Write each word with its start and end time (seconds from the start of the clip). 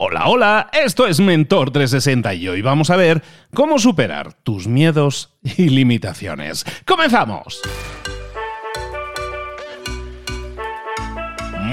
Hola, 0.00 0.28
hola, 0.28 0.70
esto 0.72 1.08
es 1.08 1.18
Mentor 1.18 1.72
360 1.72 2.32
y 2.34 2.46
hoy 2.46 2.62
vamos 2.62 2.88
a 2.90 2.96
ver 2.96 3.20
cómo 3.52 3.80
superar 3.80 4.32
tus 4.32 4.68
miedos 4.68 5.36
y 5.42 5.70
limitaciones. 5.70 6.64
¡Comenzamos! 6.86 7.60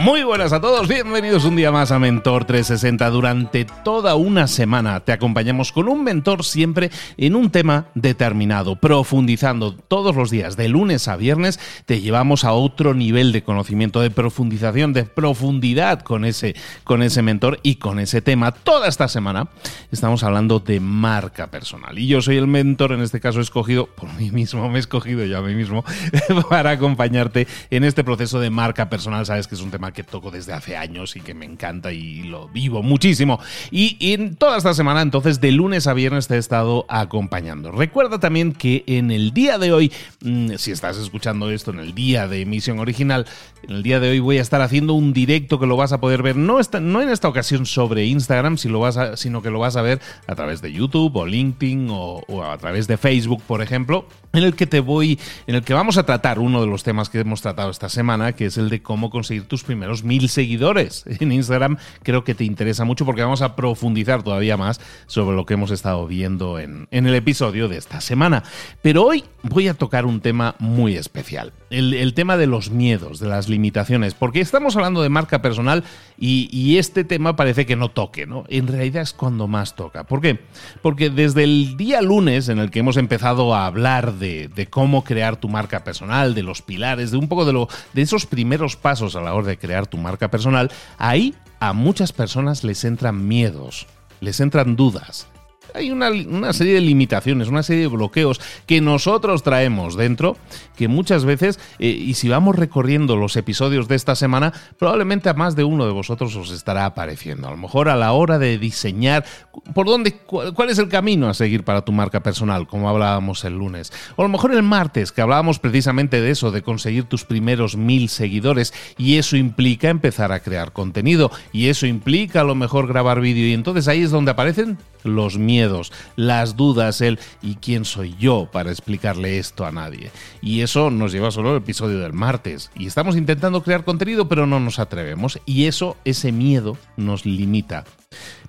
Muy 0.05 0.21
buenas 0.21 0.53
a 0.53 0.61
todos, 0.61 0.87
bienvenidos 0.87 1.45
un 1.45 1.55
día 1.55 1.71
más 1.71 1.91
a 1.91 1.97
Mentor 1.97 2.45
360. 2.45 3.09
Durante 3.09 3.65
toda 3.65 4.13
una 4.13 4.45
semana 4.45 4.99
te 4.99 5.11
acompañamos 5.11 5.71
con 5.71 5.89
un 5.89 6.03
mentor 6.03 6.45
siempre 6.45 6.91
en 7.17 7.35
un 7.35 7.49
tema 7.49 7.87
determinado, 7.95 8.75
profundizando 8.75 9.73
todos 9.73 10.15
los 10.15 10.29
días, 10.29 10.57
de 10.57 10.69
lunes 10.69 11.07
a 11.07 11.15
viernes, 11.15 11.59
te 11.87 12.01
llevamos 12.01 12.43
a 12.43 12.53
otro 12.53 12.93
nivel 12.93 13.31
de 13.31 13.41
conocimiento, 13.41 13.99
de 13.99 14.11
profundización, 14.11 14.93
de 14.93 15.05
profundidad 15.05 16.01
con 16.01 16.23
ese, 16.23 16.55
con 16.83 17.01
ese 17.01 17.23
mentor 17.23 17.59
y 17.63 17.77
con 17.77 17.97
ese 17.97 18.21
tema. 18.21 18.51
Toda 18.51 18.87
esta 18.87 19.07
semana 19.07 19.47
estamos 19.91 20.23
hablando 20.23 20.59
de 20.59 20.79
marca 20.81 21.49
personal 21.49 21.97
y 21.97 22.05
yo 22.05 22.21
soy 22.21 22.37
el 22.37 22.45
mentor, 22.45 22.91
en 22.91 23.01
este 23.01 23.19
caso 23.19 23.41
escogido 23.41 23.87
por 23.87 24.13
mí 24.13 24.29
mismo, 24.29 24.69
me 24.69 24.75
he 24.75 24.81
escogido 24.81 25.25
yo 25.25 25.39
a 25.39 25.41
mí 25.41 25.55
mismo 25.55 25.83
para 26.51 26.69
acompañarte 26.69 27.47
en 27.71 27.83
este 27.83 28.03
proceso 28.03 28.39
de 28.39 28.51
marca 28.51 28.87
personal. 28.87 29.25
Sabes 29.25 29.47
que 29.47 29.55
es 29.55 29.61
un 29.61 29.71
tema 29.71 29.94
que 29.95 30.03
toco 30.03 30.29
desde 30.29 30.53
hace 30.53 30.77
años 30.77 31.15
y 31.15 31.21
que 31.21 31.33
me 31.33 31.45
encanta 31.45 31.91
y 31.91 32.23
lo 32.23 32.47
vivo 32.49 32.83
muchísimo. 32.83 33.39
Y, 33.71 33.97
en 34.13 34.35
toda 34.35 34.57
esta 34.57 34.73
semana, 34.73 35.01
entonces, 35.01 35.41
de 35.41 35.51
lunes 35.51 35.87
a 35.87 35.93
viernes 35.93 36.27
te 36.27 36.35
he 36.35 36.37
estado 36.37 36.85
acompañando. 36.89 37.71
Recuerda 37.71 38.19
también 38.19 38.53
que 38.53 38.83
en 38.87 39.09
el 39.09 39.31
día 39.31 39.57
de 39.57 39.71
hoy, 39.71 39.91
mm, 40.21 40.55
si 40.57 40.71
estás 40.71 40.97
escuchando 40.97 41.49
esto 41.49 41.71
en 41.71 41.79
el 41.79 41.95
día 41.95 42.27
de 42.27 42.41
emisión 42.41 42.79
original, 42.79 43.25
en 43.63 43.75
el 43.75 43.83
día 43.83 43.99
de 43.99 44.09
hoy 44.09 44.19
voy 44.19 44.37
a 44.37 44.41
estar 44.41 44.61
haciendo 44.61 44.93
un 44.93 45.13
directo 45.13 45.59
que 45.59 45.65
lo 45.65 45.77
vas 45.77 45.93
a 45.93 45.99
poder 45.99 46.21
ver, 46.21 46.35
no, 46.35 46.59
no 46.81 47.01
en 47.01 47.09
esta 47.09 47.27
ocasión 47.27 47.65
sobre 47.65 48.05
Instagram, 48.05 48.57
sino 48.57 49.41
que 49.41 49.49
lo 49.49 49.59
vas 49.59 49.75
a 49.75 49.81
ver 49.81 50.01
a 50.27 50.35
través 50.35 50.61
de 50.61 50.71
YouTube 50.71 51.15
o 51.15 51.25
LinkedIn 51.25 51.87
o, 51.89 52.21
o 52.27 52.43
a 52.43 52.57
través 52.57 52.87
de 52.87 52.97
Facebook, 52.97 53.41
por 53.47 53.61
ejemplo, 53.61 54.07
en 54.33 54.43
el 54.43 54.55
que 54.55 54.67
te 54.67 54.81
voy, 54.81 55.19
en 55.47 55.55
el 55.55 55.63
que 55.63 55.73
vamos 55.73 55.97
a 55.97 56.05
tratar 56.05 56.39
uno 56.39 56.61
de 56.61 56.67
los 56.67 56.83
temas 56.83 57.09
que 57.09 57.19
hemos 57.19 57.41
tratado 57.41 57.71
esta 57.71 57.89
semana, 57.89 58.33
que 58.33 58.47
es 58.47 58.57
el 58.57 58.69
de 58.69 58.81
cómo 58.81 59.09
conseguir 59.09 59.47
tus 59.47 59.63
primeros 59.63 59.84
primeros 59.85 60.03
mil 60.03 60.29
seguidores 60.29 61.03
en 61.05 61.31
Instagram. 61.31 61.77
Creo 62.01 62.23
que 62.23 62.33
te 62.33 62.43
interesa 62.43 62.85
mucho 62.85 63.05
porque 63.05 63.21
vamos 63.21 63.43
a 63.43 63.55
profundizar 63.55 64.23
todavía 64.23 64.57
más 64.57 64.81
sobre 65.05 65.35
lo 65.35 65.45
que 65.45 65.53
hemos 65.53 65.69
estado 65.69 66.07
viendo 66.07 66.57
en, 66.57 66.87
en 66.89 67.05
el 67.05 67.13
episodio 67.13 67.67
de 67.67 67.77
esta 67.77 68.01
semana. 68.01 68.43
Pero 68.81 69.03
hoy 69.03 69.23
voy 69.43 69.67
a 69.67 69.75
tocar 69.75 70.05
un 70.05 70.21
tema 70.21 70.55
muy 70.57 70.95
especial. 70.95 71.53
El, 71.75 72.13
tema 72.13 72.37
de 72.37 72.47
los 72.47 72.69
miedos, 72.69 73.19
de 73.19 73.27
las 73.27 73.49
limitaciones, 73.49 74.13
porque 74.13 74.39
estamos 74.39 74.75
hablando 74.75 75.01
de 75.01 75.09
marca 75.09 75.41
personal 75.41 75.83
y, 76.17 76.49
y, 76.51 76.77
este 76.77 77.03
tema 77.03 77.35
parece 77.35 77.65
que 77.65 77.75
no 77.75 77.89
toque, 77.89 78.25
¿no? 78.25 78.45
En 78.47 78.67
realidad 78.67 79.01
es 79.03 79.11
cuando 79.11 79.47
más 79.47 79.75
toca. 79.75 80.05
¿Por 80.05 80.21
qué? 80.21 80.39
Porque 80.81 81.09
desde 81.09 81.43
el 81.43 81.75
día 81.75 82.01
lunes 82.01 82.47
en 82.47 82.59
el 82.59 82.71
que 82.71 82.79
hemos 82.79 82.95
empezado 82.95 83.53
a 83.53 83.65
hablar 83.65 84.13
de, 84.13 84.47
de 84.47 84.67
cómo 84.67 85.03
crear 85.03 85.35
tu 85.35 85.49
marca 85.49 85.83
personal, 85.83 86.33
de 86.33 86.43
los 86.43 86.61
pilares, 86.61 87.11
de 87.11 87.17
un 87.17 87.27
poco 87.27 87.45
de, 87.45 87.53
lo, 87.53 87.67
de 87.93 88.01
esos 88.01 88.25
primeros 88.25 88.75
pasos 88.77 89.15
a 89.15 89.21
la 89.21 89.33
hora 89.33 89.47
de 89.47 89.57
crear 89.57 89.87
tu 89.87 89.97
marca 89.97 90.31
personal, 90.31 90.71
ahí 90.97 91.35
a 91.59 91.73
muchas 91.73 92.13
personas 92.13 92.63
les 92.63 92.85
entran 92.85 93.27
miedos, 93.27 93.87
les 94.21 94.39
entran 94.39 94.75
dudas, 94.75 95.27
hay 95.75 95.91
una, 95.91 96.53
serie 96.53 96.75
de 96.75 96.81
limitaciones, 96.81 97.47
una 97.47 97.63
serie 97.63 97.83
de 97.83 97.87
bloqueos 97.87 98.39
que 98.65 98.81
nosotros 98.81 99.43
traemos 99.43 99.95
dentro, 99.95 100.37
que 100.75 100.87
muchas 100.87 101.25
veces, 101.25 101.59
eh, 101.79 101.87
y 101.87 102.13
si 102.15 102.29
vamos 102.29 102.55
recorriendo 102.55 103.15
los 103.15 103.35
episodios 103.35 103.87
de 103.87 103.95
esta 103.95 104.15
semana, 104.15 104.53
probablemente 104.79 105.29
a 105.29 105.33
más 105.33 105.55
de 105.55 105.63
uno 105.63 105.85
de 105.85 105.91
vosotros 105.91 106.35
os 106.35 106.51
estará 106.51 106.85
apareciendo. 106.85 107.47
A 107.47 107.51
lo 107.51 107.57
mejor 107.57 107.89
a 107.89 107.95
la 107.95 108.13
hora 108.13 108.39
de 108.39 108.57
diseñar 108.57 109.25
por 109.73 109.85
dónde, 109.85 110.13
cuál, 110.13 110.69
es 110.69 110.79
el 110.79 110.89
camino 110.89 111.29
a 111.29 111.33
seguir 111.33 111.63
para 111.63 111.81
tu 111.81 111.91
marca 111.91 112.21
personal, 112.21 112.67
como 112.67 112.89
hablábamos 112.89 113.43
el 113.43 113.57
lunes. 113.57 113.91
O 114.15 114.21
a 114.21 114.25
lo 114.25 114.29
mejor 114.29 114.53
el 114.53 114.63
martes, 114.63 115.11
que 115.11 115.21
hablábamos 115.21 115.59
precisamente 115.59 116.21
de 116.21 116.31
eso, 116.31 116.51
de 116.51 116.61
conseguir 116.61 117.05
tus 117.05 117.25
primeros 117.25 117.75
mil 117.75 118.09
seguidores, 118.09 118.73
y 118.97 119.17
eso 119.17 119.37
implica 119.37 119.89
empezar 119.89 120.31
a 120.31 120.39
crear 120.39 120.71
contenido, 120.71 121.31
y 121.51 121.67
eso 121.67 121.85
implica 121.85 122.41
a 122.41 122.45
lo 122.45 122.55
mejor 122.55 122.87
grabar 122.87 123.21
vídeo, 123.21 123.47
y 123.47 123.53
entonces 123.53 123.87
ahí 123.87 124.03
es 124.03 124.11
donde 124.11 124.31
aparecen 124.31 124.77
los 125.05 125.37
miedos, 125.37 125.93
las 126.15 126.57
dudas, 126.57 126.99
el 126.99 127.19
¿y 127.41 127.55
quién 127.55 127.85
soy 127.85 128.15
yo 128.19 128.49
para 128.51 128.71
explicarle 128.71 129.39
esto 129.39 129.65
a 129.65 129.71
nadie? 129.71 130.11
Y 130.41 130.61
eso 130.61 130.89
nos 130.89 131.11
lleva 131.11 131.31
solo 131.31 131.51
al 131.51 131.57
episodio 131.57 131.99
del 131.99 132.13
martes. 132.13 132.71
Y 132.75 132.87
estamos 132.87 133.15
intentando 133.15 133.63
crear 133.63 133.85
contenido, 133.85 134.27
pero 134.27 134.45
no 134.45 134.59
nos 134.59 134.79
atrevemos. 134.79 135.39
Y 135.45 135.65
eso, 135.65 135.95
ese 136.03 136.31
miedo, 136.31 136.77
nos 136.97 137.25
limita. 137.25 137.85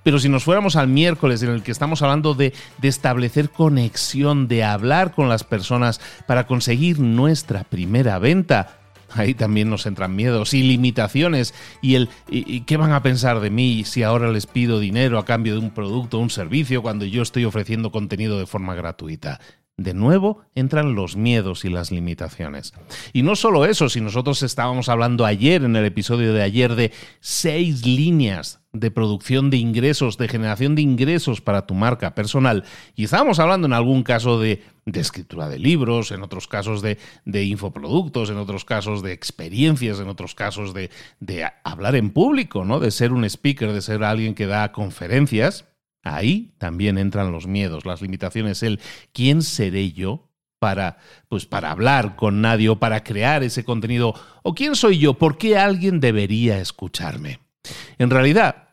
Pero 0.03 0.19
si 0.19 0.29
nos 0.29 0.43
fuéramos 0.43 0.75
al 0.75 0.87
miércoles 0.87 1.43
en 1.43 1.49
el 1.49 1.63
que 1.63 1.71
estamos 1.71 2.01
hablando 2.01 2.33
de, 2.33 2.53
de, 2.77 2.87
establecer 2.87 3.49
conexión, 3.49 4.47
de 4.47 4.63
hablar 4.63 5.13
con 5.13 5.27
las 5.27 5.43
personas 5.43 5.99
para 6.25 6.47
conseguir 6.47 6.99
nuestra 6.99 7.63
primera 7.63 8.17
venta, 8.17 8.76
ahí 9.17 9.33
también 9.33 9.69
nos 9.69 9.85
entran 9.85 10.15
miedos 10.15 10.53
y 10.53 10.63
limitaciones 10.63 11.53
y 11.81 11.95
el 11.95 12.09
y, 12.29 12.61
qué 12.61 12.77
van 12.77 12.91
a 12.91 13.01
pensar 13.01 13.39
de 13.39 13.49
mí 13.49 13.83
si 13.85 14.03
ahora 14.03 14.31
les 14.31 14.45
pido 14.47 14.79
dinero 14.79 15.19
a 15.19 15.25
cambio 15.25 15.53
de 15.53 15.59
un 15.59 15.71
producto 15.71 16.17
o 16.17 16.21
un 16.21 16.29
servicio 16.29 16.81
cuando 16.81 17.05
yo 17.05 17.21
estoy 17.21 17.45
ofreciendo 17.45 17.91
contenido 17.91 18.39
de 18.39 18.45
forma 18.45 18.75
gratuita. 18.75 19.39
De 19.79 19.93
nuevo 19.93 20.41
entran 20.55 20.95
los 20.95 21.15
miedos 21.15 21.63
y 21.63 21.69
las 21.69 21.91
limitaciones. 21.91 22.73
Y 23.13 23.21
no 23.21 23.35
solo 23.35 23.63
eso, 23.63 23.89
si 23.89 24.01
nosotros 24.01 24.41
estábamos 24.41 24.89
hablando 24.89 25.23
ayer 25.23 25.63
en 25.63 25.75
el 25.75 25.85
episodio 25.85 26.33
de 26.33 26.41
ayer 26.41 26.73
de 26.73 26.91
seis 27.19 27.85
líneas 27.85 28.59
de 28.73 28.89
producción 28.89 29.51
de 29.51 29.57
ingresos, 29.57 30.17
de 30.17 30.27
generación 30.27 30.73
de 30.73 30.81
ingresos 30.81 31.41
para 31.41 31.67
tu 31.67 31.75
marca 31.75 32.15
personal. 32.15 32.63
Y 32.95 33.03
estábamos 33.03 33.37
hablando 33.37 33.67
en 33.67 33.73
algún 33.73 34.01
caso 34.01 34.39
de, 34.39 34.63
escritura 34.85 35.47
de 35.47 35.59
libros, 35.59 36.11
en 36.11 36.23
otros 36.23 36.47
casos 36.47 36.81
de, 36.81 36.97
infoproductos, 37.43 38.31
en 38.31 38.37
otros 38.37 38.65
casos 38.65 39.03
de 39.03 39.13
experiencias, 39.13 39.99
en 39.99 40.07
otros 40.07 40.33
casos 40.33 40.73
de, 40.73 40.89
de 41.19 41.47
hablar 41.63 41.95
en 41.95 42.09
público, 42.09 42.65
¿no? 42.65 42.79
De 42.79 42.89
ser 42.89 43.13
un 43.13 43.25
speaker, 43.25 43.71
de 43.73 43.81
ser 43.81 44.03
alguien 44.03 44.33
que 44.33 44.47
da 44.47 44.71
conferencias. 44.71 45.65
Ahí 46.15 46.53
también 46.57 46.97
entran 46.97 47.31
los 47.31 47.47
miedos, 47.47 47.85
las 47.85 48.01
limitaciones, 48.01 48.63
el 48.63 48.79
quién 49.13 49.41
seré 49.41 49.91
yo 49.91 50.29
para 50.59 50.97
pues 51.29 51.45
para 51.45 51.71
hablar 51.71 52.15
con 52.15 52.41
nadie 52.41 52.69
o 52.69 52.79
para 52.79 53.03
crear 53.03 53.43
ese 53.43 53.63
contenido 53.63 54.13
o 54.43 54.55
quién 54.55 54.75
soy 54.75 54.97
yo, 54.97 55.15
por 55.15 55.37
qué 55.37 55.57
alguien 55.57 55.99
debería 55.99 56.59
escucharme. 56.59 57.39
En 57.97 58.09
realidad, 58.09 58.66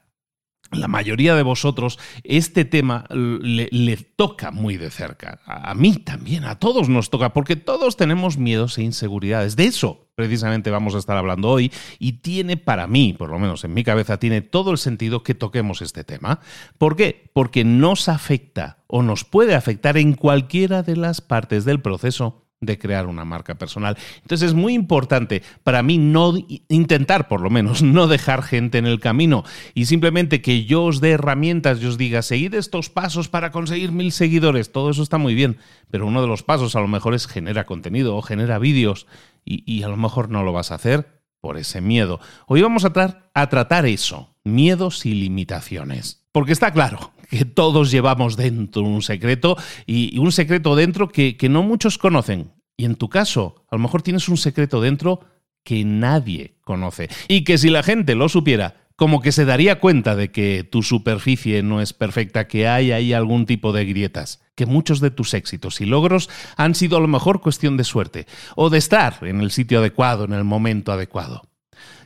la 0.74 0.88
mayoría 0.88 1.34
de 1.34 1.42
vosotros 1.42 1.98
este 2.22 2.64
tema 2.64 3.04
le, 3.10 3.96
toca 4.16 4.50
muy 4.50 4.76
de 4.76 4.90
cerca. 4.90 5.40
A 5.46 5.74
mí 5.74 5.96
también, 5.96 6.44
a 6.44 6.58
todos 6.58 6.88
nos 6.88 7.10
toca, 7.10 7.32
porque 7.32 7.56
todos 7.56 7.96
tenemos 7.96 8.38
miedos 8.38 8.78
e 8.78 8.82
inseguridades. 8.82 9.56
De 9.56 9.64
eso 9.64 10.08
precisamente 10.14 10.70
vamos 10.70 10.94
a 10.94 10.98
estar 10.98 11.16
hablando 11.16 11.50
hoy 11.50 11.72
y 11.98 12.14
tiene 12.14 12.56
para 12.56 12.86
mí, 12.86 13.14
por 13.14 13.30
lo 13.30 13.38
menos 13.38 13.64
en 13.64 13.74
mi 13.74 13.82
cabeza, 13.82 14.18
tiene 14.18 14.42
todo 14.42 14.70
el 14.70 14.78
sentido 14.78 15.22
que 15.22 15.34
toquemos 15.34 15.82
este 15.82 16.04
tema. 16.04 16.40
¿Por 16.78 16.96
qué? 16.96 17.30
Porque 17.32 17.64
nos 17.64 18.08
afecta 18.08 18.78
o 18.86 19.02
nos 19.02 19.24
puede 19.24 19.54
afectar 19.54 19.96
en 19.96 20.14
cualquiera 20.14 20.82
de 20.82 20.96
las 20.96 21.20
partes 21.20 21.64
del 21.64 21.80
proceso 21.80 22.43
de 22.64 22.78
crear 22.78 23.06
una 23.06 23.24
marca 23.24 23.54
personal. 23.54 23.96
Entonces 24.22 24.48
es 24.48 24.54
muy 24.54 24.74
importante 24.74 25.42
para 25.62 25.82
mí 25.82 25.98
no 25.98 26.34
intentar, 26.68 27.28
por 27.28 27.40
lo 27.40 27.50
menos, 27.50 27.82
no 27.82 28.06
dejar 28.06 28.42
gente 28.42 28.78
en 28.78 28.86
el 28.86 29.00
camino 29.00 29.44
y 29.74 29.86
simplemente 29.86 30.42
que 30.42 30.64
yo 30.64 30.84
os 30.84 31.00
dé 31.00 31.12
herramientas 31.12 31.80
y 31.80 31.86
os 31.86 31.98
diga, 31.98 32.22
seguid 32.22 32.54
estos 32.54 32.90
pasos 32.90 33.28
para 33.28 33.50
conseguir 33.50 33.92
mil 33.92 34.12
seguidores. 34.12 34.72
Todo 34.72 34.90
eso 34.90 35.02
está 35.02 35.18
muy 35.18 35.34
bien, 35.34 35.58
pero 35.90 36.06
uno 36.06 36.22
de 36.22 36.28
los 36.28 36.42
pasos 36.42 36.76
a 36.76 36.80
lo 36.80 36.88
mejor 36.88 37.14
es 37.14 37.26
genera 37.26 37.64
contenido 37.64 38.16
o 38.16 38.22
genera 38.22 38.58
vídeos 38.58 39.06
y, 39.44 39.82
a 39.82 39.88
lo 39.88 39.96
mejor 39.96 40.30
no 40.30 40.42
lo 40.42 40.52
vas 40.52 40.70
a 40.72 40.76
hacer 40.76 41.22
por 41.40 41.58
ese 41.58 41.82
miedo. 41.82 42.20
Hoy 42.46 42.62
vamos 42.62 42.86
a 42.86 42.92
tratar 42.92 43.86
eso, 43.86 44.34
miedos 44.44 45.04
y 45.04 45.12
limitaciones. 45.12 46.24
Porque 46.32 46.52
está 46.52 46.72
claro 46.72 47.12
que 47.34 47.44
todos 47.44 47.90
llevamos 47.90 48.36
dentro 48.36 48.82
un 48.82 49.02
secreto 49.02 49.56
y 49.86 50.16
un 50.18 50.30
secreto 50.30 50.76
dentro 50.76 51.08
que, 51.08 51.36
que 51.36 51.48
no 51.48 51.64
muchos 51.64 51.98
conocen. 51.98 52.52
Y 52.76 52.84
en 52.84 52.94
tu 52.94 53.08
caso, 53.08 53.66
a 53.68 53.74
lo 53.74 53.82
mejor 53.82 54.02
tienes 54.02 54.28
un 54.28 54.36
secreto 54.36 54.80
dentro 54.80 55.20
que 55.64 55.84
nadie 55.84 56.58
conoce. 56.60 57.08
Y 57.26 57.42
que 57.42 57.58
si 57.58 57.70
la 57.70 57.82
gente 57.82 58.14
lo 58.14 58.28
supiera, 58.28 58.84
como 58.94 59.20
que 59.20 59.32
se 59.32 59.44
daría 59.44 59.80
cuenta 59.80 60.14
de 60.14 60.30
que 60.30 60.62
tu 60.62 60.84
superficie 60.84 61.64
no 61.64 61.80
es 61.80 61.92
perfecta, 61.92 62.46
que 62.46 62.68
hay 62.68 62.92
ahí 62.92 63.12
algún 63.12 63.46
tipo 63.46 63.72
de 63.72 63.84
grietas, 63.84 64.40
que 64.54 64.66
muchos 64.66 65.00
de 65.00 65.10
tus 65.10 65.34
éxitos 65.34 65.80
y 65.80 65.86
logros 65.86 66.30
han 66.56 66.76
sido 66.76 66.98
a 66.98 67.00
lo 67.00 67.08
mejor 67.08 67.40
cuestión 67.40 67.76
de 67.76 67.82
suerte, 67.82 68.28
o 68.54 68.70
de 68.70 68.78
estar 68.78 69.18
en 69.22 69.40
el 69.40 69.50
sitio 69.50 69.80
adecuado, 69.80 70.24
en 70.24 70.34
el 70.34 70.44
momento 70.44 70.92
adecuado. 70.92 71.42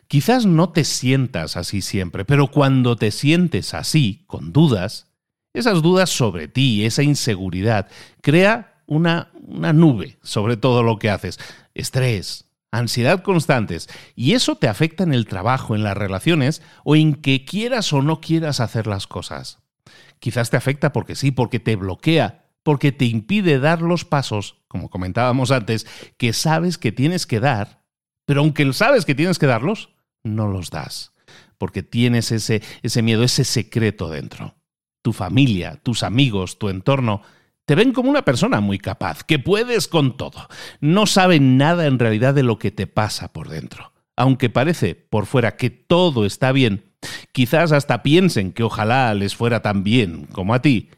Quizás 0.06 0.46
no 0.46 0.70
te 0.70 0.84
sientas 0.84 1.58
así 1.58 1.82
siempre, 1.82 2.24
pero 2.24 2.46
cuando 2.46 2.96
te 2.96 3.10
sientes 3.10 3.74
así, 3.74 4.24
con 4.26 4.54
dudas, 4.54 5.07
esas 5.58 5.82
dudas 5.82 6.10
sobre 6.10 6.48
ti, 6.48 6.84
esa 6.84 7.02
inseguridad, 7.02 7.88
crea 8.22 8.82
una, 8.86 9.30
una 9.34 9.72
nube 9.72 10.18
sobre 10.22 10.56
todo 10.56 10.82
lo 10.82 10.98
que 10.98 11.10
haces. 11.10 11.38
Estrés, 11.74 12.48
ansiedad 12.70 13.22
constantes, 13.22 13.88
y 14.14 14.32
eso 14.32 14.56
te 14.56 14.68
afecta 14.68 15.04
en 15.04 15.12
el 15.12 15.26
trabajo, 15.26 15.74
en 15.74 15.82
las 15.82 15.96
relaciones 15.96 16.62
o 16.84 16.96
en 16.96 17.14
que 17.14 17.44
quieras 17.44 17.92
o 17.92 18.02
no 18.02 18.20
quieras 18.20 18.60
hacer 18.60 18.86
las 18.86 19.06
cosas. 19.06 19.58
Quizás 20.18 20.50
te 20.50 20.56
afecta 20.56 20.92
porque 20.92 21.14
sí, 21.14 21.30
porque 21.30 21.60
te 21.60 21.76
bloquea, 21.76 22.46
porque 22.62 22.92
te 22.92 23.06
impide 23.06 23.58
dar 23.58 23.80
los 23.82 24.04
pasos, 24.04 24.56
como 24.68 24.90
comentábamos 24.90 25.50
antes, 25.50 25.86
que 26.16 26.32
sabes 26.32 26.76
que 26.76 26.92
tienes 26.92 27.26
que 27.26 27.40
dar, 27.40 27.82
pero 28.24 28.40
aunque 28.40 28.70
sabes 28.72 29.04
que 29.04 29.14
tienes 29.14 29.38
que 29.38 29.46
darlos, 29.46 29.90
no 30.22 30.48
los 30.48 30.70
das, 30.70 31.12
porque 31.56 31.82
tienes 31.82 32.32
ese, 32.32 32.62
ese 32.82 33.02
miedo, 33.02 33.22
ese 33.22 33.44
secreto 33.44 34.10
dentro. 34.10 34.57
Tu 35.08 35.14
familia, 35.14 35.80
tus 35.82 36.02
amigos, 36.02 36.58
tu 36.58 36.68
entorno, 36.68 37.22
te 37.64 37.74
ven 37.74 37.94
como 37.94 38.10
una 38.10 38.26
persona 38.26 38.60
muy 38.60 38.78
capaz, 38.78 39.24
que 39.24 39.38
puedes 39.38 39.88
con 39.88 40.18
todo. 40.18 40.50
No 40.82 41.06
saben 41.06 41.56
nada 41.56 41.86
en 41.86 41.98
realidad 41.98 42.34
de 42.34 42.42
lo 42.42 42.58
que 42.58 42.70
te 42.70 42.86
pasa 42.86 43.32
por 43.32 43.48
dentro. 43.48 43.94
Aunque 44.18 44.50
parece 44.50 44.94
por 44.94 45.24
fuera 45.24 45.56
que 45.56 45.70
todo 45.70 46.26
está 46.26 46.52
bien, 46.52 46.92
quizás 47.32 47.72
hasta 47.72 48.02
piensen 48.02 48.52
que 48.52 48.64
ojalá 48.64 49.14
les 49.14 49.34
fuera 49.34 49.62
tan 49.62 49.82
bien 49.82 50.26
como 50.30 50.52
a 50.52 50.60
ti, 50.60 50.90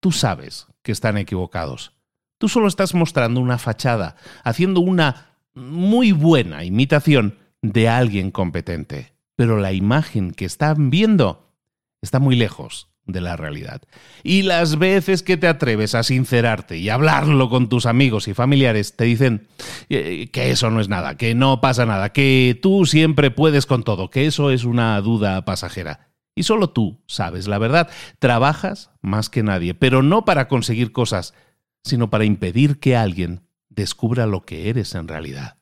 tú 0.00 0.12
sabes 0.12 0.66
que 0.80 0.92
están 0.92 1.18
equivocados. 1.18 1.92
Tú 2.38 2.48
solo 2.48 2.68
estás 2.68 2.94
mostrando 2.94 3.38
una 3.38 3.58
fachada, 3.58 4.16
haciendo 4.44 4.80
una 4.80 5.34
muy 5.52 6.12
buena 6.12 6.64
imitación 6.64 7.36
de 7.60 7.90
alguien 7.90 8.30
competente. 8.30 9.12
Pero 9.36 9.58
la 9.58 9.74
imagen 9.74 10.30
que 10.30 10.46
están 10.46 10.88
viendo 10.88 11.52
está 12.00 12.18
muy 12.18 12.34
lejos 12.34 12.87
de 13.08 13.20
la 13.20 13.36
realidad. 13.36 13.82
Y 14.22 14.42
las 14.42 14.78
veces 14.78 15.24
que 15.24 15.36
te 15.36 15.48
atreves 15.48 15.96
a 15.96 16.04
sincerarte 16.04 16.76
y 16.76 16.90
hablarlo 16.90 17.48
con 17.48 17.68
tus 17.68 17.86
amigos 17.86 18.28
y 18.28 18.34
familiares, 18.34 18.94
te 18.94 19.04
dicen 19.04 19.48
eh, 19.88 20.28
que 20.30 20.50
eso 20.50 20.70
no 20.70 20.80
es 20.80 20.88
nada, 20.88 21.16
que 21.16 21.34
no 21.34 21.60
pasa 21.60 21.86
nada, 21.86 22.12
que 22.12 22.56
tú 22.62 22.86
siempre 22.86 23.32
puedes 23.32 23.66
con 23.66 23.82
todo, 23.82 24.10
que 24.10 24.26
eso 24.26 24.50
es 24.50 24.64
una 24.64 25.00
duda 25.00 25.44
pasajera. 25.44 26.08
Y 26.36 26.44
solo 26.44 26.70
tú 26.70 27.02
sabes 27.06 27.48
la 27.48 27.58
verdad. 27.58 27.90
Trabajas 28.20 28.92
más 29.00 29.28
que 29.28 29.42
nadie, 29.42 29.74
pero 29.74 30.02
no 30.04 30.24
para 30.24 30.46
conseguir 30.46 30.92
cosas, 30.92 31.34
sino 31.82 32.10
para 32.10 32.24
impedir 32.24 32.78
que 32.78 32.94
alguien 32.94 33.48
descubra 33.70 34.26
lo 34.26 34.42
que 34.42 34.68
eres 34.68 34.94
en 34.94 35.08
realidad. 35.08 35.56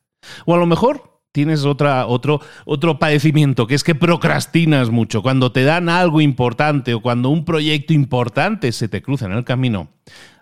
O 0.45 0.53
a 0.53 0.57
lo 0.57 0.65
mejor 0.67 1.16
tienes 1.37 1.65
otro, 1.65 2.41
otro 2.65 2.97
padecimiento, 2.97 3.67
que 3.67 3.75
es 3.75 3.83
que 3.83 3.93
procrastinas 3.93 4.89
mucho. 4.89 5.21
Cuando 5.21 5.51
te 5.51 5.65
dan 5.65 5.87
algo 5.87 6.19
importante 6.19 6.95
o 6.95 7.01
cuando 7.03 7.29
un 7.29 7.45
proyecto 7.45 7.93
importante 7.93 8.71
se 8.71 8.87
te 8.87 9.03
cruza 9.03 9.27
en 9.27 9.33
el 9.33 9.43
camino, 9.43 9.89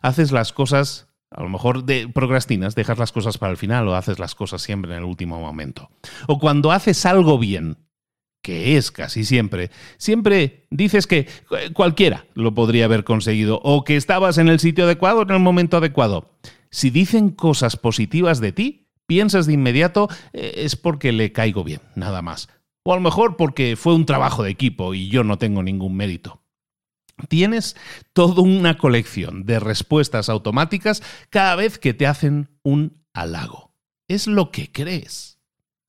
haces 0.01 0.31
las 0.31 0.53
cosas, 0.53 1.09
a 1.31 1.43
lo 1.43 1.49
mejor 1.49 1.83
de, 1.83 2.07
procrastinas, 2.07 2.75
dejas 2.75 2.97
las 2.97 3.11
cosas 3.11 3.37
para 3.37 3.51
el 3.51 3.57
final 3.57 3.85
o 3.89 3.95
haces 3.97 4.19
las 4.19 4.35
cosas 4.35 4.61
siempre 4.61 4.93
en 4.93 4.99
el 4.99 5.03
último 5.03 5.37
momento. 5.37 5.89
O 6.27 6.39
cuando 6.39 6.71
haces 6.71 7.05
algo 7.05 7.37
bien, 7.37 7.77
que 8.41 8.77
es 8.77 8.89
casi 8.89 9.25
siempre, 9.25 9.71
siempre 9.97 10.65
dices 10.69 11.07
que 11.07 11.27
cualquiera 11.73 12.25
lo 12.35 12.53
podría 12.53 12.85
haber 12.85 13.03
conseguido 13.03 13.59
o 13.65 13.83
que 13.83 13.97
estabas 13.97 14.37
en 14.37 14.47
el 14.47 14.61
sitio 14.61 14.85
adecuado 14.85 15.23
en 15.23 15.31
el 15.31 15.39
momento 15.39 15.75
adecuado. 15.75 16.37
Si 16.69 16.89
dicen 16.89 17.31
cosas 17.31 17.75
positivas 17.75 18.39
de 18.39 18.53
ti, 18.53 18.84
piensas 19.07 19.45
de 19.45 19.53
inmediato 19.53 20.09
eh, 20.33 20.53
es 20.57 20.75
porque 20.75 21.11
le 21.11 21.31
caigo 21.31 21.63
bien, 21.63 21.81
nada 21.95 22.21
más. 22.21 22.49
O 22.83 22.93
a 22.93 22.95
lo 22.95 23.01
mejor 23.01 23.35
porque 23.35 23.75
fue 23.75 23.95
un 23.95 24.05
trabajo 24.05 24.43
de 24.43 24.51
equipo 24.51 24.93
y 24.93 25.09
yo 25.09 25.23
no 25.23 25.37
tengo 25.37 25.63
ningún 25.63 25.95
mérito. 25.95 26.41
Tienes 27.29 27.75
toda 28.13 28.41
una 28.41 28.77
colección 28.77 29.45
de 29.45 29.59
respuestas 29.59 30.29
automáticas 30.29 31.01
cada 31.29 31.55
vez 31.55 31.79
que 31.79 31.93
te 31.93 32.07
hacen 32.07 32.49
un 32.61 33.03
halago. 33.13 33.73
Es 34.07 34.27
lo 34.27 34.51
que 34.51 34.71
crees. 34.71 35.39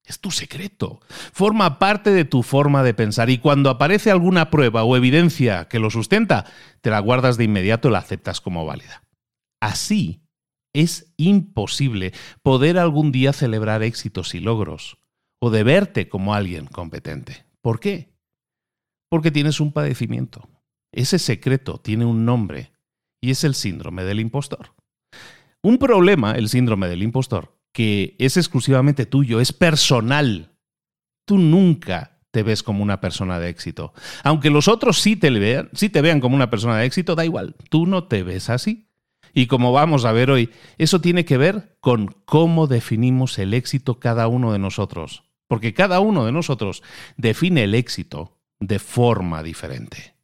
Es 0.04 0.20
tu 0.20 0.30
secreto. 0.30 1.00
Forma 1.32 1.80
parte 1.80 2.10
de 2.10 2.24
tu 2.24 2.44
forma 2.44 2.84
de 2.84 2.94
pensar 2.94 3.28
y 3.28 3.38
cuando 3.38 3.70
aparece 3.70 4.12
alguna 4.12 4.50
prueba 4.50 4.84
o 4.84 4.96
evidencia 4.96 5.66
que 5.66 5.80
lo 5.80 5.90
sustenta, 5.90 6.46
te 6.80 6.90
la 6.90 7.00
guardas 7.00 7.36
de 7.36 7.44
inmediato 7.44 7.88
y 7.88 7.90
la 7.90 7.98
aceptas 7.98 8.40
como 8.40 8.64
válida. 8.64 9.02
Así 9.60 10.22
es 10.82 11.14
imposible 11.16 12.12
poder 12.42 12.78
algún 12.78 13.12
día 13.12 13.32
celebrar 13.32 13.82
éxitos 13.82 14.34
y 14.34 14.40
logros, 14.40 14.98
o 15.40 15.50
de 15.50 15.62
verte 15.62 16.08
como 16.08 16.34
alguien 16.34 16.66
competente. 16.66 17.46
¿Por 17.62 17.80
qué? 17.80 18.14
Porque 19.10 19.30
tienes 19.30 19.60
un 19.60 19.72
padecimiento. 19.72 20.48
Ese 20.92 21.18
secreto 21.18 21.78
tiene 21.78 22.04
un 22.04 22.24
nombre, 22.24 22.72
y 23.22 23.30
es 23.30 23.44
el 23.44 23.54
síndrome 23.54 24.04
del 24.04 24.20
impostor. 24.20 24.74
Un 25.62 25.78
problema, 25.78 26.32
el 26.32 26.48
síndrome 26.48 26.88
del 26.88 27.02
impostor, 27.02 27.58
que 27.72 28.14
es 28.18 28.36
exclusivamente 28.36 29.06
tuyo, 29.06 29.40
es 29.40 29.52
personal. 29.52 30.56
Tú 31.26 31.38
nunca 31.38 32.20
te 32.30 32.42
ves 32.42 32.62
como 32.62 32.82
una 32.82 33.00
persona 33.00 33.38
de 33.38 33.48
éxito. 33.48 33.94
Aunque 34.22 34.50
los 34.50 34.68
otros 34.68 35.00
sí 35.00 35.16
te, 35.16 35.30
vean, 35.30 35.70
sí 35.72 35.88
te 35.88 36.02
vean 36.02 36.20
como 36.20 36.36
una 36.36 36.50
persona 36.50 36.76
de 36.76 36.84
éxito, 36.84 37.14
da 37.14 37.24
igual. 37.24 37.56
Tú 37.70 37.86
no 37.86 38.04
te 38.04 38.22
ves 38.22 38.50
así. 38.50 38.85
Y 39.38 39.48
como 39.48 39.70
vamos 39.70 40.06
a 40.06 40.12
ver 40.12 40.30
hoy, 40.30 40.48
eso 40.78 41.02
tiene 41.02 41.26
que 41.26 41.36
ver 41.36 41.76
con 41.80 42.06
cómo 42.24 42.66
definimos 42.66 43.38
el 43.38 43.52
éxito 43.52 44.00
cada 44.00 44.28
uno 44.28 44.50
de 44.50 44.58
nosotros. 44.58 45.24
Porque 45.46 45.74
cada 45.74 46.00
uno 46.00 46.24
de 46.24 46.32
nosotros 46.32 46.82
define 47.18 47.64
el 47.64 47.74
éxito 47.74 48.38
de 48.60 48.78
forma 48.78 49.42
diferente. 49.42 50.14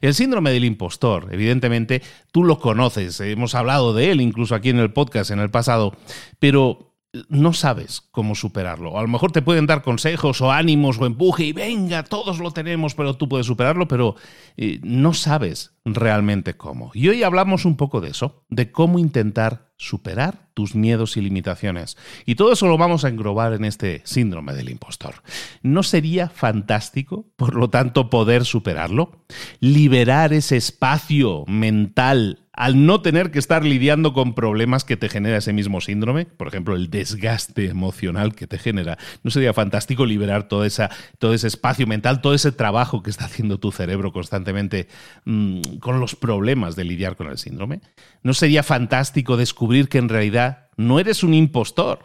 El 0.00 0.14
síndrome 0.14 0.52
del 0.52 0.64
impostor, 0.64 1.30
evidentemente, 1.32 2.00
tú 2.30 2.44
lo 2.44 2.60
conoces, 2.60 3.18
hemos 3.18 3.56
hablado 3.56 3.92
de 3.92 4.12
él 4.12 4.20
incluso 4.20 4.54
aquí 4.54 4.68
en 4.68 4.78
el 4.78 4.92
podcast 4.92 5.32
en 5.32 5.40
el 5.40 5.50
pasado, 5.50 5.96
pero 6.38 6.89
no 7.28 7.52
sabes 7.52 8.02
cómo 8.10 8.34
superarlo. 8.34 8.98
A 8.98 9.02
lo 9.02 9.08
mejor 9.08 9.32
te 9.32 9.42
pueden 9.42 9.66
dar 9.66 9.82
consejos 9.82 10.40
o 10.40 10.52
ánimos 10.52 10.98
o 10.98 11.06
empuje 11.06 11.44
y 11.44 11.52
venga, 11.52 12.04
todos 12.04 12.38
lo 12.38 12.52
tenemos, 12.52 12.94
pero 12.94 13.16
tú 13.16 13.28
puedes 13.28 13.46
superarlo, 13.46 13.88
pero 13.88 14.14
eh, 14.56 14.78
no 14.82 15.12
sabes 15.12 15.74
realmente 15.84 16.56
cómo. 16.56 16.92
Y 16.94 17.08
hoy 17.08 17.22
hablamos 17.22 17.64
un 17.64 17.76
poco 17.76 18.00
de 18.00 18.10
eso, 18.10 18.44
de 18.48 18.70
cómo 18.70 18.98
intentar 18.98 19.70
superar 19.76 20.50
tus 20.54 20.74
miedos 20.74 21.16
y 21.16 21.22
limitaciones. 21.22 21.96
Y 22.26 22.34
todo 22.34 22.52
eso 22.52 22.68
lo 22.68 22.76
vamos 22.76 23.04
a 23.04 23.08
englobar 23.08 23.54
en 23.54 23.64
este 23.64 24.02
síndrome 24.04 24.52
del 24.52 24.68
impostor. 24.68 25.14
¿No 25.62 25.82
sería 25.82 26.28
fantástico, 26.28 27.26
por 27.36 27.54
lo 27.54 27.70
tanto, 27.70 28.10
poder 28.10 28.44
superarlo? 28.44 29.24
Liberar 29.58 30.32
ese 30.32 30.58
espacio 30.58 31.44
mental 31.46 32.49
al 32.60 32.84
no 32.84 33.00
tener 33.00 33.30
que 33.30 33.38
estar 33.38 33.64
lidiando 33.64 34.12
con 34.12 34.34
problemas 34.34 34.84
que 34.84 34.98
te 34.98 35.08
genera 35.08 35.38
ese 35.38 35.54
mismo 35.54 35.80
síndrome, 35.80 36.26
por 36.26 36.46
ejemplo, 36.46 36.76
el 36.76 36.90
desgaste 36.90 37.70
emocional 37.70 38.34
que 38.34 38.46
te 38.46 38.58
genera, 38.58 38.98
¿no 39.22 39.30
sería 39.30 39.54
fantástico 39.54 40.04
liberar 40.04 40.46
esa, 40.66 40.90
todo 41.18 41.32
ese 41.32 41.46
espacio 41.46 41.86
mental, 41.86 42.20
todo 42.20 42.34
ese 42.34 42.52
trabajo 42.52 43.02
que 43.02 43.08
está 43.08 43.24
haciendo 43.24 43.58
tu 43.58 43.72
cerebro 43.72 44.12
constantemente 44.12 44.88
mm, 45.24 45.78
con 45.78 46.00
los 46.00 46.16
problemas 46.16 46.76
de 46.76 46.84
lidiar 46.84 47.16
con 47.16 47.28
el 47.28 47.38
síndrome? 47.38 47.80
¿No 48.22 48.34
sería 48.34 48.62
fantástico 48.62 49.38
descubrir 49.38 49.88
que 49.88 49.96
en 49.96 50.10
realidad 50.10 50.68
no 50.76 51.00
eres 51.00 51.22
un 51.22 51.32
impostor? 51.32 52.00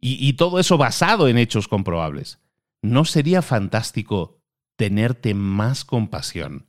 y 0.00 0.34
todo 0.34 0.60
eso 0.60 0.78
basado 0.78 1.26
en 1.26 1.38
hechos 1.38 1.66
comprobables. 1.66 2.38
¿No 2.82 3.04
sería 3.04 3.42
fantástico 3.42 4.38
tenerte 4.76 5.34
más 5.34 5.84
compasión? 5.84 6.67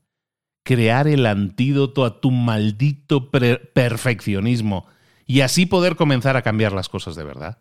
Crear 0.64 1.08
el 1.08 1.26
antídoto 1.26 2.06
a 2.06 2.22
tu 2.22 2.32
maldito 2.32 3.32
perfeccionismo 3.32 4.88
y 5.26 5.42
así 5.42 5.66
poder 5.66 5.96
comenzar 5.96 6.38
a 6.38 6.42
cambiar 6.42 6.74
las 6.74 6.90
cosas 6.90 7.16
de 7.16 7.24
verdad? 7.24 7.60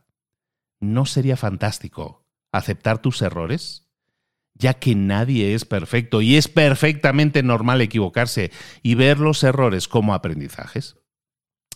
¿No 0.80 1.06
sería 1.06 1.36
fantástico 1.36 2.26
aceptar 2.52 2.98
tus 2.98 3.20
errores? 3.22 3.88
Ya 4.54 4.74
que 4.74 4.94
nadie 4.94 5.54
es 5.54 5.64
perfecto 5.64 6.20
y 6.20 6.36
es 6.36 6.48
perfectamente 6.48 7.42
normal 7.42 7.80
equivocarse 7.80 8.50
y 8.82 8.94
ver 8.94 9.18
los 9.18 9.42
errores 9.44 9.86
como 9.86 10.14
aprendizajes. 10.14 10.96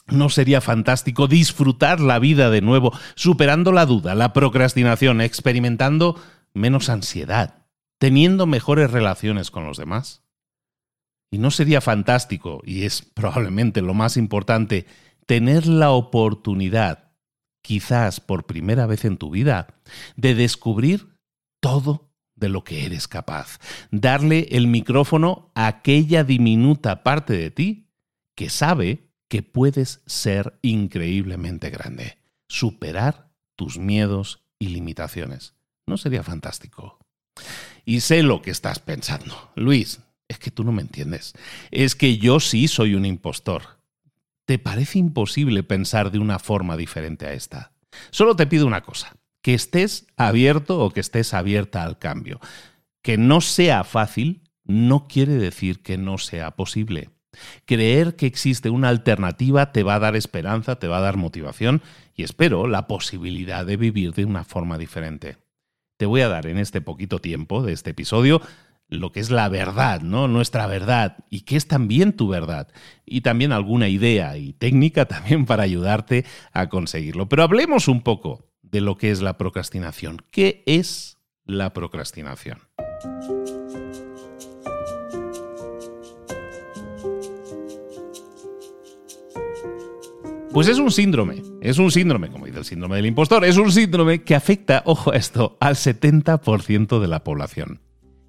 ¿No 0.08 0.28
sería 0.28 0.60
fantástico 0.60 1.28
disfrutar 1.28 2.00
la 2.00 2.18
vida 2.18 2.50
de 2.50 2.60
nuevo, 2.60 2.92
superando 3.14 3.72
la 3.72 3.86
duda, 3.86 4.14
la 4.14 4.32
procrastinación, 4.32 5.20
experimentando 5.20 6.20
menos 6.54 6.88
ansiedad, 6.88 7.66
teniendo 7.98 8.46
mejores 8.46 8.90
relaciones 8.90 9.50
con 9.50 9.64
los 9.64 9.78
demás? 9.78 10.21
¿Y 11.32 11.38
no 11.38 11.50
sería 11.50 11.80
fantástico, 11.80 12.60
y 12.62 12.82
es 12.82 13.00
probablemente 13.00 13.80
lo 13.80 13.94
más 13.94 14.18
importante, 14.18 14.84
tener 15.24 15.66
la 15.66 15.90
oportunidad, 15.90 17.14
quizás 17.62 18.20
por 18.20 18.44
primera 18.44 18.86
vez 18.86 19.06
en 19.06 19.16
tu 19.16 19.30
vida, 19.30 19.68
de 20.14 20.34
descubrir 20.34 21.16
todo 21.58 22.12
de 22.36 22.50
lo 22.50 22.64
que 22.64 22.84
eres 22.84 23.08
capaz, 23.08 23.60
darle 23.90 24.46
el 24.50 24.66
micrófono 24.66 25.50
a 25.54 25.68
aquella 25.68 26.22
diminuta 26.22 27.02
parte 27.02 27.32
de 27.32 27.50
ti 27.50 27.88
que 28.36 28.50
sabe 28.50 29.08
que 29.28 29.42
puedes 29.42 30.02
ser 30.04 30.58
increíblemente 30.60 31.70
grande, 31.70 32.18
superar 32.46 33.32
tus 33.56 33.78
miedos 33.78 34.44
y 34.58 34.68
limitaciones. 34.68 35.54
¿No 35.86 35.96
sería 35.96 36.22
fantástico? 36.22 36.98
Y 37.86 38.00
sé 38.00 38.22
lo 38.22 38.42
que 38.42 38.50
estás 38.50 38.80
pensando. 38.80 39.50
Luis, 39.56 40.00
es 40.32 40.38
que 40.38 40.50
tú 40.50 40.64
no 40.64 40.72
me 40.72 40.82
entiendes. 40.82 41.34
Es 41.70 41.94
que 41.94 42.18
yo 42.18 42.40
sí 42.40 42.68
soy 42.68 42.94
un 42.94 43.06
impostor. 43.06 43.78
¿Te 44.44 44.58
parece 44.58 44.98
imposible 44.98 45.62
pensar 45.62 46.10
de 46.10 46.18
una 46.18 46.38
forma 46.38 46.76
diferente 46.76 47.26
a 47.26 47.32
esta? 47.32 47.72
Solo 48.10 48.34
te 48.36 48.46
pido 48.46 48.66
una 48.66 48.82
cosa, 48.82 49.16
que 49.40 49.54
estés 49.54 50.06
abierto 50.16 50.80
o 50.80 50.90
que 50.90 51.00
estés 51.00 51.34
abierta 51.34 51.84
al 51.84 51.98
cambio. 51.98 52.40
Que 53.02 53.16
no 53.16 53.40
sea 53.40 53.84
fácil 53.84 54.42
no 54.64 55.06
quiere 55.08 55.34
decir 55.34 55.82
que 55.82 55.98
no 55.98 56.18
sea 56.18 56.52
posible. 56.52 57.10
Creer 57.64 58.16
que 58.16 58.26
existe 58.26 58.70
una 58.70 58.88
alternativa 58.88 59.72
te 59.72 59.82
va 59.82 59.94
a 59.94 59.98
dar 59.98 60.16
esperanza, 60.16 60.76
te 60.76 60.88
va 60.88 60.98
a 60.98 61.02
dar 61.02 61.16
motivación 61.16 61.82
y 62.14 62.24
espero 62.24 62.66
la 62.66 62.86
posibilidad 62.86 63.64
de 63.64 63.76
vivir 63.76 64.12
de 64.12 64.24
una 64.24 64.44
forma 64.44 64.78
diferente. 64.78 65.38
Te 65.96 66.06
voy 66.06 66.20
a 66.20 66.28
dar 66.28 66.46
en 66.46 66.58
este 66.58 66.80
poquito 66.80 67.20
tiempo 67.20 67.62
de 67.62 67.72
este 67.72 67.90
episodio 67.90 68.42
lo 68.92 69.10
que 69.10 69.20
es 69.20 69.30
la 69.30 69.48
verdad, 69.48 70.02
¿no? 70.02 70.28
Nuestra 70.28 70.66
verdad 70.66 71.24
y 71.30 71.40
que 71.40 71.56
es 71.56 71.66
también 71.66 72.12
tu 72.12 72.28
verdad 72.28 72.68
y 73.06 73.22
también 73.22 73.52
alguna 73.52 73.88
idea 73.88 74.36
y 74.36 74.52
técnica 74.52 75.06
también 75.06 75.46
para 75.46 75.62
ayudarte 75.62 76.24
a 76.52 76.68
conseguirlo. 76.68 77.28
Pero 77.28 77.42
hablemos 77.42 77.88
un 77.88 78.02
poco 78.02 78.50
de 78.62 78.80
lo 78.80 78.96
que 78.96 79.10
es 79.10 79.22
la 79.22 79.38
procrastinación. 79.38 80.18
¿Qué 80.30 80.62
es 80.66 81.18
la 81.44 81.72
procrastinación? 81.72 82.58
Pues 90.52 90.68
es 90.68 90.78
un 90.78 90.90
síndrome, 90.90 91.42
es 91.62 91.78
un 91.78 91.90
síndrome, 91.90 92.28
como 92.28 92.44
dice 92.44 92.58
el 92.58 92.66
síndrome 92.66 92.96
del 92.96 93.06
impostor, 93.06 93.42
es 93.46 93.56
un 93.56 93.72
síndrome 93.72 94.22
que 94.22 94.34
afecta, 94.34 94.82
ojo 94.84 95.10
a 95.10 95.16
esto, 95.16 95.56
al 95.60 95.76
70% 95.76 97.00
de 97.00 97.08
la 97.08 97.24
población. 97.24 97.80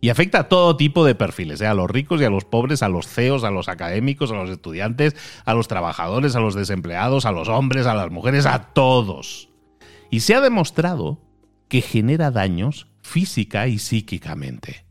Y 0.03 0.09
afecta 0.09 0.39
a 0.41 0.49
todo 0.49 0.75
tipo 0.75 1.05
de 1.05 1.15
perfiles, 1.15 1.61
¿eh? 1.61 1.65
a 1.65 1.73
los 1.73 1.89
ricos 1.89 2.19
y 2.19 2.25
a 2.25 2.29
los 2.29 2.43
pobres, 2.43 2.83
a 2.83 2.89
los 2.89 3.07
CEOs, 3.07 3.45
a 3.45 3.51
los 3.51 3.69
académicos, 3.69 4.31
a 4.31 4.35
los 4.35 4.49
estudiantes, 4.49 5.15
a 5.45 5.53
los 5.53 5.69
trabajadores, 5.69 6.35
a 6.35 6.41
los 6.41 6.55
desempleados, 6.55 7.25
a 7.25 7.31
los 7.31 7.47
hombres, 7.47 7.85
a 7.85 7.93
las 7.93 8.11
mujeres, 8.11 8.45
a 8.45 8.73
todos. 8.73 9.47
Y 10.11 10.19
se 10.19 10.35
ha 10.35 10.41
demostrado 10.41 11.21
que 11.69 11.79
genera 11.79 12.31
daños 12.31 12.87
física 13.01 13.69
y 13.69 13.79
psíquicamente. 13.79 14.83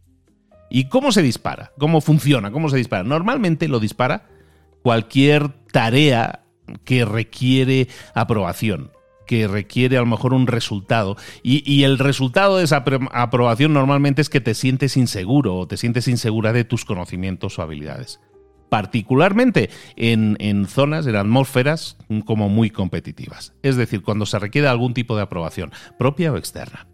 ¿Y 0.71 0.89
cómo 0.89 1.13
se 1.13 1.21
dispara? 1.21 1.73
¿Cómo 1.79 2.01
funciona? 2.01 2.51
¿Cómo 2.51 2.71
se 2.71 2.79
dispara? 2.79 3.03
Normalmente 3.03 3.69
lo 3.69 3.81
dispara 3.81 4.31
cualquier 4.81 5.51
tarea 5.73 6.47
que 6.87 7.05
requiere 7.05 7.89
aprobación 8.15 8.91
que 9.33 9.49
requiere 9.49 9.97
a 9.97 10.01
lo 10.01 10.07
mejor 10.07 10.35
un 10.35 10.47
resultado. 10.47 11.17
Y, 11.43 11.85
el 11.85 11.99
resultado 11.99 12.59
de 12.59 12.65
esa 12.65 12.85
aprobación 13.13 13.73
normalmente 13.73 14.21
es 14.21 14.29
que 14.29 14.43
te 14.43 14.53
sientes 14.53 14.99
inseguro 14.99 15.57
o 15.57 15.67
te 15.67 15.79
sientes 15.79 16.07
insegura 16.07 16.53
de 16.53 16.65
tus 16.65 16.85
conocimientos 16.85 17.59
o 17.59 17.63
habilidades 17.63 18.21
particularmente 18.69 19.69
en, 19.97 20.67
zonas, 20.67 21.07
en 21.07 21.17
atmósferas 21.17 21.99
como 22.25 22.49
muy 22.49 22.71
competitivas. 22.71 23.55
Es 23.63 23.77
decir, 23.77 24.03
cuando 24.03 24.25
se 24.25 24.39
requiere 24.39 24.69
algún 24.69 24.95
tipo 24.95 25.15
de 25.15 25.23
aprobación, 25.23 25.73
propia 25.99 26.33
o 26.33 26.39
externa. 26.39 26.87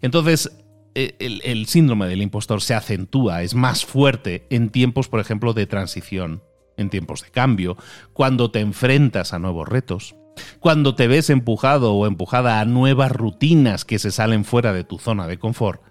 Entonces, 0.00 0.50
e, 0.94 1.16
el, 1.18 1.66
síndrome 1.66 2.06
del 2.06 2.22
impostor 2.22 2.62
se 2.62 2.74
acentúa, 2.74 3.42
es 3.42 3.54
más 3.54 3.84
fuerte 3.84 4.46
en 4.48 4.70
tiempos, 4.70 5.08
por 5.08 5.20
ejemplo, 5.20 5.52
de 5.52 5.66
transición, 5.66 6.42
en 6.78 6.88
tiempos 6.88 7.22
de 7.22 7.30
cambio, 7.30 7.76
cuando 8.14 8.50
te 8.50 8.60
enfrentas 8.60 9.34
a 9.34 9.38
nuevos 9.38 9.68
retos, 9.68 10.14
cuando 10.60 10.94
te 10.94 11.08
ves 11.08 11.30
empujado 11.30 11.94
o 11.94 12.06
empujada 12.06 12.60
a 12.60 12.64
nuevas 12.64 13.12
rutinas 13.12 13.84
que 13.84 13.98
se 13.98 14.10
salen 14.10 14.44
fuera 14.44 14.72
de 14.72 14.84
tu 14.84 14.98
zona 14.98 15.26
de 15.26 15.38
confort, 15.38 15.82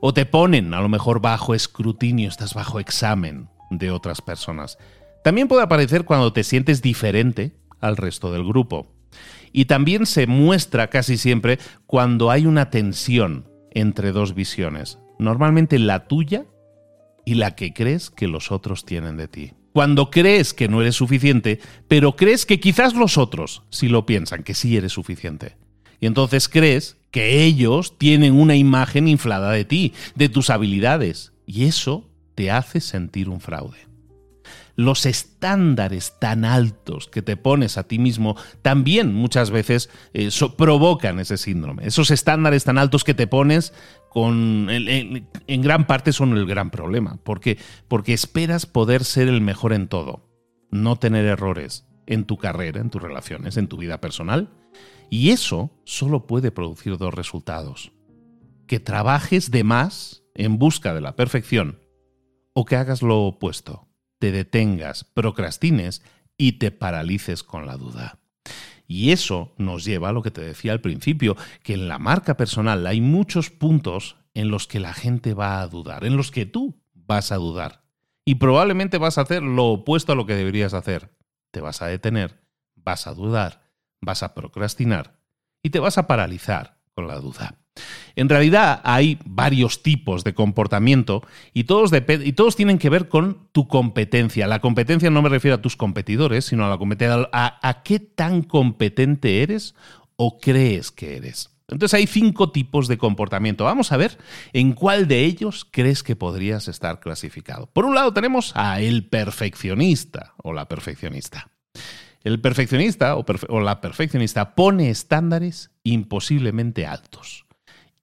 o 0.00 0.12
te 0.12 0.26
ponen 0.26 0.74
a 0.74 0.80
lo 0.80 0.88
mejor 0.88 1.20
bajo 1.20 1.54
escrutinio, 1.54 2.28
estás 2.28 2.54
bajo 2.54 2.80
examen, 2.80 3.48
de 3.70 3.90
otras 3.90 4.20
personas. 4.20 4.78
También 5.22 5.48
puede 5.48 5.62
aparecer 5.62 6.04
cuando 6.04 6.32
te 6.32 6.44
sientes 6.44 6.82
diferente 6.82 7.56
al 7.80 7.96
resto 7.96 8.32
del 8.32 8.44
grupo. 8.44 8.86
Y 9.52 9.66
también 9.66 10.06
se 10.06 10.26
muestra 10.26 10.88
casi 10.88 11.16
siempre 11.16 11.58
cuando 11.86 12.30
hay 12.30 12.46
una 12.46 12.70
tensión 12.70 13.48
entre 13.70 14.12
dos 14.12 14.34
visiones, 14.34 14.98
normalmente 15.18 15.78
la 15.78 16.06
tuya 16.06 16.46
y 17.24 17.34
la 17.34 17.54
que 17.54 17.72
crees 17.72 18.10
que 18.10 18.28
los 18.28 18.52
otros 18.52 18.84
tienen 18.84 19.16
de 19.16 19.28
ti. 19.28 19.52
Cuando 19.74 20.08
crees 20.08 20.54
que 20.54 20.68
no 20.68 20.80
eres 20.82 20.94
suficiente, 20.94 21.58
pero 21.88 22.14
crees 22.14 22.46
que 22.46 22.60
quizás 22.60 22.94
los 22.94 23.18
otros 23.18 23.64
sí 23.70 23.88
lo 23.88 24.06
piensan, 24.06 24.44
que 24.44 24.54
sí 24.54 24.76
eres 24.76 24.92
suficiente. 24.92 25.56
Y 25.98 26.06
entonces 26.06 26.48
crees 26.48 26.96
que 27.10 27.42
ellos 27.42 27.98
tienen 27.98 28.34
una 28.34 28.54
imagen 28.54 29.08
inflada 29.08 29.50
de 29.50 29.64
ti, 29.64 29.92
de 30.14 30.28
tus 30.28 30.50
habilidades. 30.50 31.32
Y 31.44 31.64
eso 31.64 32.08
te 32.36 32.52
hace 32.52 32.80
sentir 32.80 33.28
un 33.28 33.40
fraude. 33.40 33.78
Los 34.76 35.06
estándares 35.06 36.20
tan 36.20 36.44
altos 36.44 37.08
que 37.08 37.22
te 37.22 37.36
pones 37.36 37.76
a 37.76 37.82
ti 37.82 37.98
mismo 37.98 38.36
también 38.62 39.12
muchas 39.12 39.50
veces 39.50 39.90
eh, 40.12 40.30
provocan 40.56 41.18
ese 41.18 41.36
síndrome. 41.36 41.84
Esos 41.84 42.12
estándares 42.12 42.62
tan 42.62 42.78
altos 42.78 43.02
que 43.02 43.14
te 43.14 43.26
pones 43.26 43.72
con, 44.14 44.70
en, 44.70 45.28
en, 45.48 45.62
gran 45.62 45.88
parte 45.88 46.12
son 46.12 46.36
el 46.36 46.46
gran 46.46 46.70
problema. 46.70 47.18
Porque 47.24 47.58
esperas 48.06 48.64
poder 48.64 49.02
ser 49.02 49.26
el 49.26 49.40
mejor 49.40 49.72
en 49.72 49.88
todo, 49.88 50.30
no 50.70 50.96
tener 50.96 51.24
errores 51.26 51.84
en 52.06 52.24
tu 52.24 52.38
carrera, 52.38 52.80
en 52.80 52.90
tus 52.90 53.02
relaciones, 53.02 53.56
en 53.56 53.66
tu 53.66 53.76
vida 53.76 54.00
personal. 54.00 54.50
Y 55.10 55.30
eso 55.30 55.72
solo 55.84 56.28
puede 56.28 56.52
producir 56.52 56.96
dos 56.96 57.12
resultados. 57.12 57.90
Que 58.68 58.78
trabajes 58.78 59.50
de 59.50 59.64
más 59.64 60.22
en 60.36 60.58
busca 60.58 60.94
de 60.94 61.00
la 61.00 61.16
perfección 61.16 61.80
o 62.52 62.64
que 62.64 62.76
hagas 62.76 63.02
lo 63.02 63.22
opuesto, 63.22 63.88
te 64.20 64.30
detengas, 64.30 65.02
procrastines 65.02 66.02
y 66.38 66.52
te 66.52 66.70
paralices 66.70 67.42
con 67.42 67.66
la 67.66 67.76
duda. 67.76 68.20
Y 68.86 69.12
eso 69.12 69.52
nos 69.56 69.84
lleva 69.84 70.10
a 70.10 70.12
lo 70.12 70.22
que 70.22 70.30
te 70.30 70.42
decía 70.42 70.72
al 70.72 70.80
principio, 70.80 71.36
que 71.62 71.74
en 71.74 71.88
la 71.88 71.98
marca 71.98 72.36
personal 72.36 72.86
hay 72.86 73.00
muchos 73.00 73.50
puntos 73.50 74.16
en 74.34 74.50
los 74.50 74.66
que 74.66 74.80
la 74.80 74.92
gente 74.92 75.34
va 75.34 75.60
a 75.60 75.68
dudar, 75.68 76.04
en 76.04 76.16
los 76.16 76.30
que 76.30 76.46
tú 76.46 76.80
vas 76.92 77.32
a 77.32 77.36
dudar. 77.36 77.82
Y 78.24 78.36
probablemente 78.36 78.98
vas 78.98 79.18
a 79.18 79.22
hacer 79.22 79.42
lo 79.42 79.66
opuesto 79.66 80.12
a 80.12 80.16
lo 80.16 80.26
que 80.26 80.34
deberías 80.34 80.74
hacer. 80.74 81.14
Te 81.50 81.60
vas 81.60 81.82
a 81.82 81.86
detener, 81.86 82.40
vas 82.74 83.06
a 83.06 83.14
dudar, 83.14 83.62
vas 84.00 84.22
a 84.22 84.34
procrastinar 84.34 85.18
y 85.62 85.70
te 85.70 85.78
vas 85.78 85.98
a 85.98 86.06
paralizar 86.06 86.78
con 86.94 87.06
la 87.06 87.16
duda. 87.16 87.63
En 88.16 88.28
realidad 88.28 88.80
hay 88.84 89.18
varios 89.24 89.82
tipos 89.82 90.22
de 90.22 90.34
comportamiento 90.34 91.22
y 91.52 91.64
todos, 91.64 91.90
y 91.92 92.32
todos 92.32 92.56
tienen 92.56 92.78
que 92.78 92.90
ver 92.90 93.08
con 93.08 93.48
tu 93.52 93.66
competencia. 93.66 94.46
La 94.46 94.60
competencia 94.60 95.10
no 95.10 95.22
me 95.22 95.28
refiero 95.28 95.56
a 95.56 95.62
tus 95.62 95.76
competidores, 95.76 96.44
sino 96.44 96.64
a 96.64 96.68
la 96.68 96.78
competencia 96.78 97.28
a, 97.32 97.82
qué 97.82 97.98
tan 97.98 98.42
competente 98.42 99.42
eres 99.42 99.74
o 100.16 100.38
crees 100.38 100.92
que 100.92 101.16
eres. 101.16 101.50
Entonces 101.66 101.94
hay 101.94 102.06
cinco 102.06 102.52
tipos 102.52 102.88
de 102.88 102.98
comportamiento. 102.98 103.64
Vamos 103.64 103.90
a 103.90 103.96
ver 103.96 104.18
en 104.52 104.74
cuál 104.74 105.08
de 105.08 105.24
ellos 105.24 105.66
crees 105.68 106.02
que 106.02 106.14
podrías 106.14 106.68
estar 106.68 107.00
clasificado. 107.00 107.66
Por 107.72 107.84
un 107.84 107.94
lado 107.94 108.12
tenemos 108.12 108.52
a 108.54 108.80
el 108.80 109.08
perfeccionista 109.08 110.34
o 110.42 110.52
la 110.52 110.68
perfeccionista. 110.68 111.50
El 112.22 112.40
perfeccionista 112.40 113.16
o 113.16 113.60
la 113.60 113.80
perfeccionista 113.80 114.54
pone 114.54 114.90
estándares 114.90 115.70
imposiblemente 115.82 116.86
altos 116.86 117.43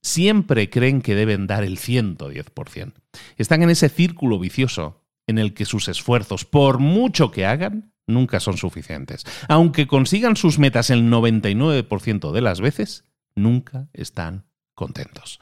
siempre 0.02 0.70
creen 0.70 1.02
que 1.02 1.16
deben 1.16 1.48
dar 1.48 1.64
el 1.64 1.78
110%. 1.78 2.94
Están 3.38 3.64
en 3.64 3.70
ese 3.70 3.90
círculo 3.90 4.40
vicioso 4.40 5.04
en 5.28 5.38
el 5.38 5.54
que 5.54 5.66
sus 5.66 5.88
esfuerzos, 5.88 6.46
por 6.46 6.80
mucho 6.80 7.32
que 7.32 7.46
hagan, 7.46 7.94
nunca 8.08 8.40
son 8.40 8.58
suficientes. 8.58 9.26
Aunque 9.48 9.88
consigan 9.88 10.36
sus 10.36 10.60
metas 10.60 10.90
el 10.90 11.10
99% 11.10 12.32
de 12.32 12.42
las 12.42 12.62
veces, 12.62 13.06
nunca 13.36 13.88
están 13.94 14.46
contentos. 14.76 15.40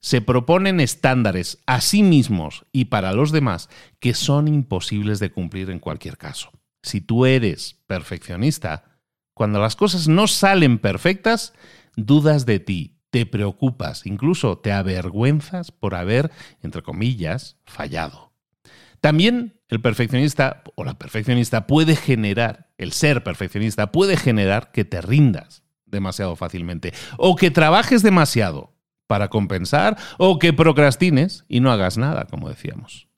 Se 0.00 0.20
proponen 0.20 0.80
estándares 0.80 1.58
a 1.66 1.80
sí 1.80 2.02
mismos 2.02 2.64
y 2.72 2.86
para 2.86 3.12
los 3.12 3.32
demás 3.32 3.68
que 3.98 4.14
son 4.14 4.48
imposibles 4.48 5.18
de 5.18 5.30
cumplir 5.30 5.70
en 5.70 5.78
cualquier 5.78 6.16
caso. 6.16 6.50
Si 6.82 7.02
tú 7.02 7.26
eres 7.26 7.76
perfeccionista, 7.86 8.98
cuando 9.34 9.60
las 9.60 9.76
cosas 9.76 10.08
no 10.08 10.26
salen 10.26 10.78
perfectas, 10.78 11.52
dudas 11.96 12.46
de 12.46 12.60
ti, 12.60 12.99
te 13.10 13.26
preocupas, 13.26 14.06
incluso 14.06 14.58
te 14.58 14.72
avergüenzas 14.72 15.72
por 15.72 15.94
haber, 15.94 16.30
entre 16.62 16.82
comillas, 16.82 17.58
fallado. 17.64 18.32
También 19.00 19.60
el 19.68 19.80
perfeccionista 19.80 20.62
o 20.74 20.84
la 20.84 20.98
perfeccionista 20.98 21.66
puede 21.66 21.96
generar, 21.96 22.70
el 22.78 22.92
ser 22.92 23.22
perfeccionista 23.22 23.92
puede 23.92 24.16
generar 24.16 24.72
que 24.72 24.84
te 24.84 25.00
rindas 25.00 25.62
demasiado 25.86 26.36
fácilmente 26.36 26.92
o 27.16 27.34
que 27.34 27.50
trabajes 27.50 28.02
demasiado 28.02 28.74
para 29.06 29.28
compensar 29.28 29.96
o 30.18 30.38
que 30.38 30.52
procrastines 30.52 31.44
y 31.48 31.60
no 31.60 31.72
hagas 31.72 31.98
nada, 31.98 32.26
como 32.26 32.48
decíamos. 32.48 33.08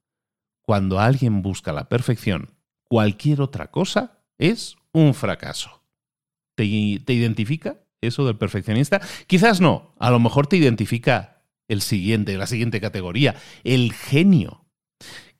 Cuando 0.62 1.00
alguien 1.00 1.42
busca 1.42 1.72
la 1.72 1.88
perfección, 1.88 2.54
cualquier 2.84 3.42
otra 3.42 3.70
cosa 3.70 4.22
es 4.38 4.76
un 4.92 5.12
fracaso. 5.12 5.82
¿Te, 6.54 6.64
te 7.04 7.12
identifica? 7.12 7.81
Eso 8.02 8.26
del 8.26 8.36
perfeccionista? 8.36 9.00
Quizás 9.26 9.60
no, 9.60 9.94
a 9.98 10.10
lo 10.10 10.20
mejor 10.20 10.46
te 10.46 10.56
identifica 10.56 11.44
el 11.68 11.80
siguiente, 11.80 12.36
la 12.36 12.46
siguiente 12.46 12.80
categoría, 12.80 13.36
el 13.64 13.92
genio. 13.92 14.66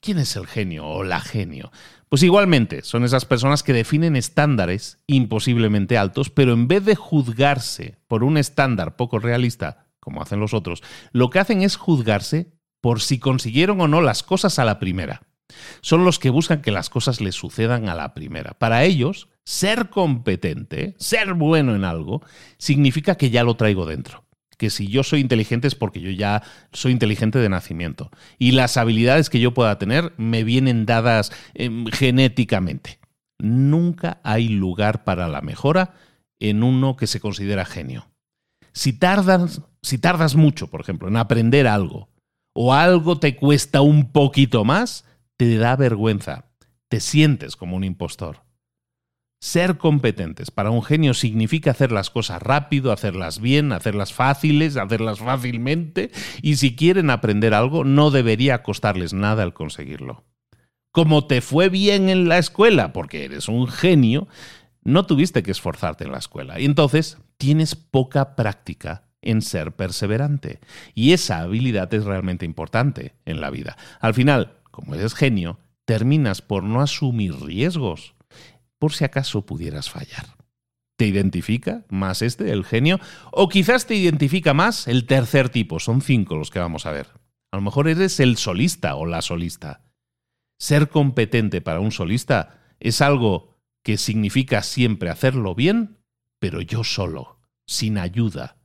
¿Quién 0.00 0.18
es 0.18 0.34
el 0.36 0.46
genio 0.46 0.86
o 0.86 1.04
la 1.04 1.20
genio? 1.20 1.70
Pues 2.08 2.22
igualmente, 2.22 2.82
son 2.82 3.04
esas 3.04 3.24
personas 3.24 3.62
que 3.62 3.72
definen 3.72 4.16
estándares 4.16 4.98
imposiblemente 5.06 5.96
altos, 5.96 6.30
pero 6.30 6.52
en 6.52 6.68
vez 6.68 6.84
de 6.84 6.94
juzgarse 6.94 7.98
por 8.06 8.24
un 8.24 8.36
estándar 8.36 8.96
poco 8.96 9.18
realista, 9.18 9.86
como 10.00 10.20
hacen 10.22 10.40
los 10.40 10.54
otros, 10.54 10.82
lo 11.12 11.30
que 11.30 11.38
hacen 11.38 11.62
es 11.62 11.76
juzgarse 11.76 12.52
por 12.80 13.00
si 13.00 13.18
consiguieron 13.18 13.80
o 13.80 13.88
no 13.88 14.02
las 14.02 14.22
cosas 14.22 14.58
a 14.58 14.64
la 14.64 14.78
primera. 14.78 15.22
Son 15.80 16.04
los 16.04 16.18
que 16.18 16.30
buscan 16.30 16.62
que 16.62 16.70
las 16.70 16.90
cosas 16.90 17.20
les 17.20 17.34
sucedan 17.34 17.88
a 17.88 17.94
la 17.94 18.14
primera. 18.14 18.52
Para 18.54 18.84
ellos, 18.84 19.28
ser 19.44 19.90
competente, 19.90 20.94
ser 20.98 21.34
bueno 21.34 21.74
en 21.74 21.84
algo, 21.84 22.22
significa 22.58 23.16
que 23.16 23.30
ya 23.30 23.44
lo 23.44 23.54
traigo 23.54 23.86
dentro. 23.86 24.24
Que 24.58 24.70
si 24.70 24.86
yo 24.86 25.02
soy 25.02 25.20
inteligente 25.20 25.66
es 25.66 25.74
porque 25.74 26.00
yo 26.00 26.10
ya 26.10 26.42
soy 26.72 26.92
inteligente 26.92 27.38
de 27.38 27.48
nacimiento. 27.48 28.10
Y 28.38 28.52
las 28.52 28.76
habilidades 28.76 29.30
que 29.30 29.40
yo 29.40 29.54
pueda 29.54 29.78
tener 29.78 30.12
me 30.16 30.44
vienen 30.44 30.86
dadas 30.86 31.32
em, 31.54 31.86
genéticamente. 31.86 33.00
Nunca 33.38 34.20
hay 34.22 34.48
lugar 34.48 35.04
para 35.04 35.28
la 35.28 35.40
mejora 35.40 35.94
en 36.38 36.62
uno 36.62 36.96
que 36.96 37.06
se 37.06 37.20
considera 37.20 37.64
genio. 37.64 38.08
Si 38.72 38.92
tardas, 38.92 39.62
si 39.82 39.98
tardas 39.98 40.34
mucho, 40.34 40.68
por 40.68 40.80
ejemplo, 40.80 41.08
en 41.08 41.16
aprender 41.16 41.66
algo, 41.66 42.08
o 42.54 42.72
algo 42.74 43.18
te 43.18 43.36
cuesta 43.36 43.80
un 43.80 44.12
poquito 44.12 44.64
más, 44.64 45.04
te 45.44 45.58
da 45.58 45.74
vergüenza, 45.74 46.46
te 46.88 47.00
sientes 47.00 47.56
como 47.56 47.76
un 47.76 47.84
impostor. 47.84 48.44
Ser 49.40 49.76
competentes 49.76 50.52
para 50.52 50.70
un 50.70 50.84
genio 50.84 51.14
significa 51.14 51.72
hacer 51.72 51.90
las 51.90 52.10
cosas 52.10 52.40
rápido, 52.40 52.92
hacerlas 52.92 53.40
bien, 53.40 53.72
hacerlas 53.72 54.12
fáciles, 54.12 54.76
hacerlas 54.76 55.18
fácilmente, 55.18 56.12
y 56.42 56.56
si 56.56 56.76
quieren 56.76 57.10
aprender 57.10 57.54
algo, 57.54 57.82
no 57.82 58.12
debería 58.12 58.62
costarles 58.62 59.14
nada 59.14 59.42
el 59.42 59.52
conseguirlo. 59.52 60.24
Como 60.92 61.26
te 61.26 61.40
fue 61.40 61.68
bien 61.68 62.08
en 62.08 62.28
la 62.28 62.38
escuela, 62.38 62.92
porque 62.92 63.24
eres 63.24 63.48
un 63.48 63.66
genio, 63.66 64.28
no 64.84 65.06
tuviste 65.06 65.42
que 65.42 65.50
esforzarte 65.50 66.04
en 66.04 66.12
la 66.12 66.18
escuela, 66.18 66.60
y 66.60 66.66
entonces 66.66 67.18
tienes 67.36 67.74
poca 67.74 68.36
práctica 68.36 69.08
en 69.22 69.42
ser 69.42 69.72
perseverante. 69.72 70.60
Y 70.94 71.14
esa 71.14 71.40
habilidad 71.40 71.92
es 71.94 72.04
realmente 72.04 72.44
importante 72.44 73.16
en 73.24 73.40
la 73.40 73.50
vida. 73.50 73.76
Al 74.00 74.14
final, 74.14 74.61
como 74.72 74.96
eres 74.96 75.14
genio, 75.14 75.60
terminas 75.84 76.42
por 76.42 76.64
no 76.64 76.80
asumir 76.80 77.34
riesgos 77.40 78.14
por 78.82 78.92
si 78.92 79.04
acaso 79.04 79.46
pudieras 79.46 79.88
fallar. 79.88 80.36
¿Te 80.98 81.06
identifica 81.06 81.84
más 81.88 82.20
este, 82.20 82.50
el 82.50 82.64
genio? 82.64 82.98
O 83.30 83.48
quizás 83.48 83.86
te 83.86 83.94
identifica 83.94 84.54
más 84.54 84.88
el 84.88 85.06
tercer 85.06 85.50
tipo, 85.50 85.78
son 85.78 86.00
cinco 86.00 86.36
los 86.36 86.50
que 86.50 86.58
vamos 86.58 86.84
a 86.84 86.90
ver. 86.90 87.06
A 87.52 87.58
lo 87.58 87.62
mejor 87.62 87.86
eres 87.86 88.18
el 88.18 88.36
solista 88.36 88.96
o 88.96 89.06
la 89.06 89.22
solista. 89.22 89.84
Ser 90.58 90.88
competente 90.88 91.60
para 91.60 91.78
un 91.78 91.92
solista 91.92 92.58
es 92.80 93.00
algo 93.00 93.56
que 93.84 93.98
significa 93.98 94.64
siempre 94.64 95.10
hacerlo 95.10 95.54
bien, 95.54 95.98
pero 96.40 96.60
yo 96.60 96.82
solo, 96.82 97.38
sin 97.68 97.98
ayuda. 97.98 98.56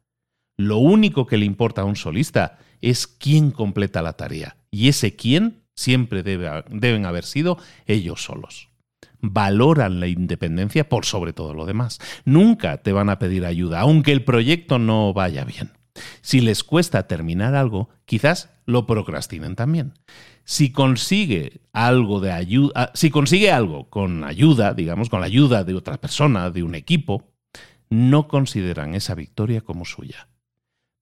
Lo 0.58 0.78
único 0.78 1.28
que 1.28 1.38
le 1.38 1.46
importa 1.46 1.82
a 1.84 1.86
un 1.86 1.96
solista 1.96 2.58
es 2.82 3.06
quién 3.06 3.52
completa 3.52 4.02
la 4.02 4.14
tarea, 4.14 4.58
y 4.72 4.88
ese 4.88 5.16
quién 5.16 5.66
siempre 5.77 6.24
debe, 6.24 6.65
deben 6.69 7.05
haber 7.05 7.24
sido 7.24 7.57
ellos 7.86 8.22
solos 8.25 8.67
valoran 9.19 10.00
la 10.00 10.07
independencia 10.07 10.88
por 10.89 11.05
sobre 11.05 11.34
todo 11.34 11.53
lo 11.53 11.65
demás. 11.65 12.00
Nunca 12.25 12.77
te 12.77 12.91
van 12.91 13.10
a 13.10 13.19
pedir 13.19 13.46
ayuda, 13.46 13.79
aunque 13.79 14.12
el 14.12 14.24
proyecto 14.24 14.79
no 14.79 15.13
vaya 15.13 15.43
bien. 15.43 15.72
Si 16.22 16.41
les 16.41 16.63
cuesta 16.63 17.07
terminar 17.07 17.55
algo, 17.55 17.89
quizás 18.05 18.50
lo 18.65 18.86
procrastinen 18.86 19.55
también. 19.55 19.93
Si 20.43 20.72
consigue 20.72 21.62
algo 21.74 22.22
ah, 22.75 22.91
si 22.93 23.10
consigue 23.10 23.51
algo 23.51 23.89
con 23.89 24.24
ayuda, 24.24 24.74
digamos, 24.74 25.10
con 25.10 25.22
la 25.22 25.25
ayuda 25.25 25.63
de 25.63 25.74
otra 25.74 26.00
persona, 26.00 26.51
de 26.51 26.63
un 26.63 26.75
equipo, 26.75 27.31
no 27.89 28.27
consideran 28.27 28.93
esa 28.96 29.15
victoria 29.15 29.62
como 29.62 29.86
suya. 29.86 30.29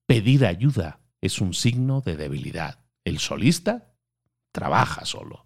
Pedir 0.06 0.46
ayuda 0.46 1.00
es 1.20 1.40
un 1.40 1.52
signo 1.52 2.00
de 2.00 2.16
debilidad. 2.16 2.80
El 3.04 3.18
solista 3.18 3.92
trabaja 4.56 5.04
solo. 5.04 5.44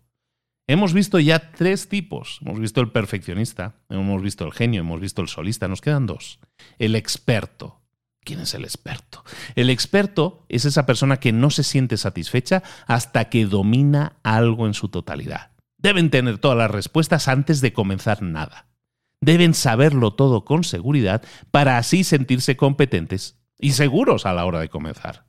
Hemos 0.68 0.94
visto 0.94 1.18
ya 1.18 1.50
tres 1.50 1.88
tipos. 1.88 2.38
Hemos 2.42 2.60
visto 2.60 2.80
el 2.80 2.92
perfeccionista, 2.92 3.74
hemos 3.88 4.22
visto 4.22 4.44
el 4.46 4.52
genio, 4.52 4.82
hemos 4.82 5.00
visto 5.00 5.20
el 5.20 5.26
solista. 5.26 5.66
Nos 5.66 5.80
quedan 5.80 6.06
dos. 6.06 6.38
El 6.78 6.94
experto. 6.94 7.80
¿Quién 8.22 8.38
es 8.38 8.54
el 8.54 8.62
experto? 8.62 9.24
El 9.56 9.68
experto 9.68 10.46
es 10.48 10.64
esa 10.64 10.86
persona 10.86 11.16
que 11.16 11.32
no 11.32 11.50
se 11.50 11.64
siente 11.64 11.96
satisfecha 11.96 12.62
hasta 12.86 13.30
que 13.30 13.46
domina 13.46 14.18
algo 14.22 14.68
en 14.68 14.74
su 14.74 14.90
totalidad. 14.90 15.50
Deben 15.76 16.08
tener 16.08 16.38
todas 16.38 16.58
las 16.58 16.70
respuestas 16.70 17.26
antes 17.26 17.60
de 17.60 17.72
comenzar 17.72 18.22
nada. 18.22 18.68
Deben 19.20 19.54
saberlo 19.54 20.12
todo 20.12 20.44
con 20.44 20.62
seguridad 20.62 21.24
para 21.50 21.78
así 21.78 22.04
sentirse 22.04 22.56
competentes 22.56 23.40
y 23.58 23.72
seguros 23.72 24.24
a 24.24 24.34
la 24.34 24.44
hora 24.44 24.60
de 24.60 24.68
comenzar. 24.68 25.26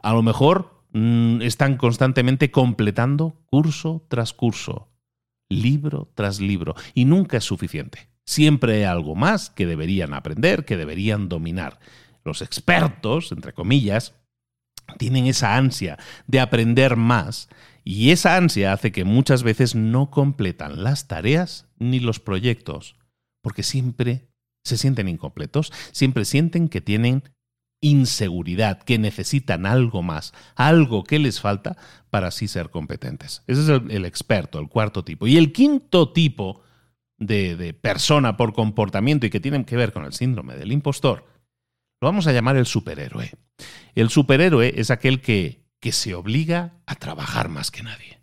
A 0.00 0.12
lo 0.12 0.22
mejor 0.22 0.73
Mm, 0.94 1.42
están 1.42 1.76
constantemente 1.76 2.52
completando 2.52 3.42
curso 3.46 4.06
tras 4.08 4.32
curso, 4.32 4.92
libro 5.50 6.12
tras 6.14 6.40
libro, 6.40 6.76
y 6.94 7.04
nunca 7.04 7.38
es 7.38 7.44
suficiente. 7.44 8.08
Siempre 8.24 8.76
hay 8.76 8.82
algo 8.84 9.16
más 9.16 9.50
que 9.50 9.66
deberían 9.66 10.14
aprender, 10.14 10.64
que 10.64 10.76
deberían 10.76 11.28
dominar. 11.28 11.80
Los 12.24 12.42
expertos, 12.42 13.32
entre 13.32 13.52
comillas, 13.52 14.14
tienen 14.96 15.26
esa 15.26 15.56
ansia 15.56 15.98
de 16.28 16.38
aprender 16.38 16.94
más 16.94 17.48
y 17.82 18.10
esa 18.10 18.36
ansia 18.36 18.72
hace 18.72 18.92
que 18.92 19.04
muchas 19.04 19.42
veces 19.42 19.74
no 19.74 20.12
completan 20.12 20.84
las 20.84 21.08
tareas 21.08 21.66
ni 21.76 21.98
los 21.98 22.20
proyectos, 22.20 22.96
porque 23.42 23.64
siempre 23.64 24.28
se 24.62 24.78
sienten 24.78 25.08
incompletos, 25.08 25.72
siempre 25.90 26.24
sienten 26.24 26.68
que 26.68 26.80
tienen 26.80 27.24
inseguridad, 27.84 28.82
que 28.82 28.98
necesitan 28.98 29.66
algo 29.66 30.02
más, 30.02 30.32
algo 30.56 31.04
que 31.04 31.18
les 31.18 31.40
falta 31.40 31.76
para 32.10 32.28
así 32.28 32.48
ser 32.48 32.70
competentes. 32.70 33.42
Ese 33.46 33.62
es 33.62 33.68
el, 33.68 34.04
experto, 34.04 34.58
el 34.58 34.68
cuarto 34.68 35.04
tipo. 35.04 35.26
Y 35.26 35.36
el 35.36 35.52
quinto 35.52 36.12
tipo 36.12 36.62
de, 37.18 37.56
de 37.56 37.74
persona 37.74 38.36
por 38.36 38.54
comportamiento 38.54 39.26
y 39.26 39.30
que 39.30 39.40
tienen 39.40 39.64
que 39.64 39.76
ver 39.76 39.92
con 39.92 40.04
el 40.04 40.12
síndrome 40.12 40.56
del 40.56 40.72
impostor, 40.72 41.26
lo 42.00 42.08
vamos 42.08 42.26
a 42.26 42.32
llamar 42.32 42.56
el 42.56 42.66
superhéroe. 42.66 43.32
El 43.94 44.10
superhéroe 44.10 44.74
es 44.76 44.90
aquel 44.90 45.20
que, 45.20 45.64
que 45.80 45.92
se 45.92 46.14
obliga 46.14 46.74
a 46.86 46.94
trabajar 46.94 47.48
más 47.48 47.70
que 47.70 47.82
nadie. 47.82 48.20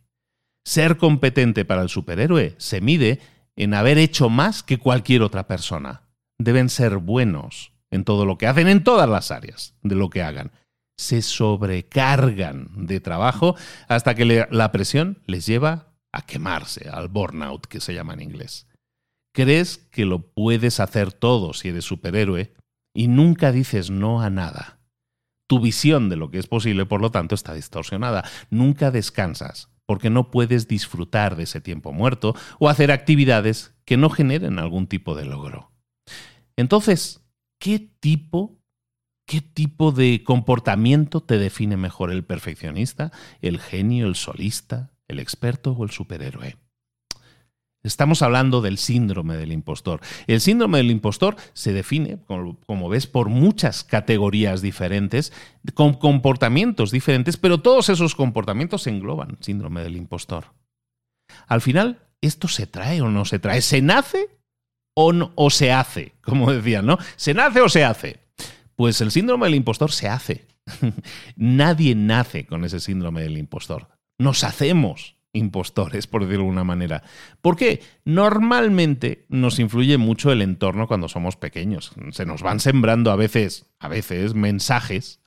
Ser 0.65 0.97
competente 0.97 1.65
para 1.65 1.81
el 1.81 1.89
superhéroe 1.89 2.55
se 2.57 2.81
mide 2.81 3.19
en 3.55 3.73
haber 3.73 3.97
hecho 3.97 4.29
más 4.29 4.63
que 4.63 4.77
cualquier 4.77 5.21
otra 5.21 5.47
persona. 5.47 6.03
Deben 6.39 6.69
ser 6.69 6.97
buenos, 6.97 7.70
en 7.91 8.03
todo 8.03 8.25
lo 8.25 8.37
que 8.37 8.47
hacen, 8.47 8.67
en 8.67 8.83
todas 8.83 9.09
las 9.09 9.31
áreas 9.31 9.75
de 9.83 9.95
lo 9.95 10.09
que 10.09 10.23
hagan. 10.23 10.51
Se 10.97 11.21
sobrecargan 11.21 12.87
de 12.87 12.99
trabajo 12.99 13.55
hasta 13.87 14.15
que 14.15 14.47
la 14.49 14.71
presión 14.71 15.19
les 15.25 15.45
lleva 15.45 15.93
a 16.11 16.25
quemarse, 16.25 16.89
al 16.89 17.07
burnout 17.07 17.65
que 17.65 17.79
se 17.79 17.93
llama 17.93 18.13
en 18.13 18.21
inglés. 18.21 18.67
Crees 19.33 19.77
que 19.77 20.05
lo 20.05 20.33
puedes 20.33 20.79
hacer 20.79 21.13
todo 21.13 21.53
si 21.53 21.69
eres 21.69 21.85
superhéroe 21.85 22.53
y 22.93 23.07
nunca 23.07 23.51
dices 23.51 23.89
no 23.89 24.21
a 24.21 24.29
nada. 24.29 24.79
Tu 25.47 25.59
visión 25.59 26.09
de 26.09 26.17
lo 26.17 26.31
que 26.31 26.37
es 26.37 26.47
posible, 26.47 26.85
por 26.85 27.01
lo 27.01 27.11
tanto, 27.11 27.35
está 27.35 27.53
distorsionada. 27.53 28.23
Nunca 28.49 28.91
descansas 28.91 29.69
porque 29.85 30.09
no 30.09 30.31
puedes 30.31 30.67
disfrutar 30.67 31.35
de 31.35 31.43
ese 31.43 31.59
tiempo 31.59 31.91
muerto 31.91 32.35
o 32.59 32.69
hacer 32.69 32.91
actividades 32.91 33.73
que 33.83 33.97
no 33.97 34.09
generen 34.09 34.59
algún 34.59 34.87
tipo 34.87 35.15
de 35.15 35.25
logro. 35.25 35.71
Entonces, 36.55 37.20
¿qué 37.61 37.79
tipo, 37.99 38.59
qué 39.25 39.39
tipo 39.39 39.91
de 39.91 40.23
comportamiento 40.23 41.21
te 41.21 41.37
define 41.37 41.77
mejor 41.77 42.11
el 42.11 42.25
perfeccionista, 42.25 43.11
el 43.39 43.59
genio, 43.59 44.07
el 44.07 44.15
solista, 44.15 44.91
el 45.07 45.19
experto 45.19 45.71
o 45.71 45.83
el 45.83 45.91
superhéroe? 45.91 46.57
Estamos 47.83 48.21
hablando 48.21 48.61
del 48.61 48.77
síndrome 48.77 49.37
del 49.37 49.51
impostor. 49.51 50.01
El 50.27 50.41
síndrome 50.41 50.79
del 50.79 50.91
impostor 50.91 51.35
se 51.53 51.71
define, 51.71 52.19
como, 52.65 52.89
ves, 52.89 53.07
por 53.07 53.29
muchas 53.29 53.83
categorías 53.83 54.61
diferentes, 54.61 55.31
con 55.73 55.93
comportamientos 55.93 56.91
diferentes, 56.91 57.37
pero 57.37 57.61
todos 57.61 57.89
esos 57.89 58.15
comportamientos 58.15 58.85
engloban 58.87 59.37
síndrome 59.39 59.83
del 59.83 59.97
impostor. 59.97 60.53
Al 61.47 61.61
final, 61.61 62.07
¿esto 62.21 62.47
se 62.47 62.67
trae 62.67 63.01
o 63.01 63.09
no 63.09 63.25
se 63.25 63.39
trae? 63.39 63.61
¿Se 63.61 63.81
nace 63.81 64.40
o, 65.05 65.49
se 65.49 65.71
hace, 65.71 66.13
como 66.21 66.51
decían, 66.51 66.85
¿no? 66.85 66.97
¿Se 67.15 67.33
nace 67.33 67.61
o 67.61 67.69
se 67.69 67.83
hace? 67.83 68.19
Pues 68.75 69.01
el 69.01 69.11
síndrome 69.11 69.47
del 69.47 69.55
impostor 69.55 69.91
se 69.91 70.07
hace. 70.07 70.45
Nadie 71.35 71.95
nace 71.95 72.45
con 72.45 72.63
ese 72.63 72.79
síndrome 72.79 73.21
del 73.21 73.37
impostor. 73.37 73.89
Nos 74.17 74.43
hacemos 74.43 75.15
impostores, 75.33 76.07
por 76.07 76.21
decirlo 76.21 76.39
de 76.39 76.45
alguna 76.45 76.63
manera. 76.63 77.03
Porque 77.41 77.81
normalmente 78.05 79.25
nos 79.29 79.59
influye 79.59 79.97
mucho 79.97 80.31
el 80.31 80.41
entorno 80.41 80.87
cuando 80.87 81.07
somos 81.07 81.35
pequeños. 81.35 81.91
Se 82.11 82.25
nos 82.25 82.41
van 82.41 82.59
sembrando 82.59 83.11
a 83.11 83.15
veces, 83.15 83.65
a 83.79 83.87
veces, 83.87 84.33
mensajes 84.33 85.21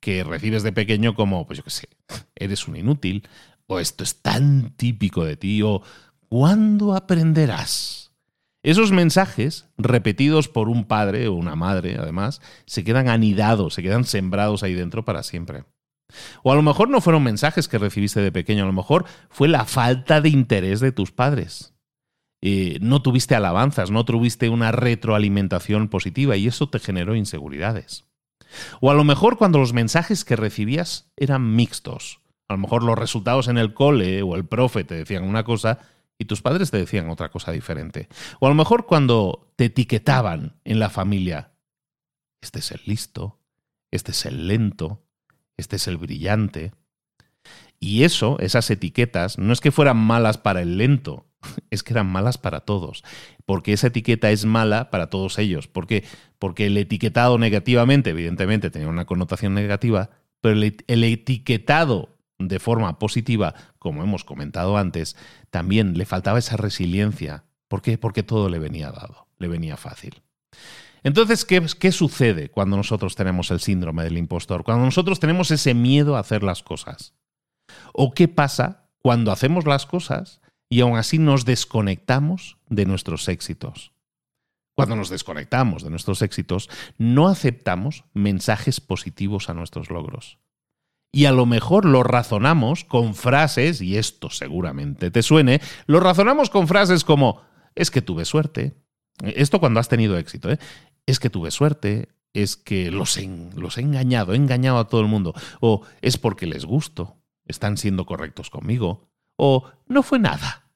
que 0.00 0.22
recibes 0.22 0.62
de 0.62 0.72
pequeño 0.72 1.14
como, 1.14 1.46
pues 1.46 1.56
yo 1.56 1.64
qué 1.64 1.70
sé, 1.70 1.88
eres 2.34 2.68
un 2.68 2.76
inútil, 2.76 3.26
o 3.66 3.80
esto 3.80 4.04
es 4.04 4.20
tan 4.20 4.72
típico 4.76 5.24
de 5.24 5.38
ti, 5.38 5.62
o 5.62 5.82
¿cuándo 6.28 6.94
aprenderás? 6.94 8.03
Esos 8.64 8.92
mensajes, 8.92 9.68
repetidos 9.76 10.48
por 10.48 10.70
un 10.70 10.84
padre 10.84 11.28
o 11.28 11.34
una 11.34 11.54
madre, 11.54 11.98
además, 11.98 12.40
se 12.64 12.82
quedan 12.82 13.08
anidados, 13.08 13.74
se 13.74 13.82
quedan 13.82 14.04
sembrados 14.04 14.62
ahí 14.62 14.72
dentro 14.72 15.04
para 15.04 15.22
siempre. 15.22 15.64
O 16.42 16.50
a 16.50 16.54
lo 16.54 16.62
mejor 16.62 16.88
no 16.88 17.02
fueron 17.02 17.22
mensajes 17.22 17.68
que 17.68 17.76
recibiste 17.76 18.22
de 18.22 18.32
pequeño, 18.32 18.62
a 18.62 18.66
lo 18.66 18.72
mejor 18.72 19.04
fue 19.28 19.48
la 19.48 19.66
falta 19.66 20.22
de 20.22 20.30
interés 20.30 20.80
de 20.80 20.92
tus 20.92 21.12
padres. 21.12 21.74
Eh, 22.42 22.78
no 22.80 23.02
tuviste 23.02 23.34
alabanzas, 23.34 23.90
no 23.90 24.06
tuviste 24.06 24.48
una 24.48 24.72
retroalimentación 24.72 25.88
positiva 25.88 26.38
y 26.38 26.46
eso 26.46 26.70
te 26.70 26.78
generó 26.78 27.14
inseguridades. 27.14 28.06
O 28.80 28.90
a 28.90 28.94
lo 28.94 29.04
mejor 29.04 29.36
cuando 29.36 29.58
los 29.58 29.74
mensajes 29.74 30.24
que 30.24 30.36
recibías 30.36 31.12
eran 31.18 31.54
mixtos. 31.54 32.20
A 32.48 32.54
lo 32.54 32.60
mejor 32.60 32.82
los 32.82 32.98
resultados 32.98 33.48
en 33.48 33.58
el 33.58 33.74
cole 33.74 34.22
o 34.22 34.36
el 34.36 34.46
profe 34.46 34.84
te 34.84 34.94
decían 34.94 35.24
una 35.24 35.44
cosa 35.44 35.80
y 36.18 36.26
tus 36.26 36.42
padres 36.42 36.70
te 36.70 36.78
decían 36.78 37.10
otra 37.10 37.30
cosa 37.30 37.52
diferente. 37.52 38.08
O 38.40 38.46
a 38.46 38.48
lo 38.48 38.54
mejor 38.54 38.86
cuando 38.86 39.52
te 39.56 39.66
etiquetaban 39.66 40.56
en 40.64 40.78
la 40.78 40.90
familia, 40.90 41.52
este 42.40 42.60
es 42.60 42.70
el 42.72 42.80
listo, 42.86 43.40
este 43.90 44.12
es 44.12 44.26
el 44.26 44.48
lento, 44.48 45.02
este 45.56 45.76
es 45.76 45.88
el 45.88 45.96
brillante. 45.96 46.72
Y 47.80 48.04
eso, 48.04 48.38
esas 48.38 48.70
etiquetas, 48.70 49.38
no 49.38 49.52
es 49.52 49.60
que 49.60 49.72
fueran 49.72 49.96
malas 49.96 50.38
para 50.38 50.62
el 50.62 50.78
lento, 50.78 51.26
es 51.70 51.82
que 51.82 51.92
eran 51.92 52.06
malas 52.06 52.38
para 52.38 52.60
todos. 52.60 53.02
Porque 53.44 53.72
esa 53.72 53.88
etiqueta 53.88 54.30
es 54.30 54.44
mala 54.44 54.90
para 54.90 55.10
todos 55.10 55.38
ellos. 55.38 55.68
¿Por 55.68 55.86
qué? 55.86 56.04
Porque 56.38 56.66
el 56.66 56.76
etiquetado 56.76 57.38
negativamente, 57.38 58.10
evidentemente, 58.10 58.70
tenía 58.70 58.88
una 58.88 59.04
connotación 59.04 59.54
negativa, 59.54 60.10
pero 60.40 60.54
el 60.60 61.04
etiquetado 61.04 62.13
de 62.38 62.58
forma 62.58 62.98
positiva, 62.98 63.54
como 63.78 64.02
hemos 64.02 64.24
comentado 64.24 64.76
antes, 64.76 65.16
también 65.50 65.96
le 65.96 66.06
faltaba 66.06 66.38
esa 66.38 66.56
resiliencia. 66.56 67.44
¿Por 67.68 67.82
qué? 67.82 67.98
Porque 67.98 68.22
todo 68.22 68.48
le 68.48 68.58
venía 68.58 68.90
dado, 68.90 69.28
le 69.38 69.48
venía 69.48 69.76
fácil. 69.76 70.22
Entonces, 71.02 71.44
¿qué, 71.44 71.64
¿qué, 71.78 71.92
sucede 71.92 72.50
cuando 72.50 72.76
nosotros 72.76 73.14
tenemos 73.14 73.50
el 73.50 73.60
síndrome 73.60 74.04
del 74.04 74.18
impostor? 74.18 74.64
Cuando 74.64 74.84
nosotros 74.84 75.20
tenemos 75.20 75.50
ese 75.50 75.74
miedo 75.74 76.16
a 76.16 76.20
hacer 76.20 76.42
las 76.42 76.62
cosas. 76.62 77.14
¿O 77.92 78.12
qué 78.12 78.26
pasa 78.26 78.88
cuando 79.02 79.30
hacemos 79.30 79.66
las 79.66 79.86
cosas 79.86 80.40
y 80.68 80.80
aún 80.80 80.96
así 80.96 81.18
nos 81.18 81.44
desconectamos 81.44 82.56
de 82.68 82.86
nuestros 82.86 83.28
éxitos? 83.28 83.92
Cuando 84.74 84.96
nos 84.96 85.10
desconectamos 85.10 85.84
de 85.84 85.90
nuestros 85.90 86.22
éxitos, 86.22 86.68
no 86.98 87.28
aceptamos 87.28 88.04
mensajes 88.12 88.80
positivos 88.80 89.48
a 89.48 89.54
nuestros 89.54 89.90
logros 89.90 90.38
y 91.14 91.26
a 91.26 91.32
lo 91.32 91.46
mejor 91.46 91.84
lo 91.84 92.02
razonamos 92.02 92.84
con 92.84 93.14
frases, 93.14 93.80
y 93.80 93.96
esto 93.96 94.30
seguramente 94.30 95.12
te 95.12 95.22
suene, 95.22 95.60
lo 95.86 96.00
razonamos 96.00 96.50
con 96.50 96.66
frases 96.66 97.04
como, 97.04 97.40
es 97.76 97.92
que 97.92 98.02
tuve 98.02 98.24
suerte. 98.24 98.74
Esto 99.22 99.60
cuando 99.60 99.78
has 99.78 99.88
tenido 99.88 100.18
éxito, 100.18 100.50
¿eh? 100.50 100.58
Es 101.06 101.20
que 101.20 101.30
tuve 101.30 101.52
suerte, 101.52 102.08
es 102.32 102.56
que 102.56 102.90
los 102.90 103.16
he, 103.16 103.30
los 103.54 103.78
he 103.78 103.82
engañado, 103.82 104.32
he 104.32 104.36
engañado 104.36 104.78
a 104.78 104.88
todo 104.88 105.02
el 105.02 105.06
mundo, 105.06 105.34
o 105.60 105.82
es 106.02 106.18
porque 106.18 106.46
les 106.46 106.64
gusto, 106.64 107.16
están 107.46 107.76
siendo 107.76 108.06
correctos 108.06 108.50
conmigo, 108.50 109.08
o 109.36 109.70
no 109.86 110.02
fue 110.02 110.18
nada, 110.18 110.66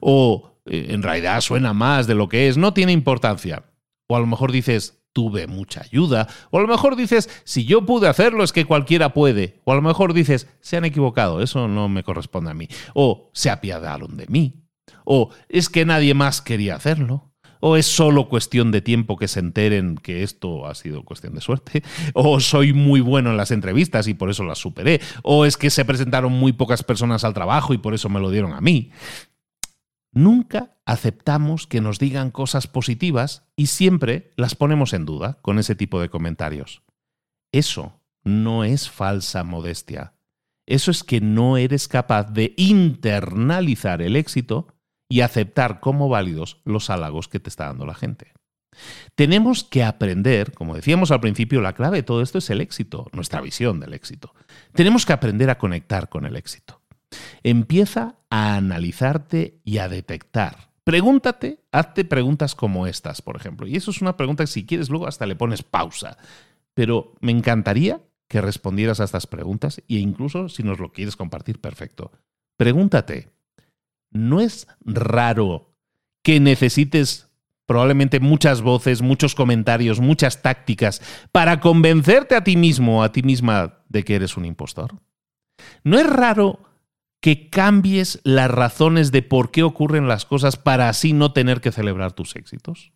o 0.00 0.60
en 0.64 1.02
realidad 1.02 1.40
suena 1.40 1.72
más 1.72 2.06
de 2.06 2.14
lo 2.14 2.28
que 2.28 2.48
es, 2.48 2.56
no 2.56 2.72
tiene 2.72 2.92
importancia. 2.92 3.64
O 4.06 4.16
a 4.16 4.20
lo 4.20 4.26
mejor 4.26 4.52
dices, 4.52 4.97
tuve 5.18 5.48
mucha 5.48 5.80
ayuda. 5.80 6.28
O 6.52 6.58
a 6.58 6.62
lo 6.62 6.68
mejor 6.68 6.94
dices, 6.94 7.28
si 7.42 7.64
yo 7.64 7.84
pude 7.84 8.06
hacerlo 8.06 8.44
es 8.44 8.52
que 8.52 8.66
cualquiera 8.66 9.12
puede. 9.12 9.60
O 9.64 9.72
a 9.72 9.74
lo 9.74 9.82
mejor 9.82 10.14
dices, 10.14 10.46
se 10.60 10.76
han 10.76 10.84
equivocado, 10.84 11.42
eso 11.42 11.66
no 11.66 11.88
me 11.88 12.04
corresponde 12.04 12.52
a 12.52 12.54
mí. 12.54 12.68
O 12.94 13.28
se 13.34 13.50
apiadaron 13.50 14.16
de 14.16 14.26
mí. 14.28 14.62
O 15.04 15.30
es 15.48 15.68
que 15.68 15.84
nadie 15.84 16.14
más 16.14 16.40
quería 16.40 16.76
hacerlo. 16.76 17.32
O 17.58 17.76
es 17.76 17.86
solo 17.86 18.28
cuestión 18.28 18.70
de 18.70 18.80
tiempo 18.80 19.16
que 19.16 19.26
se 19.26 19.40
enteren 19.40 19.96
que 19.96 20.22
esto 20.22 20.68
ha 20.68 20.76
sido 20.76 21.02
cuestión 21.02 21.34
de 21.34 21.40
suerte. 21.40 21.82
O 22.14 22.38
soy 22.38 22.72
muy 22.72 23.00
bueno 23.00 23.32
en 23.32 23.36
las 23.36 23.50
entrevistas 23.50 24.06
y 24.06 24.14
por 24.14 24.30
eso 24.30 24.44
las 24.44 24.58
superé. 24.58 25.00
O 25.24 25.46
es 25.46 25.56
que 25.56 25.70
se 25.70 25.84
presentaron 25.84 26.30
muy 26.30 26.52
pocas 26.52 26.84
personas 26.84 27.24
al 27.24 27.34
trabajo 27.34 27.74
y 27.74 27.78
por 27.78 27.92
eso 27.92 28.08
me 28.08 28.20
lo 28.20 28.30
dieron 28.30 28.52
a 28.52 28.60
mí. 28.60 28.92
Nunca 30.18 30.74
aceptamos 30.84 31.68
que 31.68 31.80
nos 31.80 32.00
digan 32.00 32.32
cosas 32.32 32.66
positivas 32.66 33.44
y 33.54 33.66
siempre 33.66 34.32
las 34.36 34.56
ponemos 34.56 34.92
en 34.92 35.06
duda 35.06 35.38
con 35.42 35.60
ese 35.60 35.76
tipo 35.76 36.00
de 36.00 36.08
comentarios. 36.08 36.82
Eso 37.52 38.00
no 38.24 38.64
es 38.64 38.90
falsa 38.90 39.44
modestia. 39.44 40.14
Eso 40.66 40.90
es 40.90 41.04
que 41.04 41.20
no 41.20 41.56
eres 41.56 41.86
capaz 41.86 42.32
de 42.32 42.52
internalizar 42.56 44.02
el 44.02 44.16
éxito 44.16 44.66
y 45.08 45.20
aceptar 45.20 45.78
como 45.78 46.08
válidos 46.08 46.62
los 46.64 46.90
halagos 46.90 47.28
que 47.28 47.38
te 47.38 47.48
está 47.48 47.66
dando 47.66 47.86
la 47.86 47.94
gente. 47.94 48.32
Tenemos 49.14 49.62
que 49.62 49.84
aprender, 49.84 50.52
como 50.52 50.74
decíamos 50.74 51.12
al 51.12 51.20
principio, 51.20 51.60
la 51.60 51.74
clave 51.74 51.98
de 51.98 52.02
todo 52.02 52.22
esto 52.22 52.38
es 52.38 52.50
el 52.50 52.60
éxito, 52.60 53.06
nuestra 53.12 53.40
visión 53.40 53.78
del 53.78 53.94
éxito. 53.94 54.34
Tenemos 54.72 55.06
que 55.06 55.12
aprender 55.12 55.48
a 55.48 55.58
conectar 55.58 56.08
con 56.08 56.26
el 56.26 56.34
éxito. 56.34 56.77
Empieza 57.42 58.16
a 58.30 58.56
analizarte 58.56 59.60
y 59.64 59.78
a 59.78 59.88
detectar. 59.88 60.68
Pregúntate, 60.84 61.60
hazte 61.70 62.04
preguntas 62.04 62.54
como 62.54 62.86
estas, 62.86 63.20
por 63.20 63.36
ejemplo. 63.36 63.66
Y 63.66 63.76
eso 63.76 63.90
es 63.90 64.00
una 64.00 64.16
pregunta 64.16 64.44
que 64.44 64.48
si 64.48 64.64
quieres 64.64 64.88
luego 64.88 65.06
hasta 65.06 65.26
le 65.26 65.36
pones 65.36 65.62
pausa. 65.62 66.16
Pero 66.74 67.14
me 67.20 67.32
encantaría 67.32 68.00
que 68.28 68.40
respondieras 68.40 69.00
a 69.00 69.04
estas 69.04 69.26
preguntas 69.26 69.82
e 69.88 69.96
incluso 69.96 70.48
si 70.48 70.62
nos 70.62 70.78
lo 70.78 70.92
quieres 70.92 71.16
compartir, 71.16 71.60
perfecto. 71.60 72.12
Pregúntate, 72.56 73.30
¿no 74.10 74.40
es 74.40 74.66
raro 74.80 75.74
que 76.22 76.40
necesites 76.40 77.28
probablemente 77.66 78.20
muchas 78.20 78.62
voces, 78.62 79.02
muchos 79.02 79.34
comentarios, 79.34 80.00
muchas 80.00 80.42
tácticas 80.42 81.02
para 81.32 81.60
convencerte 81.60 82.34
a 82.34 82.44
ti 82.44 82.56
mismo 82.56 83.00
o 83.00 83.02
a 83.02 83.12
ti 83.12 83.22
misma 83.22 83.80
de 83.88 84.04
que 84.04 84.14
eres 84.14 84.36
un 84.36 84.44
impostor? 84.44 84.94
¿No 85.84 85.98
es 85.98 86.06
raro 86.06 86.60
que 87.20 87.50
cambies 87.50 88.20
las 88.24 88.50
razones 88.50 89.10
de 89.12 89.22
por 89.22 89.50
qué 89.50 89.62
ocurren 89.62 90.08
las 90.08 90.24
cosas 90.24 90.56
para 90.56 90.88
así 90.88 91.12
no 91.12 91.32
tener 91.32 91.60
que 91.60 91.72
celebrar 91.72 92.12
tus 92.12 92.36
éxitos? 92.36 92.92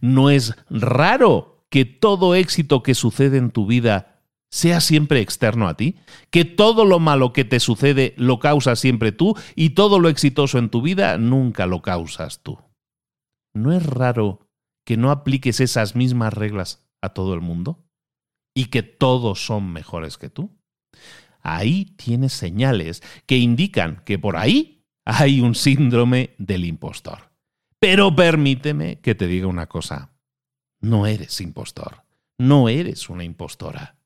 ¿No 0.00 0.30
es 0.30 0.56
raro 0.68 1.64
que 1.70 1.84
todo 1.84 2.34
éxito 2.34 2.82
que 2.82 2.94
sucede 2.94 3.38
en 3.38 3.50
tu 3.50 3.66
vida 3.66 4.24
sea 4.50 4.80
siempre 4.80 5.20
externo 5.20 5.68
a 5.68 5.76
ti? 5.76 5.96
¿Que 6.30 6.44
todo 6.44 6.84
lo 6.84 6.98
malo 6.98 7.32
que 7.32 7.44
te 7.44 7.60
sucede 7.60 8.14
lo 8.16 8.38
causas 8.38 8.80
siempre 8.80 9.12
tú 9.12 9.36
y 9.54 9.70
todo 9.70 9.98
lo 9.98 10.08
exitoso 10.08 10.58
en 10.58 10.68
tu 10.68 10.82
vida 10.82 11.16
nunca 11.18 11.66
lo 11.66 11.82
causas 11.82 12.42
tú? 12.42 12.58
¿No 13.54 13.72
es 13.72 13.84
raro 13.84 14.48
que 14.84 14.96
no 14.96 15.10
apliques 15.10 15.60
esas 15.60 15.96
mismas 15.96 16.34
reglas 16.34 16.86
a 17.00 17.10
todo 17.10 17.34
el 17.34 17.40
mundo? 17.40 17.84
¿Y 18.54 18.66
que 18.66 18.82
todos 18.82 19.46
son 19.46 19.72
mejores 19.72 20.18
que 20.18 20.28
tú? 20.28 20.59
Ahí 21.42 21.86
tienes 21.96 22.32
señales 22.32 23.02
que 23.26 23.38
indican 23.38 24.02
que 24.04 24.18
por 24.18 24.36
ahí 24.36 24.84
hay 25.04 25.40
un 25.40 25.54
síndrome 25.54 26.34
del 26.38 26.64
impostor. 26.64 27.30
Pero 27.78 28.14
permíteme 28.14 29.00
que 29.00 29.14
te 29.14 29.26
diga 29.26 29.46
una 29.46 29.66
cosa. 29.66 30.12
No 30.80 31.06
eres 31.06 31.40
impostor. 31.40 32.02
No 32.38 32.68
eres 32.68 33.08
una 33.08 33.24
impostora. 33.24 33.96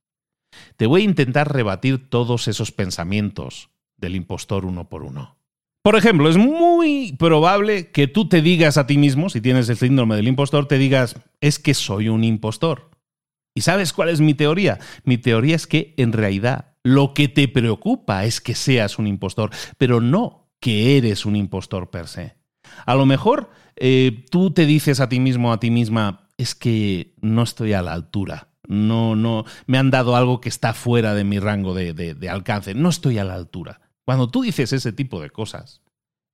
Te 0.77 0.87
voy 0.87 1.03
a 1.03 1.05
intentar 1.05 1.53
rebatir 1.53 2.09
todos 2.09 2.49
esos 2.49 2.73
pensamientos 2.73 3.71
del 3.97 4.17
impostor 4.17 4.65
uno 4.65 4.89
por 4.89 5.03
uno. 5.03 5.37
Por 5.83 5.97
ejemplo, 5.97 6.31
es 6.31 6.37
muy 6.37 7.15
probable 7.19 7.91
que 7.91 8.07
tú 8.07 8.29
te 8.29 8.41
digas 8.41 8.79
a 8.79 8.87
ti 8.87 8.97
mismo, 8.97 9.29
si 9.29 9.41
tienes 9.41 9.69
el 9.69 9.77
síndrome 9.77 10.17
del 10.17 10.29
impostor, 10.29 10.67
te 10.67 10.79
digas, 10.79 11.17
es 11.41 11.59
que 11.59 11.75
soy 11.75 12.09
un 12.09 12.25
impostor. 12.25 12.91
¿Y 13.55 13.61
sabes 13.61 13.93
cuál 13.93 14.09
es 14.09 14.21
mi 14.21 14.35
teoría? 14.35 14.79
Mi 15.05 15.19
teoría 15.19 15.55
es 15.55 15.67
que 15.67 15.95
en 15.97 16.13
realidad 16.13 16.74
lo 16.85 17.15
que 17.15 17.29
te 17.29 17.49
preocupa 17.49 18.25
es 18.25 18.41
que 18.41 18.55
seas 18.55 18.99
un 18.99 19.07
impostor, 19.07 19.51
pero 19.79 20.01
no 20.01 20.53
que 20.61 20.97
eres 20.97 21.27
un 21.27 21.35
impostor 21.35 21.91
per 21.91 22.07
se. 22.07 22.37
A 22.87 22.95
lo 22.95 23.07
mejor 23.07 23.51
eh, 23.77 24.25
tú 24.31 24.53
te 24.53 24.67
dices 24.67 25.01
a 25.01 25.09
ti 25.09 25.19
mismo, 25.19 25.53
a 25.53 25.59
ti 25.59 25.71
misma, 25.71 26.29
es 26.37 26.55
que 26.55 27.15
no 27.21 27.43
estoy 27.43 27.73
a 27.73 27.83
la 27.83 27.93
altura. 27.93 28.49
No, 28.67 29.17
no, 29.17 29.45
me 29.67 29.79
han 29.79 29.91
dado 29.91 30.17
algo 30.17 30.41
que 30.41 30.49
está 30.49 30.73
fuera 30.73 31.15
de 31.15 31.25
mi 31.25 31.39
rango 31.39 31.75
de, 31.75 31.93
de 31.93 32.29
alcance. 32.29 32.75
No 32.75 32.89
estoy 32.91 33.19
a 33.19 33.25
la 33.25 33.35
altura. 33.35 33.81
Cuando 34.05 34.31
tú 34.31 34.43
dices 34.43 34.73
ese 34.73 34.93
tipo 34.93 35.21
de 35.21 35.31
cosas, 35.31 35.83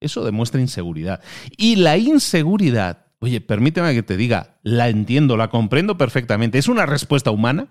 eso 0.00 0.24
demuestra 0.24 0.60
inseguridad. 0.60 1.22
Y 1.56 1.76
la 1.76 1.96
inseguridad, 1.96 3.06
oye, 3.20 3.40
permíteme 3.40 3.94
que 3.94 4.02
te 4.02 4.16
diga, 4.16 4.58
la 4.62 4.88
entiendo, 4.88 5.36
la 5.36 5.50
comprendo 5.50 5.96
perfectamente. 5.96 6.58
Es 6.58 6.68
una 6.68 6.86
respuesta 6.86 7.30
humana 7.30 7.68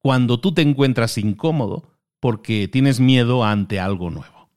cuando 0.00 0.38
tú 0.40 0.52
te 0.52 0.62
encuentras 0.62 1.18
incómodo 1.18 1.91
porque 2.22 2.68
tienes 2.68 3.00
miedo 3.00 3.42
ante 3.44 3.80
algo 3.80 4.08
nuevo. 4.08 4.48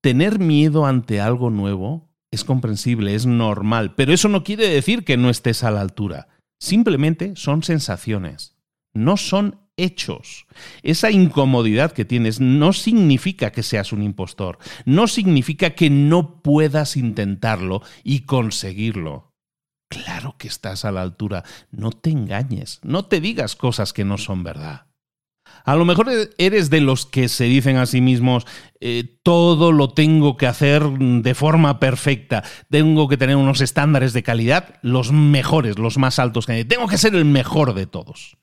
Tener 0.00 0.40
miedo 0.40 0.84
ante 0.84 1.20
algo 1.20 1.48
nuevo 1.48 2.10
es 2.32 2.42
comprensible, 2.42 3.14
es 3.14 3.24
normal, 3.24 3.94
pero 3.94 4.12
eso 4.12 4.28
no 4.28 4.42
quiere 4.42 4.66
decir 4.68 5.04
que 5.04 5.16
no 5.16 5.30
estés 5.30 5.62
a 5.62 5.70
la 5.70 5.80
altura. 5.80 6.26
Simplemente 6.58 7.34
son 7.36 7.62
sensaciones, 7.62 8.56
no 8.94 9.16
son 9.16 9.60
hechos. 9.76 10.46
Esa 10.82 11.12
incomodidad 11.12 11.92
que 11.92 12.04
tienes 12.04 12.40
no 12.40 12.72
significa 12.72 13.52
que 13.52 13.62
seas 13.62 13.92
un 13.92 14.02
impostor, 14.02 14.58
no 14.84 15.06
significa 15.06 15.76
que 15.76 15.88
no 15.88 16.42
puedas 16.42 16.96
intentarlo 16.96 17.82
y 18.02 18.22
conseguirlo. 18.22 19.30
Claro 19.88 20.34
que 20.36 20.48
estás 20.48 20.84
a 20.84 20.90
la 20.90 21.02
altura. 21.02 21.44
No 21.70 21.92
te 21.92 22.10
engañes, 22.10 22.80
no 22.82 23.04
te 23.04 23.20
digas 23.20 23.54
cosas 23.54 23.92
que 23.92 24.04
no 24.04 24.18
son 24.18 24.42
verdad. 24.42 24.91
A 25.64 25.76
lo 25.76 25.84
mejor 25.84 26.08
eres 26.38 26.70
de 26.70 26.80
los 26.80 27.06
que 27.06 27.28
se 27.28 27.44
dicen 27.44 27.76
a 27.76 27.86
sí 27.86 28.00
mismos, 28.00 28.46
eh, 28.80 29.18
todo 29.22 29.72
lo 29.72 29.90
tengo 29.90 30.36
que 30.36 30.46
hacer 30.46 30.82
de 30.82 31.34
forma 31.34 31.78
perfecta, 31.78 32.42
tengo 32.68 33.08
que 33.08 33.16
tener 33.16 33.36
unos 33.36 33.60
estándares 33.60 34.12
de 34.12 34.22
calidad 34.22 34.80
los 34.82 35.12
mejores, 35.12 35.78
los 35.78 35.98
más 35.98 36.18
altos 36.18 36.46
que 36.46 36.52
hay, 36.52 36.64
tengo 36.64 36.88
que 36.88 36.98
ser 36.98 37.14
el 37.14 37.24
mejor 37.24 37.74
de 37.74 37.86
todos. 37.86 38.36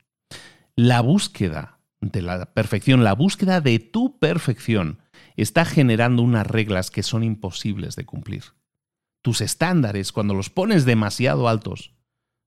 La 0.76 1.00
búsqueda 1.02 1.80
de 2.00 2.22
la 2.22 2.54
perfección, 2.54 3.04
la 3.04 3.14
búsqueda 3.14 3.60
de 3.60 3.78
tu 3.78 4.18
perfección, 4.18 5.00
está 5.36 5.64
generando 5.64 6.22
unas 6.22 6.46
reglas 6.46 6.90
que 6.90 7.02
son 7.02 7.22
imposibles 7.22 7.96
de 7.96 8.06
cumplir. 8.06 8.44
Tus 9.22 9.42
estándares, 9.42 10.12
cuando 10.12 10.34
los 10.34 10.48
pones 10.48 10.86
demasiado 10.86 11.48
altos, 11.48 11.92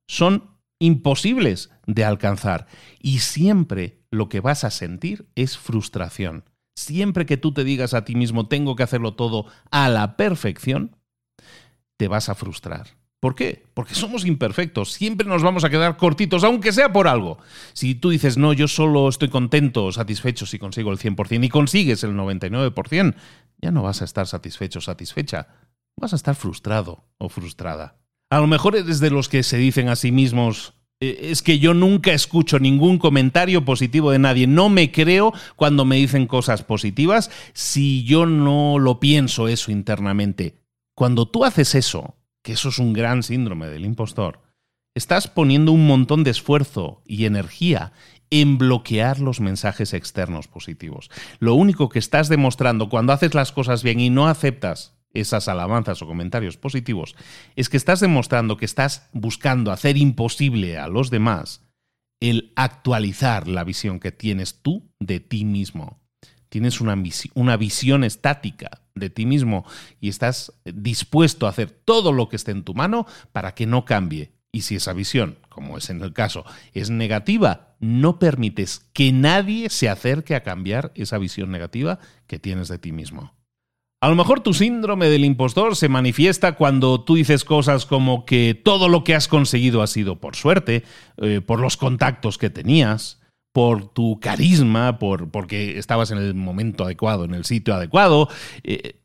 son 0.08 0.58
imposibles 0.80 1.70
de 1.86 2.04
alcanzar 2.04 2.68
y 3.00 3.20
siempre 3.20 4.03
lo 4.14 4.30
que 4.30 4.40
vas 4.40 4.64
a 4.64 4.70
sentir 4.70 5.26
es 5.36 5.58
frustración. 5.58 6.46
Siempre 6.76 7.26
que 7.26 7.38
tú 7.38 7.54
te 7.54 7.64
digas 7.64 7.94
a 7.94 8.06
ti 8.06 8.16
mismo 8.16 8.48
tengo 8.48 8.76
que 8.76 8.84
hacerlo 8.84 9.16
todo 9.16 9.48
a 9.72 9.90
la 9.90 10.18
perfección, 10.18 10.96
te 11.98 12.08
vas 12.08 12.30
a 12.30 12.36
frustrar. 12.36 12.98
¿Por 13.20 13.36
qué? 13.36 13.66
Porque 13.74 13.96
somos 13.96 14.26
imperfectos, 14.26 14.92
siempre 14.92 15.26
nos 15.28 15.44
vamos 15.44 15.64
a 15.64 15.70
quedar 15.70 15.98
cortitos, 15.98 16.44
aunque 16.44 16.74
sea 16.74 16.92
por 16.92 17.08
algo. 17.08 17.38
Si 17.74 17.96
tú 17.96 18.10
dices, 18.10 18.38
no, 18.38 18.54
yo 18.54 18.68
solo 18.68 19.08
estoy 19.08 19.30
contento, 19.30 19.92
satisfecho 19.92 20.46
si 20.46 20.60
consigo 20.60 20.92
el 20.92 21.00
100% 21.00 21.46
y 21.46 21.50
consigues 21.50 22.04
el 22.04 22.16
99%, 22.16 23.16
ya 23.62 23.72
no 23.72 23.82
vas 23.82 24.02
a 24.02 24.06
estar 24.06 24.28
satisfecho, 24.28 24.82
satisfecha, 24.82 25.48
vas 25.98 26.14
a 26.14 26.18
estar 26.18 26.36
frustrado 26.36 27.06
o 27.18 27.30
frustrada. 27.30 27.96
A 28.30 28.40
lo 28.40 28.48
mejor 28.48 28.76
eres 28.76 29.00
de 29.00 29.10
los 29.10 29.30
que 29.30 29.42
se 29.42 29.58
dicen 29.58 29.90
a 29.90 29.96
sí 29.96 30.12
mismos, 30.12 30.74
es 31.10 31.42
que 31.42 31.60
yo 31.60 31.74
nunca 31.74 32.14
escucho 32.14 32.60
ningún 32.60 32.98
comentario 32.98 33.66
positivo 33.66 34.12
de 34.12 34.20
nadie. 34.20 34.48
No 34.48 34.70
me 34.70 34.92
creo 34.92 35.34
cuando 35.56 35.86
me 35.86 35.98
dicen 35.98 36.28
cosas 36.28 36.64
positivas 36.64 37.32
si 37.54 38.04
yo 38.04 38.26
no 38.26 38.80
lo 38.80 39.00
pienso 39.00 39.48
eso 39.48 39.72
internamente. 39.72 40.60
Cuando 40.96 41.28
tú 41.28 41.46
haces 41.46 41.76
eso, 41.76 42.16
que 42.44 42.54
eso 42.54 42.70
es 42.70 42.80
un 42.80 42.94
gran 42.94 43.24
síndrome 43.24 43.68
del 43.68 43.86
impostor, 43.86 44.42
estás 44.96 45.28
poniendo 45.28 45.72
un 45.72 45.88
montón 45.88 46.24
de 46.24 46.32
esfuerzo 46.32 47.02
y 47.06 47.26
energía 47.26 47.94
en 48.30 48.58
bloquear 48.58 49.20
los 49.20 49.40
mensajes 49.40 49.94
externos 49.94 50.48
positivos. 50.48 51.10
Lo 51.40 51.54
único 51.56 51.90
que 51.90 52.00
estás 52.00 52.30
demostrando 52.30 52.90
cuando 52.90 53.14
haces 53.14 53.34
las 53.34 53.52
cosas 53.52 53.84
bien 53.84 54.00
y 54.00 54.10
no 54.10 54.28
aceptas 54.28 54.96
esas 55.14 55.48
alabanzas 55.48 56.02
o 56.02 56.08
comentarios 56.08 56.58
positivos, 56.58 57.16
es 57.56 57.70
que 57.70 57.78
estás 57.78 58.00
demostrando 58.00 58.58
que 58.58 58.66
estás 58.66 59.10
buscando 59.14 59.72
hacer 59.72 59.98
imposible 59.98 60.78
a 60.78 60.88
los 60.88 61.10
demás 61.10 61.62
el 62.20 62.54
actualizar 62.56 63.48
la 63.48 63.64
visión 63.64 64.00
que 64.00 64.12
tienes 64.12 64.62
tú 64.62 64.90
de 65.00 65.20
ti 65.20 65.44
mismo. 65.44 66.00
Tienes 66.48 66.82
una, 66.82 66.96
una 67.34 67.58
visión 67.58 68.04
estática 68.04 68.82
de 68.96 69.10
ti 69.10 69.26
mismo 69.26 69.66
y 70.00 70.10
estás 70.10 70.54
dispuesto 70.64 71.48
a 71.48 71.50
hacer 71.50 71.72
todo 71.72 72.12
lo 72.12 72.30
que 72.30 72.36
esté 72.36 72.52
en 72.52 72.64
tu 72.64 72.76
mano 72.76 73.06
para 73.32 73.56
que 73.56 73.66
no 73.66 73.86
cambie. 73.86 74.32
Y 74.54 74.62
si 74.62 74.76
esa 74.76 74.94
visión, 74.94 75.40
como 75.50 75.78
es 75.78 75.90
en 75.90 76.02
el 76.02 76.14
caso, 76.14 76.46
es 76.74 76.92
negativa, 76.92 77.76
no 77.80 78.20
permites 78.20 78.88
que 78.94 79.12
nadie 79.12 79.70
se 79.70 79.90
acerque 79.90 80.36
a 80.36 80.44
cambiar 80.44 80.92
esa 80.96 81.18
visión 81.18 81.52
negativa 81.52 82.00
que 82.28 82.40
tienes 82.40 82.68
de 82.68 82.78
ti 82.78 82.92
mismo. 82.92 83.34
A 84.04 84.10
lo 84.10 84.16
mejor 84.16 84.42
tu 84.42 84.54
síndrome 84.54 85.08
del 85.08 85.24
impostor 85.24 85.78
se 85.78 85.88
manifiesta 85.88 86.56
cuando 86.56 87.00
tú 87.00 87.16
dices 87.16 87.46
cosas 87.46 87.86
como 87.86 88.26
que 88.26 88.54
todo 88.54 88.90
lo 88.90 89.06
que 89.06 89.16
has 89.16 89.30
conseguido 89.30 89.82
ha 89.82 89.88
sido 89.88 90.20
por 90.20 90.36
suerte, 90.36 90.84
eh, 91.16 91.40
por 91.40 91.62
los 91.62 91.78
contactos 91.78 92.38
que 92.38 92.50
tenías, 92.50 93.22
por 93.54 93.94
tu 93.94 94.20
carisma, 94.20 95.00
por, 95.00 95.32
porque 95.32 95.78
estabas 95.78 96.12
en 96.12 96.18
el 96.18 96.34
momento 96.34 96.84
adecuado, 96.84 97.24
en 97.24 97.34
el 97.34 97.46
sitio 97.46 97.76
adecuado. 97.76 98.28
Eh, 98.66 99.00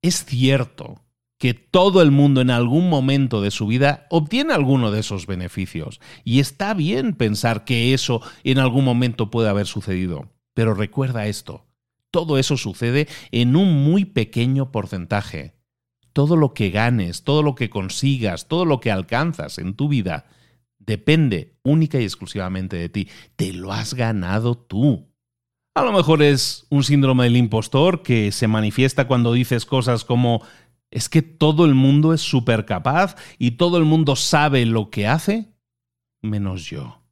es 0.00 0.24
cierto 0.24 1.04
que 1.38 1.52
todo 1.52 2.00
el 2.00 2.10
mundo 2.10 2.40
en 2.40 2.48
algún 2.48 2.88
momento 2.88 3.42
de 3.42 3.50
su 3.50 3.66
vida 3.66 4.06
obtiene 4.08 4.54
alguno 4.54 4.90
de 4.90 5.00
esos 5.00 5.26
beneficios. 5.26 6.00
Y 6.24 6.40
está 6.40 6.72
bien 6.72 7.12
pensar 7.12 7.66
que 7.66 7.92
eso 7.92 8.22
en 8.44 8.60
algún 8.60 8.86
momento 8.86 9.30
puede 9.30 9.50
haber 9.50 9.66
sucedido. 9.66 10.30
Pero 10.54 10.72
recuerda 10.72 11.26
esto, 11.26 11.67
todo 12.10 12.38
eso 12.38 12.56
sucede 12.56 13.08
en 13.32 13.56
un 13.56 13.84
muy 13.84 14.04
pequeño 14.04 14.70
porcentaje. 14.72 15.54
Todo 16.12 16.36
lo 16.36 16.54
que 16.54 16.70
ganes, 16.70 17.22
todo 17.22 17.42
lo 17.42 17.54
que 17.54 17.70
consigas, 17.70 18.48
todo 18.48 18.64
lo 18.64 18.80
que 18.80 18.90
alcanzas 18.90 19.58
en 19.58 19.74
tu 19.74 19.88
vida, 19.88 20.26
depende 20.78 21.58
única 21.62 22.00
y 22.00 22.04
exclusivamente 22.04 22.76
de 22.76 22.88
ti. 22.88 23.08
Te 23.36 23.52
lo 23.52 23.72
has 23.72 23.94
ganado 23.94 24.56
tú. 24.56 25.08
A 25.74 25.84
lo 25.84 25.92
mejor 25.92 26.22
es 26.22 26.66
un 26.70 26.82
síndrome 26.82 27.24
del 27.24 27.36
impostor 27.36 28.02
que 28.02 28.32
se 28.32 28.48
manifiesta 28.48 29.06
cuando 29.06 29.32
dices 29.32 29.64
cosas 29.64 30.04
como 30.04 30.42
es 30.90 31.08
que 31.08 31.22
todo 31.22 31.66
el 31.66 31.74
mundo 31.74 32.14
es 32.14 32.22
súper 32.22 32.64
capaz 32.64 33.14
y 33.38 33.52
todo 33.52 33.78
el 33.78 33.84
mundo 33.84 34.16
sabe 34.16 34.64
lo 34.66 34.90
que 34.90 35.06
hace, 35.06 35.52
menos 36.22 36.64
yo. 36.64 37.02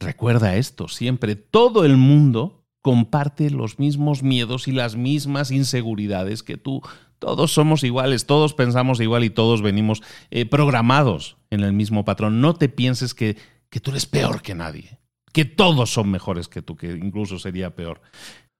Recuerda 0.00 0.56
esto 0.56 0.88
siempre, 0.88 1.36
todo 1.36 1.84
el 1.84 1.96
mundo 1.96 2.61
comparte 2.82 3.50
los 3.50 3.78
mismos 3.78 4.22
miedos 4.22 4.68
y 4.68 4.72
las 4.72 4.96
mismas 4.96 5.50
inseguridades 5.50 6.42
que 6.42 6.56
tú. 6.56 6.82
Todos 7.18 7.52
somos 7.52 7.84
iguales, 7.84 8.26
todos 8.26 8.52
pensamos 8.52 9.00
igual 9.00 9.22
y 9.22 9.30
todos 9.30 9.62
venimos 9.62 10.02
eh, 10.30 10.44
programados 10.44 11.36
en 11.50 11.60
el 11.60 11.72
mismo 11.72 12.04
patrón. 12.04 12.40
No 12.40 12.54
te 12.54 12.68
pienses 12.68 13.14
que, 13.14 13.36
que 13.70 13.78
tú 13.78 13.92
eres 13.92 14.06
peor 14.06 14.42
que 14.42 14.56
nadie, 14.56 14.98
que 15.32 15.44
todos 15.44 15.92
son 15.92 16.10
mejores 16.10 16.48
que 16.48 16.60
tú, 16.60 16.76
que 16.76 16.90
incluso 16.90 17.38
sería 17.38 17.76
peor. 17.76 18.02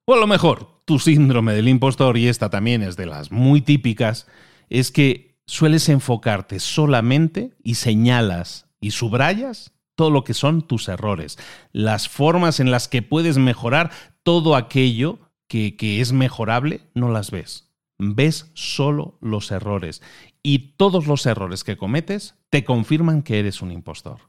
O 0.05 0.15
lo 0.15 0.27
mejor 0.27 0.79
tu 0.85 0.99
síndrome 0.99 1.53
del 1.53 1.67
impostor, 1.67 2.17
y 2.17 2.27
esta 2.27 2.49
también 2.49 2.81
es 2.81 2.95
de 2.95 3.05
las 3.05 3.31
muy 3.31 3.61
típicas, 3.61 4.27
es 4.69 4.91
que 4.91 5.37
sueles 5.45 5.89
enfocarte 5.89 6.59
solamente 6.59 7.51
y 7.61 7.75
señalas 7.75 8.67
y 8.79 8.91
subrayas 8.91 9.72
todo 9.95 10.09
lo 10.09 10.23
que 10.23 10.33
son 10.33 10.67
tus 10.67 10.87
errores, 10.89 11.37
las 11.71 12.09
formas 12.09 12.59
en 12.59 12.71
las 12.71 12.87
que 12.87 13.01
puedes 13.01 13.37
mejorar 13.37 13.91
todo 14.23 14.55
aquello 14.55 15.19
que, 15.47 15.75
que, 15.75 16.01
es 16.01 16.13
mejorable, 16.13 16.81
no 16.93 17.09
las 17.09 17.31
ves. 17.31 17.71
Ves 17.99 18.51
solo 18.53 19.17
los 19.21 19.51
errores. 19.51 20.01
Y 20.41 20.75
todos 20.77 21.07
los 21.07 21.25
errores 21.25 21.63
que 21.63 21.77
cometes 21.77 22.35
te 22.49 22.63
confirman 22.63 23.21
que 23.21 23.39
eres 23.39 23.61
un 23.61 23.71
impostor. 23.71 24.19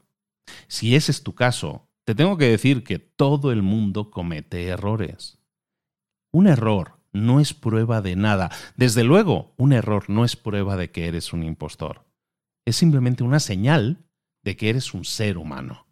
Si 0.67 0.95
ese 0.95 1.11
es 1.11 1.23
tu 1.23 1.33
caso, 1.33 1.87
te 2.05 2.13
tengo 2.13 2.37
que 2.37 2.45
decir 2.45 2.83
que 2.83 2.99
todo 2.99 3.51
el 3.51 3.63
mundo 3.63 4.11
comete 4.11 4.67
errores. 4.67 5.39
Un 6.31 6.47
error 6.47 6.99
no 7.13 7.39
es 7.39 7.53
prueba 7.53 8.01
de 8.01 8.15
nada. 8.15 8.51
Desde 8.75 9.03
luego, 9.03 9.53
un 9.57 9.73
error 9.73 10.09
no 10.09 10.25
es 10.25 10.35
prueba 10.35 10.77
de 10.77 10.91
que 10.91 11.07
eres 11.07 11.33
un 11.33 11.43
impostor. 11.43 12.05
Es 12.65 12.75
simplemente 12.75 13.23
una 13.23 13.39
señal 13.39 14.05
de 14.45 14.55
que 14.55 14.69
eres 14.69 14.93
un 14.93 15.03
ser 15.03 15.37
humano. 15.37 15.85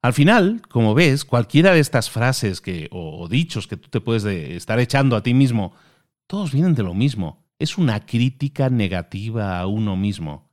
Al 0.00 0.12
final, 0.14 0.62
como 0.70 0.94
ves, 0.94 1.24
cualquiera 1.24 1.72
de 1.72 1.80
estas 1.80 2.08
frases 2.08 2.60
que, 2.60 2.88
o, 2.92 3.28
dichos 3.28 3.66
que 3.66 3.76
tú 3.76 3.90
te 3.90 4.00
puedes 4.00 4.24
estar 4.24 4.78
echando 4.78 5.16
a 5.16 5.22
ti 5.22 5.34
mismo, 5.34 5.74
todos 6.28 6.52
vienen 6.52 6.74
de 6.74 6.84
lo 6.84 6.94
mismo. 6.94 7.44
Es 7.58 7.76
una 7.76 8.06
crítica 8.06 8.70
negativa 8.70 9.58
a 9.58 9.66
uno 9.66 9.96
mismo. 9.96 10.48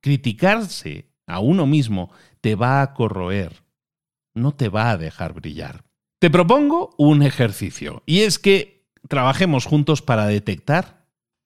Criticarse 0.00 1.10
a 1.26 1.40
uno 1.40 1.66
mismo 1.66 2.10
te 2.40 2.54
va 2.54 2.80
a 2.80 2.94
corroer, 2.94 3.64
no 4.34 4.52
te 4.52 4.68
va 4.68 4.90
a 4.90 4.96
dejar 4.96 5.34
brillar. 5.34 5.84
Te 6.20 6.30
propongo 6.30 6.94
un 6.96 7.22
ejercicio, 7.22 8.04
y 8.06 8.20
es 8.20 8.38
que 8.38 8.86
trabajemos 9.08 9.66
juntos 9.66 10.02
para 10.02 10.26
detectar 10.26 11.03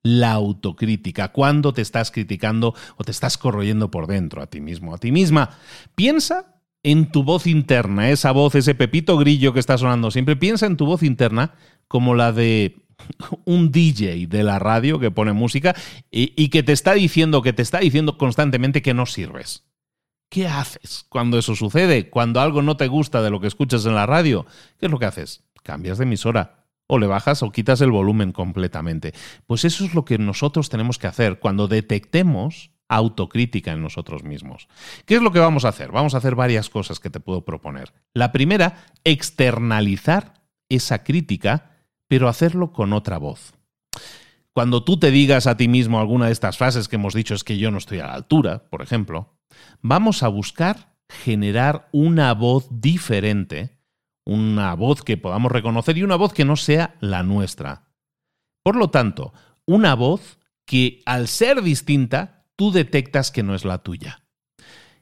la 0.09 0.33
autocrítica, 0.33 1.29
cuando 1.29 1.73
te 1.73 1.83
estás 1.83 2.11
criticando 2.11 2.75
o 2.97 3.05
te 3.05 3.11
estás 3.11 3.37
corroyendo 3.37 3.91
por 3.91 4.07
dentro 4.07 4.43
a 4.43 4.47
ti 4.47 4.61
mismo, 4.61 4.95
a 4.95 4.99
ti 4.99 5.13
misma. 5.13 5.51
Piensa 5.95 6.63
en 6.83 7.11
tu 7.11 7.25
voz 7.25 7.47
interna, 7.47 8.11
esa 8.11 8.33
voz, 8.33 8.55
ese 8.55 8.75
pepito 8.75 9.19
grillo 9.19 9.53
que 9.53 9.61
está 9.61 9.77
sonando 9.77 10.11
siempre, 10.11 10.37
piensa 10.37 10.67
en 10.67 10.77
tu 10.77 10.87
voz 10.87 11.03
interna 11.03 11.55
como 11.89 12.15
la 12.15 12.33
de 12.33 12.77
un 13.45 13.71
DJ 13.71 14.27
de 14.29 14.43
la 14.43 14.59
radio 14.59 14.99
que 14.99 15.11
pone 15.11 15.33
música 15.33 15.75
y, 16.11 16.33
y, 16.37 16.49
que 16.49 16.63
te 16.63 16.73
está 16.73 16.95
diciendo, 16.95 17.43
que 17.43 17.53
te 17.53 17.63
está 17.63 17.81
diciendo 17.81 18.17
constantemente 18.17 18.83
que 18.83 18.95
no 18.95 19.05
sirves. 19.07 19.65
¿Qué 20.31 20.47
haces 20.47 21.07
cuando 21.09 21.39
eso 21.39 21.55
sucede? 21.55 22.11
Cuando 22.11 22.41
algo 22.41 22.63
no 22.63 22.77
te 22.77 22.87
gusta 22.87 23.23
de 23.23 23.31
lo 23.31 23.41
que 23.41 23.47
escuchas 23.47 23.87
en 23.87 23.95
la 23.95 24.07
radio, 24.07 24.47
¿qué 24.79 24.87
es 24.87 24.93
lo 24.93 24.99
que 24.99 25.07
haces? 25.07 25.43
Cambias 25.63 25.99
de 25.99 26.05
emisora, 26.05 26.58
o 26.89 26.99
le 26.99 27.07
bajas 27.07 27.45
o 27.45 27.53
quitas 27.53 27.81
el 27.81 27.93
volumen 27.93 28.33
completamente. 28.33 29.13
Pues 29.47 29.65
eso 29.65 29.85
es 29.85 29.95
lo 29.95 30.05
que 30.05 30.19
nosotros 30.19 30.69
tenemos 30.69 30.99
que 30.99 31.07
hacer 31.07 31.39
cuando 31.39 31.69
detectemos 31.69 32.73
autocrítica 32.89 33.73
en 33.73 33.83
nosotros 33.83 34.25
mismos. 34.25 34.67
¿Qué 35.05 35.17
es 35.17 35.23
lo 35.23 35.31
que 35.31 35.39
vamos 35.39 35.65
a 35.65 35.69
hacer? 35.69 35.93
Vamos 35.93 36.15
a 36.15 36.19
hacer 36.19 36.35
varias 36.35 36.71
cosas 36.71 36.99
que 36.99 37.11
te 37.11 37.21
puedo 37.21 37.45
proponer. 37.45 37.93
La 38.15 38.33
primera, 38.33 38.87
externalizar 39.05 40.35
esa 40.71 41.05
crítica, 41.05 41.71
pero 42.09 42.29
hacerlo 42.29 42.73
con 42.73 42.93
otra 42.93 43.19
voz. 43.19 43.53
cuando 44.55 44.83
tú 44.83 44.99
te 44.99 45.13
digas 45.13 45.47
a 45.47 45.57
ti 45.57 45.69
mismo 45.69 46.01
alguna 46.01 46.27
de 46.27 46.33
estas 46.33 46.59
frases 46.59 46.89
que 46.89 46.97
hemos 46.97 47.15
dicho 47.15 47.35
es 47.35 47.45
que 47.45 47.59
yo 47.59 47.71
no 47.71 47.79
estoy 47.79 48.01
a 48.01 48.09
la 48.09 48.15
altura, 48.15 48.69
por 48.71 48.83
ejemplo, 48.83 49.39
vamos 49.83 50.25
a 50.25 50.29
buscar 50.29 50.97
generar 51.09 51.89
una 51.93 52.35
voz 52.35 52.67
diferente, 52.71 53.78
una 54.29 54.75
voz 54.75 55.03
que 55.03 55.17
podamos 55.17 55.51
reconocer 55.51 55.97
y 55.97 56.03
una 56.03 56.17
voz 56.17 56.35
que 56.35 56.45
no 56.45 56.57
sea 56.57 56.97
la 57.01 57.23
nuestra. 57.23 57.89
Por 58.63 58.77
lo 58.77 58.91
tanto, 58.91 59.33
una 59.65 59.95
voz 59.95 60.39
que 60.67 61.01
al 61.07 61.29
ser 61.29 61.63
distinta, 61.63 62.45
tú 62.55 62.71
detectas 62.71 63.31
que 63.31 63.43
no 63.43 63.55
es 63.55 63.65
la 63.65 63.79
tuya. 63.79 64.23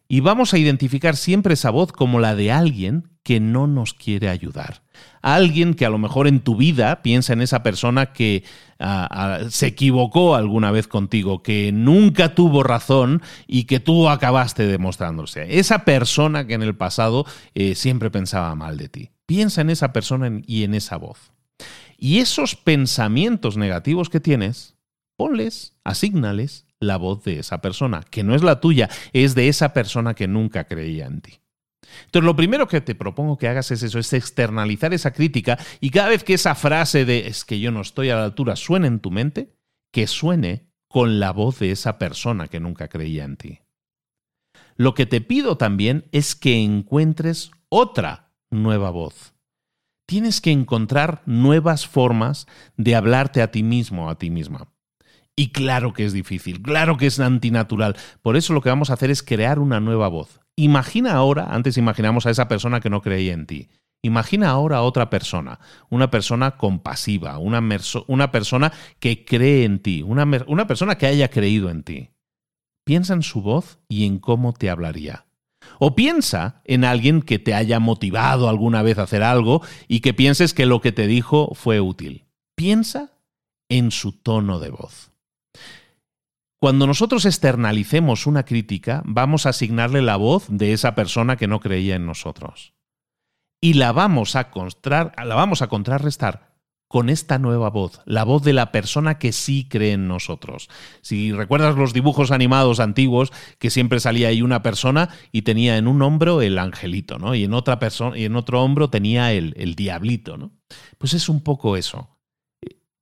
Y 0.06 0.20
vamos 0.20 0.54
a 0.54 0.58
identificar 0.58 1.16
siempre 1.16 1.54
esa 1.54 1.70
voz 1.70 1.90
como 1.90 2.20
la 2.20 2.36
de 2.36 2.52
alguien 2.52 3.18
que 3.24 3.40
no 3.40 3.66
nos 3.66 3.94
quiere 3.94 4.28
ayudar. 4.28 4.84
Alguien 5.22 5.74
que 5.74 5.84
a 5.84 5.90
lo 5.90 5.98
mejor 5.98 6.28
en 6.28 6.38
tu 6.38 6.54
vida 6.54 7.02
piensa 7.02 7.32
en 7.32 7.40
esa 7.40 7.64
persona 7.64 8.12
que 8.12 8.44
ah, 8.78 9.08
ah, 9.10 9.50
se 9.50 9.66
equivocó 9.66 10.36
alguna 10.36 10.70
vez 10.70 10.86
contigo, 10.86 11.42
que 11.42 11.72
nunca 11.72 12.36
tuvo 12.36 12.62
razón 12.62 13.22
y 13.48 13.64
que 13.64 13.80
tú 13.80 14.08
acabaste 14.08 14.68
demostrándose. 14.68 15.58
Esa 15.58 15.84
persona 15.84 16.46
que 16.46 16.54
en 16.54 16.62
el 16.62 16.76
pasado 16.76 17.26
eh, 17.56 17.74
siempre 17.74 18.12
pensaba 18.12 18.54
mal 18.54 18.76
de 18.76 18.88
ti. 18.88 19.10
Piensa 19.26 19.60
en 19.60 19.70
esa 19.70 19.92
persona 19.92 20.40
y 20.46 20.64
en 20.64 20.74
esa 20.74 20.96
voz. 20.96 21.32
Y 21.98 22.18
esos 22.18 22.56
pensamientos 22.56 23.56
negativos 23.56 24.08
que 24.08 24.20
tienes, 24.20 24.76
ponles, 25.16 25.76
asignales 25.84 26.66
la 26.78 26.96
voz 26.96 27.24
de 27.24 27.38
esa 27.38 27.60
persona, 27.60 28.02
que 28.10 28.22
no 28.22 28.34
es 28.34 28.42
la 28.42 28.60
tuya, 28.60 28.90
es 29.12 29.34
de 29.34 29.48
esa 29.48 29.72
persona 29.72 30.14
que 30.14 30.28
nunca 30.28 30.64
creía 30.64 31.06
en 31.06 31.20
ti. 31.22 31.40
Entonces, 32.04 32.26
lo 32.26 32.36
primero 32.36 32.68
que 32.68 32.80
te 32.80 32.94
propongo 32.94 33.38
que 33.38 33.48
hagas 33.48 33.70
es 33.70 33.82
eso, 33.82 33.98
es 33.98 34.12
externalizar 34.12 34.92
esa 34.92 35.12
crítica 35.12 35.58
y 35.80 35.90
cada 35.90 36.08
vez 36.08 36.24
que 36.24 36.34
esa 36.34 36.54
frase 36.54 37.04
de 37.04 37.28
es 37.28 37.44
que 37.44 37.60
yo 37.60 37.70
no 37.70 37.80
estoy 37.80 38.10
a 38.10 38.16
la 38.16 38.24
altura 38.24 38.56
suene 38.56 38.88
en 38.88 39.00
tu 39.00 39.10
mente, 39.10 39.54
que 39.92 40.06
suene 40.06 40.66
con 40.88 41.20
la 41.20 41.32
voz 41.32 41.58
de 41.58 41.70
esa 41.70 41.98
persona 41.98 42.48
que 42.48 42.60
nunca 42.60 42.88
creía 42.88 43.24
en 43.24 43.36
ti. 43.36 43.60
Lo 44.76 44.94
que 44.94 45.06
te 45.06 45.20
pido 45.20 45.56
también 45.56 46.04
es 46.12 46.34
que 46.34 46.62
encuentres 46.62 47.50
otra 47.68 48.25
nueva 48.56 48.90
voz. 48.90 49.34
Tienes 50.06 50.40
que 50.40 50.52
encontrar 50.52 51.22
nuevas 51.26 51.86
formas 51.86 52.46
de 52.76 52.94
hablarte 52.94 53.42
a 53.42 53.50
ti 53.50 53.62
mismo 53.62 54.08
a 54.08 54.18
ti 54.18 54.30
misma. 54.30 54.68
Y 55.36 55.50
claro 55.50 55.92
que 55.92 56.04
es 56.04 56.12
difícil, 56.12 56.62
claro 56.62 56.96
que 56.96 57.06
es 57.06 57.20
antinatural. 57.20 57.96
Por 58.22 58.36
eso 58.36 58.54
lo 58.54 58.62
que 58.62 58.70
vamos 58.70 58.90
a 58.90 58.94
hacer 58.94 59.10
es 59.10 59.22
crear 59.22 59.58
una 59.58 59.80
nueva 59.80 60.08
voz. 60.08 60.40
Imagina 60.56 61.12
ahora, 61.12 61.48
antes 61.50 61.76
imaginamos 61.76 62.24
a 62.24 62.30
esa 62.30 62.48
persona 62.48 62.80
que 62.80 62.88
no 62.88 63.02
creía 63.02 63.34
en 63.34 63.46
ti. 63.46 63.68
Imagina 64.02 64.48
ahora 64.48 64.78
a 64.78 64.82
otra 64.82 65.10
persona, 65.10 65.58
una 65.90 66.10
persona 66.10 66.56
compasiva, 66.56 67.38
una, 67.38 67.60
persona 68.30 68.72
que 69.00 69.24
cree 69.24 69.64
en 69.64 69.80
ti, 69.80 70.02
una 70.02 70.66
persona 70.66 70.96
que 70.96 71.06
haya 71.06 71.28
creído 71.28 71.68
en 71.70 71.82
ti. 71.82 72.10
Piensa 72.86 73.14
en 73.14 73.22
su 73.22 73.42
voz 73.42 73.80
y 73.88 74.06
en 74.06 74.20
cómo 74.20 74.52
te 74.52 74.70
hablaría. 74.70 75.25
O 75.78 75.94
piensa 75.94 76.62
en 76.64 76.84
alguien 76.84 77.22
que 77.22 77.38
te 77.38 77.54
haya 77.54 77.80
motivado 77.80 78.48
alguna 78.48 78.82
vez 78.82 78.98
a 78.98 79.02
hacer 79.02 79.22
algo 79.22 79.62
y 79.88 80.00
que 80.00 80.14
pienses 80.14 80.54
que 80.54 80.66
lo 80.66 80.80
que 80.80 80.92
te 80.92 81.06
dijo 81.06 81.52
fue 81.54 81.80
útil. 81.80 82.26
Piensa 82.54 83.12
en 83.68 83.90
su 83.90 84.12
tono 84.12 84.58
de 84.58 84.70
voz. 84.70 85.12
Cuando 86.58 86.86
nosotros 86.86 87.26
externalicemos 87.26 88.26
una 88.26 88.44
crítica, 88.44 89.02
vamos 89.04 89.44
a 89.44 89.50
asignarle 89.50 90.00
la 90.00 90.16
voz 90.16 90.46
de 90.48 90.72
esa 90.72 90.94
persona 90.94 91.36
que 91.36 91.46
no 91.46 91.60
creía 91.60 91.96
en 91.96 92.06
nosotros. 92.06 92.72
Y 93.60 93.74
la 93.74 93.92
vamos 93.92 94.36
a, 94.36 94.50
la 94.84 95.34
vamos 95.34 95.62
a 95.62 95.68
contrarrestar 95.68 96.55
con 96.88 97.08
esta 97.08 97.38
nueva 97.38 97.68
voz, 97.68 98.00
la 98.04 98.24
voz 98.24 98.42
de 98.42 98.52
la 98.52 98.70
persona 98.70 99.18
que 99.18 99.32
sí 99.32 99.66
cree 99.68 99.92
en 99.92 100.06
nosotros. 100.06 100.68
Si 101.00 101.32
recuerdas 101.32 101.76
los 101.76 101.92
dibujos 101.92 102.30
animados 102.30 102.78
antiguos, 102.78 103.32
que 103.58 103.70
siempre 103.70 103.98
salía 103.98 104.28
ahí 104.28 104.40
una 104.40 104.62
persona 104.62 105.08
y 105.32 105.42
tenía 105.42 105.78
en 105.78 105.88
un 105.88 106.00
hombro 106.02 106.42
el 106.42 106.58
angelito, 106.58 107.18
¿no? 107.18 107.34
Y 107.34 107.44
en 107.44 107.54
otra 107.54 107.78
persona, 107.78 108.16
y 108.16 108.24
en 108.24 108.36
otro 108.36 108.62
hombro 108.62 108.88
tenía 108.88 109.32
el, 109.32 109.54
el 109.56 109.74
diablito, 109.74 110.36
¿no? 110.36 110.52
Pues 110.98 111.14
es 111.14 111.28
un 111.28 111.40
poco 111.40 111.76
eso. 111.76 112.16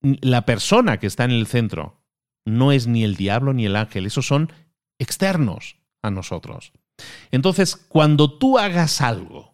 La 0.00 0.46
persona 0.46 0.98
que 0.98 1.06
está 1.06 1.24
en 1.24 1.32
el 1.32 1.46
centro, 1.46 2.02
no 2.44 2.72
es 2.72 2.86
ni 2.86 3.04
el 3.04 3.16
diablo 3.16 3.52
ni 3.52 3.66
el 3.66 3.76
ángel, 3.76 4.06
esos 4.06 4.26
son 4.26 4.52
externos 4.98 5.76
a 6.02 6.10
nosotros. 6.10 6.72
Entonces, 7.30 7.76
cuando 7.76 8.38
tú 8.38 8.58
hagas 8.58 9.00
algo 9.00 9.53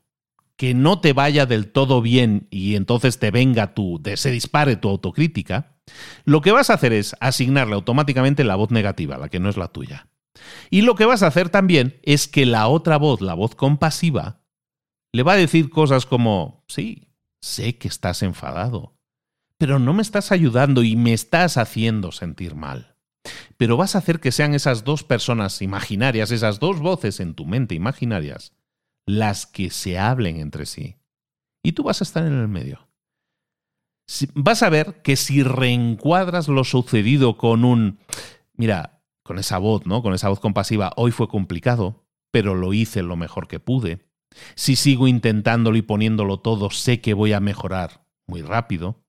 que 0.61 0.75
no 0.75 1.01
te 1.01 1.15
vaya 1.15 1.47
del 1.47 1.73
todo 1.73 2.03
bien 2.03 2.47
y 2.51 2.77
entonces 2.77 3.19
te 3.19 3.31
venga 3.31 3.73
tu, 3.73 3.99
se 4.17 4.31
dispare 4.31 4.77
tu 4.77 4.91
autocrítica, 4.91 5.81
lo 6.27 6.43
que 6.43 6.53
vas 6.53 6.69
a 6.69 6.75
hacer 6.75 6.93
es 6.93 7.17
asignarle 7.19 7.77
automáticamente 7.77 8.45
la 8.45 8.57
voz 8.57 8.71
negativa, 8.71 9.17
la 9.17 9.31
que 9.31 9.41
no 9.41 9.49
es 9.49 9.57
la 9.57 9.69
tuya. 9.69 10.09
Y 10.69 10.83
lo 10.83 10.97
que 10.97 11.07
vas 11.07 11.23
a 11.23 11.29
hacer 11.29 11.49
también 11.49 11.99
es 12.03 12.29
que 12.29 12.45
la 12.45 12.69
otra 12.69 12.99
voz, 12.99 13.23
la 13.23 13.33
voz 13.33 13.55
compasiva, 13.55 14.43
le 15.15 15.23
va 15.23 15.33
a 15.33 15.37
decir 15.37 15.71
cosas 15.71 16.05
como, 16.05 16.63
sí, 16.69 17.09
sé 17.41 17.79
que 17.79 17.89
estás 17.89 18.23
enfadado, 18.23 18.99
pero 19.57 19.79
no 19.79 19.95
me 19.95 20.03
estás 20.03 20.31
ayudando 20.31 20.83
y 20.83 20.95
me 20.95 21.15
estás 21.15 21.57
haciendo 21.57 22.13
sentir 22.13 22.55
mal. 22.55 22.97
Pero 23.57 23.79
vas 23.79 23.95
a 23.95 24.01
hacer 24.01 24.21
que 24.21 24.31
sean 24.31 24.53
esas 24.53 24.85
dos 24.85 25.05
personas 25.05 25.63
imaginarias, 25.63 26.31
esas 26.31 26.61
dos 26.61 26.81
voces 26.81 27.19
en 27.19 27.33
tu 27.33 27.47
mente 27.47 27.75
imaginarias, 27.75 28.53
las 29.19 29.47
que 29.47 29.71
se 29.71 29.99
hablen 29.99 30.39
entre 30.39 30.67
sí. 30.67 30.97
Y 31.63 31.73
tú 31.73 31.83
vas 31.85 32.01
a 32.01 32.05
estar 32.05 32.25
en 32.27 32.33
el 32.33 32.49
medio. 32.49 32.89
Vas 34.35 34.63
a 34.63 34.71
ver 34.71 35.03
que 35.03 35.17
si 35.17 35.43
reencuadras 35.43 36.49
lo 36.49 36.65
sucedido 36.65 37.37
con 37.37 37.65
un, 37.65 37.99
mira, 38.55 39.03
con 39.23 39.39
esa 39.39 39.59
voz, 39.59 39.87
¿no? 39.87 40.03
Con 40.03 40.15
esa 40.15 40.29
voz 40.29 40.41
compasiva, 40.41 40.93
hoy 40.97 41.13
fue 41.13 41.29
complicado, 41.29 42.07
pero 42.33 42.55
lo 42.55 42.73
hice 42.73 43.03
lo 43.03 43.17
mejor 43.17 43.47
que 43.47 43.61
pude. 43.61 44.09
Si 44.55 44.75
sigo 44.77 45.07
intentándolo 45.07 45.77
y 45.77 45.83
poniéndolo 45.83 46.41
todo, 46.41 46.71
sé 46.71 47.01
que 47.01 47.15
voy 47.15 47.33
a 47.33 47.41
mejorar 47.41 48.07
muy 48.27 48.43
rápido 48.43 49.05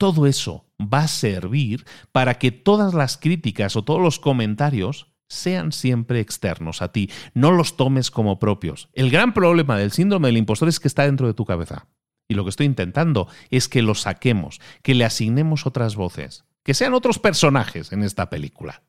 todo 0.00 0.26
eso 0.26 0.64
va 0.80 1.00
a 1.00 1.08
servir 1.08 1.84
para 2.10 2.38
que 2.38 2.52
todas 2.52 2.94
las 2.94 3.18
críticas 3.18 3.76
o 3.76 3.84
todos 3.84 4.00
los 4.00 4.18
comentarios 4.18 5.09
sean 5.30 5.72
siempre 5.72 6.20
externos 6.20 6.82
a 6.82 6.92
ti, 6.92 7.10
no 7.32 7.52
los 7.52 7.78
tomes 7.78 8.10
como 8.10 8.38
propios. 8.38 8.90
El 8.92 9.10
gran 9.10 9.32
problema 9.32 9.78
del 9.78 9.92
síndrome 9.92 10.28
del 10.28 10.36
impostor 10.36 10.68
es 10.68 10.78
que 10.78 10.88
está 10.88 11.04
dentro 11.04 11.26
de 11.26 11.32
tu 11.32 11.46
cabeza. 11.46 11.86
Y 12.28 12.34
lo 12.34 12.44
que 12.44 12.50
estoy 12.50 12.66
intentando 12.66 13.28
es 13.50 13.68
que 13.68 13.80
lo 13.80 13.94
saquemos, 13.94 14.60
que 14.82 14.94
le 14.94 15.06
asignemos 15.06 15.64
otras 15.64 15.96
voces, 15.96 16.44
que 16.62 16.74
sean 16.74 16.92
otros 16.92 17.18
personajes 17.18 17.92
en 17.92 18.02
esta 18.02 18.28
película. 18.28 18.82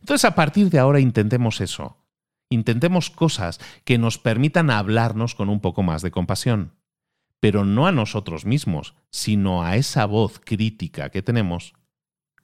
Entonces, 0.00 0.26
a 0.26 0.34
partir 0.34 0.68
de 0.68 0.78
ahora 0.78 1.00
intentemos 1.00 1.62
eso. 1.62 1.96
Intentemos 2.50 3.08
cosas 3.08 3.58
que 3.84 3.96
nos 3.96 4.18
permitan 4.18 4.70
hablarnos 4.70 5.34
con 5.34 5.48
un 5.48 5.60
poco 5.60 5.82
más 5.82 6.02
de 6.02 6.10
compasión 6.10 6.72
pero 7.44 7.66
no 7.66 7.86
a 7.86 7.92
nosotros 7.92 8.46
mismos, 8.46 8.94
sino 9.10 9.64
a 9.64 9.76
esa 9.76 10.06
voz 10.06 10.40
crítica 10.42 11.10
que 11.10 11.20
tenemos 11.20 11.74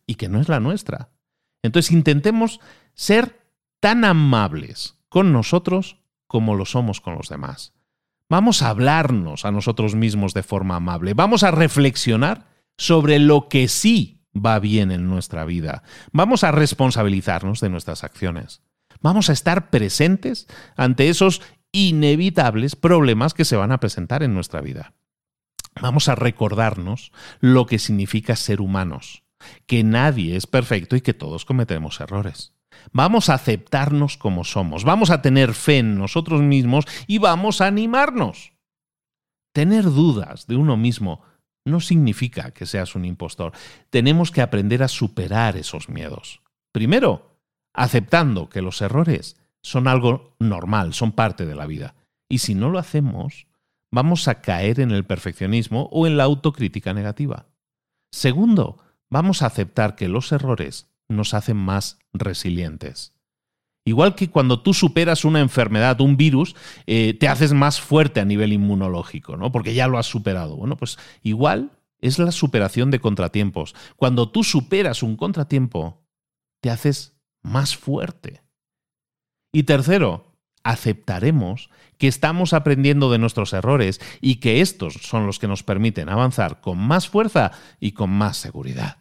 y 0.06 0.16
que 0.16 0.28
no 0.28 0.42
es 0.42 0.50
la 0.50 0.60
nuestra. 0.60 1.08
Entonces 1.62 1.90
intentemos 1.90 2.60
ser 2.92 3.39
tan 3.80 4.04
amables 4.04 4.98
con 5.08 5.32
nosotros 5.32 5.96
como 6.26 6.54
lo 6.54 6.64
somos 6.64 7.00
con 7.00 7.16
los 7.16 7.28
demás. 7.28 7.72
Vamos 8.28 8.62
a 8.62 8.68
hablarnos 8.68 9.44
a 9.44 9.50
nosotros 9.50 9.96
mismos 9.96 10.34
de 10.34 10.44
forma 10.44 10.76
amable. 10.76 11.14
Vamos 11.14 11.42
a 11.42 11.50
reflexionar 11.50 12.46
sobre 12.78 13.18
lo 13.18 13.48
que 13.48 13.66
sí 13.66 14.22
va 14.34 14.60
bien 14.60 14.92
en 14.92 15.08
nuestra 15.08 15.44
vida. 15.44 15.82
Vamos 16.12 16.44
a 16.44 16.52
responsabilizarnos 16.52 17.60
de 17.60 17.70
nuestras 17.70 18.04
acciones. 18.04 18.62
Vamos 19.00 19.30
a 19.30 19.32
estar 19.32 19.70
presentes 19.70 20.46
ante 20.76 21.08
esos 21.08 21.42
inevitables 21.72 22.76
problemas 22.76 23.34
que 23.34 23.44
se 23.44 23.56
van 23.56 23.72
a 23.72 23.80
presentar 23.80 24.22
en 24.22 24.34
nuestra 24.34 24.60
vida. 24.60 24.94
Vamos 25.80 26.08
a 26.08 26.14
recordarnos 26.14 27.12
lo 27.40 27.66
que 27.66 27.78
significa 27.78 28.36
ser 28.36 28.60
humanos, 28.60 29.24
que 29.66 29.82
nadie 29.82 30.36
es 30.36 30.46
perfecto 30.46 30.96
y 30.96 31.00
que 31.00 31.14
todos 31.14 31.44
cometemos 31.44 32.00
errores. 32.00 32.54
Vamos 32.92 33.28
a 33.28 33.34
aceptarnos 33.34 34.16
como 34.16 34.44
somos, 34.44 34.84
vamos 34.84 35.10
a 35.10 35.22
tener 35.22 35.54
fe 35.54 35.78
en 35.78 35.98
nosotros 35.98 36.42
mismos 36.42 36.86
y 37.06 37.18
vamos 37.18 37.60
a 37.60 37.66
animarnos. 37.66 38.52
Tener 39.52 39.84
dudas 39.84 40.46
de 40.46 40.56
uno 40.56 40.76
mismo 40.76 41.22
no 41.64 41.80
significa 41.80 42.52
que 42.52 42.66
seas 42.66 42.94
un 42.94 43.04
impostor. 43.04 43.52
Tenemos 43.90 44.30
que 44.30 44.42
aprender 44.42 44.82
a 44.82 44.88
superar 44.88 45.56
esos 45.56 45.88
miedos. 45.88 46.40
Primero, 46.72 47.36
aceptando 47.74 48.48
que 48.48 48.62
los 48.62 48.80
errores 48.80 49.36
son 49.62 49.88
algo 49.88 50.36
normal, 50.38 50.94
son 50.94 51.12
parte 51.12 51.46
de 51.46 51.54
la 51.54 51.66
vida. 51.66 51.94
Y 52.28 52.38
si 52.38 52.54
no 52.54 52.70
lo 52.70 52.78
hacemos, 52.78 53.46
vamos 53.92 54.28
a 54.28 54.40
caer 54.40 54.80
en 54.80 54.90
el 54.90 55.04
perfeccionismo 55.04 55.88
o 55.92 56.06
en 56.06 56.16
la 56.16 56.24
autocrítica 56.24 56.94
negativa. 56.94 57.46
Segundo, 58.12 58.78
vamos 59.10 59.42
a 59.42 59.46
aceptar 59.46 59.96
que 59.96 60.08
los 60.08 60.32
errores 60.32 60.89
nos 61.10 61.34
hacen 61.34 61.56
más 61.56 61.98
resilientes. 62.12 63.14
Igual 63.84 64.14
que 64.14 64.30
cuando 64.30 64.62
tú 64.62 64.74
superas 64.74 65.24
una 65.24 65.40
enfermedad, 65.40 66.00
un 66.00 66.16
virus, 66.16 66.54
eh, 66.86 67.14
te 67.14 67.28
haces 67.28 67.52
más 67.52 67.80
fuerte 67.80 68.20
a 68.20 68.24
nivel 68.24 68.52
inmunológico, 68.52 69.36
¿no? 69.36 69.50
Porque 69.52 69.74
ya 69.74 69.88
lo 69.88 69.98
has 69.98 70.06
superado. 70.06 70.56
Bueno, 70.56 70.76
pues 70.76 70.98
igual 71.22 71.72
es 72.00 72.18
la 72.18 72.30
superación 72.30 72.90
de 72.90 73.00
contratiempos. 73.00 73.74
Cuando 73.96 74.30
tú 74.30 74.44
superas 74.44 75.02
un 75.02 75.16
contratiempo, 75.16 76.02
te 76.60 76.70
haces 76.70 77.16
más 77.42 77.76
fuerte. 77.76 78.42
Y 79.52 79.64
tercero, 79.64 80.36
aceptaremos 80.62 81.70
que 81.98 82.08
estamos 82.08 82.52
aprendiendo 82.52 83.10
de 83.10 83.18
nuestros 83.18 83.52
errores 83.52 84.00
y 84.20 84.36
que 84.36 84.60
estos 84.60 84.94
son 84.94 85.26
los 85.26 85.38
que 85.38 85.48
nos 85.48 85.62
permiten 85.62 86.08
avanzar 86.08 86.60
con 86.60 86.78
más 86.78 87.08
fuerza 87.08 87.52
y 87.80 87.92
con 87.92 88.10
más 88.10 88.36
seguridad. 88.36 88.98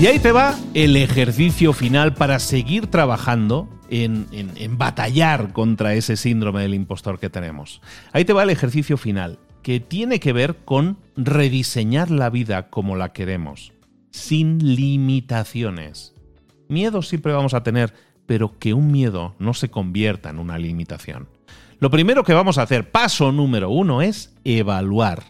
Y 0.00 0.06
ahí 0.06 0.18
te 0.18 0.32
va 0.32 0.58
el 0.72 0.96
ejercicio 0.96 1.74
final 1.74 2.14
para 2.14 2.38
seguir 2.38 2.86
trabajando 2.86 3.68
en, 3.90 4.26
batallar 4.78 5.52
contra 5.52 5.92
ese 5.92 6.16
síndrome 6.16 6.62
del 6.62 6.72
impostor 6.72 7.18
que 7.18 7.28
tenemos. 7.28 7.82
Ahí 8.14 8.24
te 8.24 8.32
va 8.32 8.44
el 8.44 8.48
ejercicio 8.48 8.96
final, 8.96 9.38
que 9.62 9.78
tiene 9.78 10.18
que 10.18 10.32
ver 10.32 10.56
con 10.64 10.96
rediseñar 11.18 12.10
la 12.10 12.30
vida 12.30 12.70
como 12.70 12.96
la 12.96 13.12
queremos, 13.12 13.74
sin 14.10 14.74
limitaciones. 14.74 16.14
Miedo 16.70 17.02
siempre 17.02 17.34
vamos 17.34 17.52
a 17.52 17.62
tener, 17.62 17.92
pero 18.24 18.58
que 18.58 18.72
un 18.72 18.90
miedo 18.90 19.34
no 19.38 19.52
se 19.52 19.70
convierta 19.70 20.30
en 20.30 20.38
una 20.38 20.56
limitación. 20.56 21.28
Lo 21.78 21.90
primero 21.90 22.24
que 22.24 22.32
vamos 22.32 22.56
a 22.56 22.62
hacer, 22.62 22.90
paso 22.90 23.32
número 23.32 23.68
uno, 23.68 24.00
es 24.00 24.34
evaluar. 24.44 25.24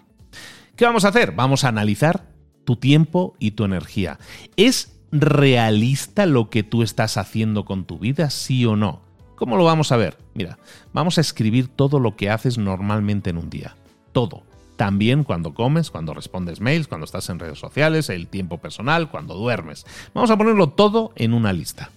¿Qué 0.77 0.85
vamos 0.85 1.05
a 1.05 1.09
hacer? 1.09 1.33
Vamos 1.33 1.65
a 1.65 1.69
analizar 1.69 2.30
tu 2.71 2.77
tiempo 2.77 3.35
y 3.41 3.51
tu 3.51 3.65
energía. 3.65 4.21
¿Es 4.55 4.97
realista 5.11 6.25
lo 6.25 6.51
que 6.51 6.63
tú 6.63 6.85
estás 6.85 7.17
haciendo 7.17 7.65
con 7.65 7.85
tu 7.85 7.99
vida, 7.99 8.31
sí 8.31 8.65
o 8.65 8.77
no? 8.77 9.01
¿Cómo 9.35 9.57
lo 9.57 9.65
vamos 9.65 9.91
a 9.91 9.97
ver? 9.97 10.17
Mira, 10.35 10.57
vamos 10.93 11.19
a 11.19 11.21
escribir 11.21 11.67
todo 11.67 11.99
lo 11.99 12.15
que 12.15 12.31
haces 12.31 12.59
normalmente 12.59 13.31
en 13.31 13.39
un 13.39 13.51
día. 13.51 13.75
Todo. 14.13 14.45
También 14.77 15.25
cuando 15.25 15.53
comes, 15.53 15.91
cuando 15.91 16.15
respondes 16.15 16.61
mails, 16.61 16.87
cuando 16.87 17.07
estás 17.07 17.29
en 17.29 17.41
redes 17.41 17.59
sociales, 17.59 18.09
el 18.09 18.29
tiempo 18.29 18.59
personal, 18.59 19.11
cuando 19.11 19.35
duermes. 19.35 19.85
Vamos 20.15 20.31
a 20.31 20.39
ponerlo 20.39 20.69
todo 20.69 21.11
en 21.17 21.35
una 21.35 21.53
lista. 21.53 21.91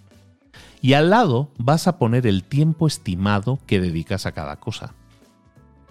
Y 0.82 0.93
al 0.93 1.11
lado 1.11 1.51
vas 1.59 1.86
a 1.88 1.99
poner 1.99 2.26
el 2.26 2.43
tiempo 2.43 2.88
estimado 2.88 3.59
que 3.67 3.80
dedicas 3.80 4.26
a 4.26 4.32
cada 4.32 4.55
cosa. 4.55 4.95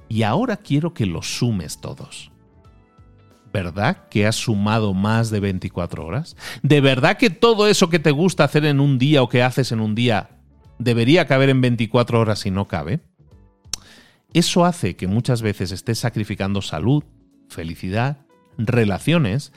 Y 0.08 0.24
ahora 0.24 0.56
quiero 0.56 0.92
que 0.92 1.06
los 1.06 1.38
sumes 1.38 1.80
todos. 1.80 2.31
¿Verdad 3.52 4.08
que 4.08 4.26
has 4.26 4.36
sumado 4.36 4.94
más 4.94 5.30
de 5.30 5.40
24 5.40 6.06
horas? 6.06 6.36
¿De 6.62 6.80
verdad 6.80 7.18
que 7.18 7.28
todo 7.28 7.68
eso 7.68 7.90
que 7.90 7.98
te 7.98 8.10
gusta 8.10 8.44
hacer 8.44 8.64
en 8.64 8.80
un 8.80 8.98
día 8.98 9.22
o 9.22 9.28
que 9.28 9.42
haces 9.42 9.72
en 9.72 9.80
un 9.80 9.94
día 9.94 10.30
debería 10.78 11.26
caber 11.26 11.50
en 11.50 11.60
24 11.60 12.18
horas 12.18 12.46
y 12.46 12.50
no 12.50 12.66
cabe? 12.66 13.00
Eso 14.32 14.64
hace 14.64 14.96
que 14.96 15.06
muchas 15.06 15.42
veces 15.42 15.70
estés 15.70 15.98
sacrificando 15.98 16.62
salud, 16.62 17.04
felicidad, 17.48 18.24
relaciones, 18.56 19.52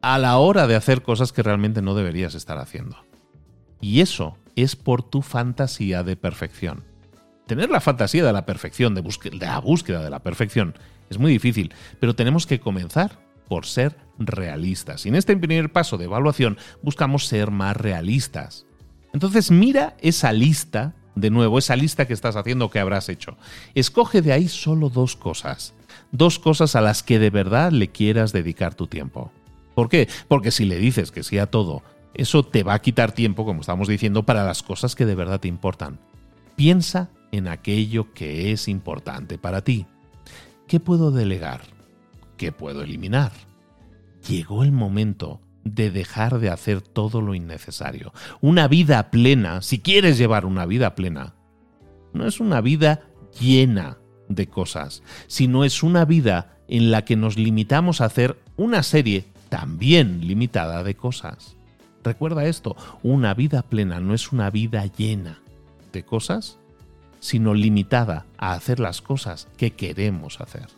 a 0.00 0.18
la 0.18 0.38
hora 0.38 0.68
de 0.68 0.76
hacer 0.76 1.02
cosas 1.02 1.32
que 1.32 1.42
realmente 1.42 1.82
no 1.82 1.94
deberías 1.94 2.36
estar 2.36 2.58
haciendo. 2.58 3.04
Y 3.80 4.00
eso 4.00 4.38
es 4.54 4.76
por 4.76 5.02
tu 5.02 5.22
fantasía 5.22 6.04
de 6.04 6.16
perfección. 6.16 6.84
Tener 7.46 7.68
la 7.70 7.80
fantasía 7.80 8.24
de 8.24 8.32
la 8.32 8.46
perfección, 8.46 8.94
de, 8.94 9.02
de 9.02 9.46
la 9.46 9.58
búsqueda 9.58 10.02
de 10.02 10.10
la 10.10 10.22
perfección, 10.22 10.74
es 11.10 11.18
muy 11.18 11.30
difícil, 11.30 11.74
pero 12.00 12.14
tenemos 12.14 12.46
que 12.46 12.60
comenzar 12.60 13.23
por 13.48 13.66
ser 13.66 13.96
realistas. 14.18 15.06
Y 15.06 15.08
en 15.08 15.16
este 15.16 15.36
primer 15.36 15.72
paso 15.72 15.98
de 15.98 16.04
evaluación 16.04 16.58
buscamos 16.82 17.26
ser 17.26 17.50
más 17.50 17.76
realistas. 17.76 18.66
Entonces 19.12 19.50
mira 19.50 19.96
esa 20.00 20.32
lista, 20.32 20.94
de 21.14 21.30
nuevo, 21.30 21.58
esa 21.58 21.76
lista 21.76 22.06
que 22.06 22.14
estás 22.14 22.36
haciendo 22.36 22.70
que 22.70 22.80
habrás 22.80 23.08
hecho. 23.08 23.36
Escoge 23.74 24.22
de 24.22 24.32
ahí 24.32 24.48
solo 24.48 24.90
dos 24.90 25.16
cosas. 25.16 25.74
Dos 26.10 26.38
cosas 26.38 26.74
a 26.74 26.80
las 26.80 27.02
que 27.02 27.18
de 27.18 27.30
verdad 27.30 27.72
le 27.72 27.88
quieras 27.88 28.32
dedicar 28.32 28.74
tu 28.74 28.86
tiempo. 28.86 29.30
¿Por 29.74 29.88
qué? 29.88 30.08
Porque 30.28 30.50
si 30.50 30.64
le 30.64 30.78
dices 30.78 31.10
que 31.10 31.22
sí 31.22 31.38
a 31.38 31.46
todo, 31.46 31.82
eso 32.14 32.44
te 32.44 32.62
va 32.62 32.74
a 32.74 32.82
quitar 32.82 33.12
tiempo, 33.12 33.44
como 33.44 33.60
estamos 33.60 33.88
diciendo, 33.88 34.24
para 34.24 34.44
las 34.44 34.62
cosas 34.62 34.94
que 34.94 35.06
de 35.06 35.14
verdad 35.14 35.40
te 35.40 35.48
importan. 35.48 35.98
Piensa 36.56 37.10
en 37.32 37.48
aquello 37.48 38.12
que 38.14 38.52
es 38.52 38.68
importante 38.68 39.38
para 39.38 39.62
ti. 39.62 39.86
¿Qué 40.68 40.78
puedo 40.78 41.10
delegar? 41.10 41.62
¿Qué 42.36 42.52
puedo 42.52 42.82
eliminar? 42.82 43.32
Llegó 44.28 44.64
el 44.64 44.72
momento 44.72 45.40
de 45.64 45.90
dejar 45.90 46.38
de 46.38 46.50
hacer 46.50 46.80
todo 46.82 47.20
lo 47.20 47.34
innecesario. 47.34 48.12
Una 48.40 48.68
vida 48.68 49.10
plena, 49.10 49.62
si 49.62 49.78
quieres 49.78 50.18
llevar 50.18 50.44
una 50.44 50.66
vida 50.66 50.94
plena, 50.94 51.34
no 52.12 52.26
es 52.26 52.40
una 52.40 52.60
vida 52.60 53.02
llena 53.40 53.98
de 54.28 54.46
cosas, 54.46 55.02
sino 55.26 55.64
es 55.64 55.82
una 55.82 56.04
vida 56.04 56.58
en 56.68 56.90
la 56.90 57.04
que 57.04 57.16
nos 57.16 57.36
limitamos 57.36 58.00
a 58.00 58.06
hacer 58.06 58.38
una 58.56 58.82
serie 58.82 59.24
también 59.48 60.26
limitada 60.26 60.82
de 60.82 60.94
cosas. 60.94 61.56
Recuerda 62.02 62.44
esto, 62.44 62.76
una 63.02 63.34
vida 63.34 63.62
plena 63.62 64.00
no 64.00 64.14
es 64.14 64.32
una 64.32 64.50
vida 64.50 64.84
llena 64.86 65.40
de 65.92 66.04
cosas, 66.04 66.58
sino 67.20 67.54
limitada 67.54 68.26
a 68.36 68.52
hacer 68.52 68.80
las 68.80 69.00
cosas 69.00 69.48
que 69.56 69.70
queremos 69.70 70.40
hacer. 70.40 70.68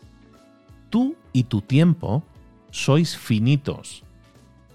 Tú 0.90 1.16
y 1.32 1.44
tu 1.44 1.62
tiempo 1.62 2.24
sois 2.70 3.16
finitos, 3.16 4.04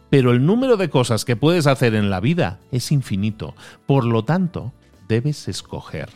pero 0.09 0.32
el 0.32 0.45
número 0.45 0.76
de 0.76 0.89
cosas 0.89 1.24
que 1.24 1.38
puedes 1.38 1.68
hacer 1.68 1.95
en 1.95 2.09
la 2.09 2.20
vida 2.20 2.59
es 2.72 2.91
infinito. 2.91 3.55
Por 3.86 4.05
lo 4.05 4.26
tanto, 4.26 4.74
debes 5.07 5.47
escoger. 5.47 6.09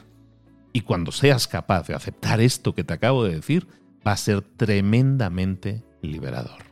Y 0.74 0.82
cuando 0.82 1.14
seas 1.14 1.48
capaz 1.48 1.88
de 1.88 1.96
aceptar 1.96 2.42
esto 2.42 2.76
que 2.76 2.84
te 2.84 2.94
acabo 2.94 3.24
de 3.24 3.36
decir, 3.36 3.68
va 4.06 4.12
a 4.12 4.18
ser 4.18 4.42
tremendamente 4.42 5.84
liberador. 6.02 6.66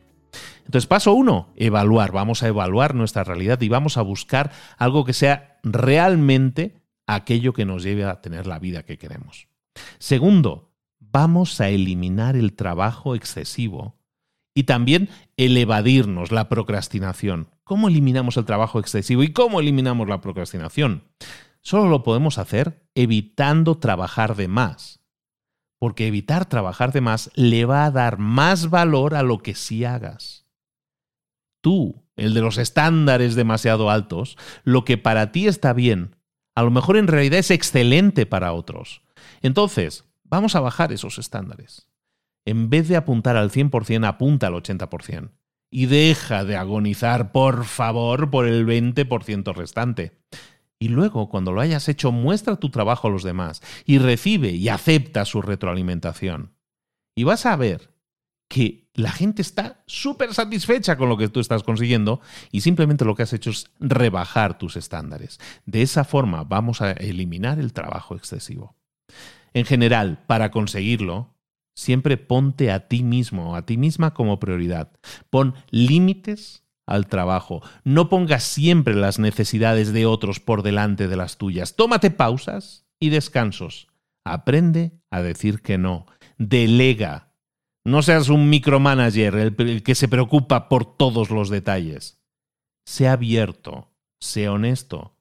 Entonces, 0.66 0.86
paso 0.86 1.14
uno, 1.14 1.48
evaluar. 1.56 2.12
Vamos 2.12 2.42
a 2.42 2.48
evaluar 2.48 2.94
nuestra 2.94 3.24
realidad 3.24 3.60
y 3.62 3.68
vamos 3.68 3.96
a 3.96 4.02
buscar 4.02 4.52
algo 4.76 5.04
que 5.04 5.14
sea 5.14 5.58
realmente 5.62 6.82
aquello 7.06 7.52
que 7.52 7.64
nos 7.64 7.82
lleve 7.82 8.04
a 8.04 8.20
tener 8.20 8.46
la 8.46 8.58
vida 8.58 8.84
que 8.84 8.98
queremos. 8.98 9.48
Segundo, 9.98 10.73
vamos 11.14 11.60
a 11.60 11.68
eliminar 11.68 12.34
el 12.34 12.54
trabajo 12.54 13.14
excesivo 13.14 13.94
y 14.52 14.64
también 14.64 15.08
el 15.36 15.56
evadirnos, 15.56 16.32
la 16.32 16.48
procrastinación. 16.48 17.48
¿Cómo 17.62 17.86
eliminamos 17.86 18.36
el 18.36 18.44
trabajo 18.44 18.80
excesivo 18.80 19.22
y 19.22 19.32
cómo 19.32 19.60
eliminamos 19.60 20.08
la 20.08 20.20
procrastinación? 20.20 21.04
Solo 21.60 21.88
lo 21.88 22.02
podemos 22.02 22.38
hacer 22.38 22.82
evitando 22.96 23.78
trabajar 23.78 24.34
de 24.34 24.48
más. 24.48 25.00
Porque 25.78 26.08
evitar 26.08 26.46
trabajar 26.46 26.92
de 26.92 27.00
más 27.00 27.30
le 27.34 27.64
va 27.64 27.84
a 27.84 27.92
dar 27.92 28.18
más 28.18 28.68
valor 28.68 29.14
a 29.14 29.22
lo 29.22 29.38
que 29.38 29.54
sí 29.54 29.84
hagas 29.84 30.44
tú, 31.64 32.04
el 32.16 32.34
de 32.34 32.42
los 32.42 32.58
estándares 32.58 33.34
demasiado 33.34 33.88
altos, 33.88 34.36
lo 34.64 34.84
que 34.84 34.98
para 34.98 35.32
ti 35.32 35.46
está 35.46 35.72
bien, 35.72 36.14
a 36.54 36.62
lo 36.62 36.70
mejor 36.70 36.98
en 36.98 37.06
realidad 37.06 37.38
es 37.38 37.50
excelente 37.50 38.26
para 38.26 38.52
otros. 38.52 39.00
Entonces, 39.40 40.04
vamos 40.24 40.56
a 40.56 40.60
bajar 40.60 40.92
esos 40.92 41.18
estándares. 41.18 41.88
En 42.44 42.68
vez 42.68 42.88
de 42.88 42.96
apuntar 42.96 43.36
al 43.36 43.50
100%, 43.50 44.06
apunta 44.06 44.48
al 44.48 44.54
80%. 44.54 45.30
Y 45.70 45.86
deja 45.86 46.44
de 46.44 46.56
agonizar, 46.56 47.32
por 47.32 47.64
favor, 47.64 48.30
por 48.30 48.46
el 48.46 48.66
20% 48.66 49.54
restante. 49.54 50.20
Y 50.78 50.88
luego, 50.88 51.28
cuando 51.28 51.52
lo 51.52 51.60
hayas 51.60 51.88
hecho, 51.88 52.12
muestra 52.12 52.56
tu 52.56 52.70
trabajo 52.70 53.08
a 53.08 53.10
los 53.10 53.22
demás 53.22 53.62
y 53.84 53.98
recibe 53.98 54.50
y 54.50 54.68
acepta 54.68 55.24
su 55.24 55.40
retroalimentación. 55.40 56.54
Y 57.16 57.24
vas 57.24 57.46
a 57.46 57.56
ver 57.56 57.94
que 58.48 58.90
la 58.94 59.10
gente 59.10 59.42
está 59.42 59.82
súper 59.86 60.34
satisfecha 60.34 60.96
con 60.96 61.08
lo 61.08 61.16
que 61.16 61.28
tú 61.28 61.40
estás 61.40 61.62
consiguiendo 61.62 62.20
y 62.52 62.60
simplemente 62.60 63.04
lo 63.04 63.14
que 63.14 63.24
has 63.24 63.32
hecho 63.32 63.50
es 63.50 63.70
rebajar 63.80 64.58
tus 64.58 64.76
estándares. 64.76 65.40
De 65.66 65.82
esa 65.82 66.04
forma 66.04 66.44
vamos 66.44 66.80
a 66.80 66.92
eliminar 66.92 67.58
el 67.58 67.72
trabajo 67.72 68.14
excesivo. 68.14 68.76
En 69.54 69.64
general, 69.64 70.22
para 70.26 70.50
conseguirlo, 70.50 71.34
siempre 71.74 72.16
ponte 72.16 72.70
a 72.70 72.88
ti 72.88 73.02
mismo 73.02 73.56
a 73.56 73.64
ti 73.64 73.76
misma 73.76 74.12
como 74.12 74.38
prioridad. 74.38 74.92
Pon 75.30 75.54
límites 75.70 76.64
al 76.86 77.06
trabajo. 77.06 77.62
No 77.84 78.08
pongas 78.08 78.42
siempre 78.42 78.94
las 78.94 79.18
necesidades 79.18 79.92
de 79.92 80.06
otros 80.06 80.40
por 80.40 80.62
delante 80.62 81.08
de 81.08 81.16
las 81.16 81.38
tuyas. 81.38 81.76
Tómate 81.76 82.10
pausas 82.10 82.86
y 83.00 83.08
descansos. 83.08 83.88
Aprende 84.24 84.92
a 85.10 85.22
decir 85.22 85.62
que 85.62 85.78
no. 85.78 86.06
Delega 86.36 87.34
no 87.86 88.00
seas 88.02 88.30
un 88.30 88.48
micromanager, 88.48 89.34
el, 89.34 89.82
que 89.82 89.94
se 89.94 90.08
preocupa 90.08 90.68
por 90.68 90.96
todos 90.96 91.30
los 91.30 91.50
detalles. 91.50 92.18
Sé 92.86 93.08
abierto, 93.08 93.90
sé 94.20 94.48
honesto 94.48 95.18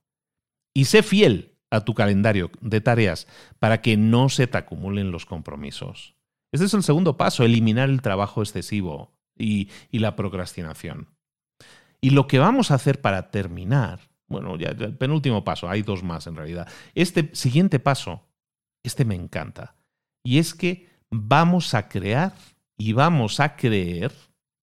y 0.74 0.86
sé 0.86 1.04
fiel 1.04 1.53
a 1.74 1.82
tu 1.82 1.94
calendario 1.94 2.52
de 2.62 2.82
tareas 2.82 3.28
para 3.60 3.82
que 3.82 3.98
no 3.98 4.30
se 4.30 4.48
te 4.48 4.58
acumulen 4.58 5.12
los 5.12 5.26
compromisos. 5.26 6.16
Este 6.52 6.66
es 6.66 6.74
el 6.74 6.84
segundo 6.84 7.18
paso, 7.18 7.44
eliminar 7.44 7.90
el 7.90 8.02
trabajo 8.02 8.42
excesivo 8.42 9.12
y, 9.38 9.70
y 9.90 10.00
la 10.00 10.16
procrastinación. 10.16 11.10
Y 12.00 12.12
lo 12.12 12.28
que 12.28 12.40
vamos 12.40 12.70
a 12.70 12.76
hacer 12.76 13.02
para 13.02 13.32
terminar 13.32 14.00
bueno, 14.34 14.58
ya 14.58 14.70
el 14.70 14.98
penúltimo 14.98 15.44
paso, 15.44 15.70
hay 15.70 15.84
dos 15.84 16.02
más 16.02 16.26
en 16.26 16.36
realidad. 16.36 16.68
Este 16.96 17.30
siguiente 17.36 17.80
paso, 17.80 18.26
este 18.82 19.06
me 19.06 19.14
encanta. 19.14 19.76
Y 20.24 20.40
es 20.40 20.56
que 20.56 20.90
vamos 21.12 21.76
a 21.76 21.88
crear 21.88 22.34
y 22.76 22.94
vamos 22.94 23.40
a 23.40 23.56
creer 23.56 24.12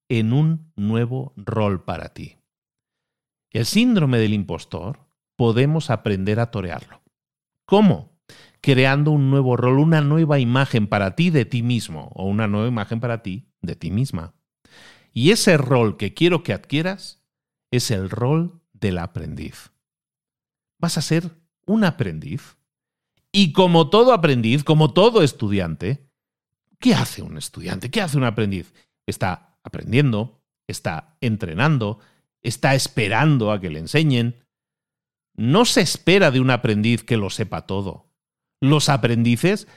en 0.09 0.33
un 0.33 0.73
nuevo 0.75 1.33
rol 1.37 1.85
para 1.85 2.09
ti. 2.09 2.37
El 3.53 3.65
síndrome 3.65 4.19
del 4.19 4.35
impostor 4.35 5.07
podemos 5.37 5.91
aprender 5.91 6.41
a 6.41 6.51
torearlo. 6.51 6.99
¿Cómo? 7.71 8.18
Creando 8.61 9.12
un 9.12 9.31
nuevo 9.31 9.57
rol, 9.57 9.79
una 9.79 10.01
nueva 10.01 10.41
imagen 10.41 10.89
para 10.89 11.14
ti 11.14 11.31
de 11.31 11.45
ti 11.45 11.62
mismo 11.62 12.11
o 12.16 12.27
una 12.27 12.49
nueva 12.49 12.66
imagen 12.66 12.99
para 12.99 13.23
ti 13.23 13.47
de 13.61 13.77
ti 13.77 13.93
misma. 13.93 14.35
Y 15.12 15.31
ese 15.31 15.57
rol 15.57 15.97
que 15.97 16.12
quiero 16.12 16.43
que 16.43 16.53
adquieras 16.53 17.23
es 17.71 17.93
el 17.93 18.11
rol 18.11 18.61
del 18.73 18.99
aprendiz. 18.99 19.71
Vas 20.81 20.99
a 20.99 21.01
ser 21.01 21.31
un 21.64 21.85
aprendiz. 21.85 22.57
Y 23.31 23.53
como 23.53 23.89
todo 23.89 24.12
aprendiz, 24.14 24.64
como 24.64 24.93
todo 24.93 25.23
estudiante, 25.23 26.11
¿qué 26.81 26.95
hace 26.95 27.23
un 27.23 27.39
estudiante? 27.39 27.89
¿Qué 27.89 28.01
hace 28.01 28.16
un 28.16 28.25
aprendiz? 28.25 28.75
Está 29.07 29.61
aprendiendo, 29.62 30.43
está 30.66 31.16
entrenando, 31.21 32.01
está 32.43 32.75
esperando 32.75 33.53
a 33.53 33.61
que 33.61 33.71
le 33.71 33.79
enseñen. 33.79 34.45
No 35.41 35.64
se 35.64 35.80
espera 35.80 36.30
de 36.30 36.38
un 36.38 36.51
aprendiz 36.51 37.03
que 37.03 37.16
lo 37.16 37.30
sepa 37.30 37.62
todo. 37.62 38.11
Los 38.61 38.91
aprendices 38.91 39.68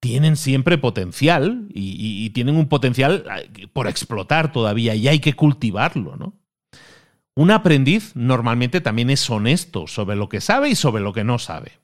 tienen 0.00 0.34
siempre 0.34 0.76
potencial 0.76 1.68
y, 1.72 2.28
tienen 2.30 2.56
un 2.56 2.68
potencial 2.68 3.24
por 3.72 3.86
explotar 3.86 4.50
todavía 4.50 4.96
y 4.96 5.06
hay 5.06 5.20
que 5.20 5.34
cultivarlo, 5.34 6.16
¿no? 6.16 6.34
Un 7.36 7.52
aprendiz 7.52 8.16
normalmente 8.16 8.80
también 8.80 9.10
es 9.10 9.30
honesto 9.30 9.86
sobre 9.86 10.16
lo 10.16 10.28
que 10.28 10.40
sabe 10.40 10.70
y 10.70 10.74
sobre 10.74 11.00
lo 11.00 11.12
que 11.12 11.22
no 11.22 11.38
sabe. 11.38 11.78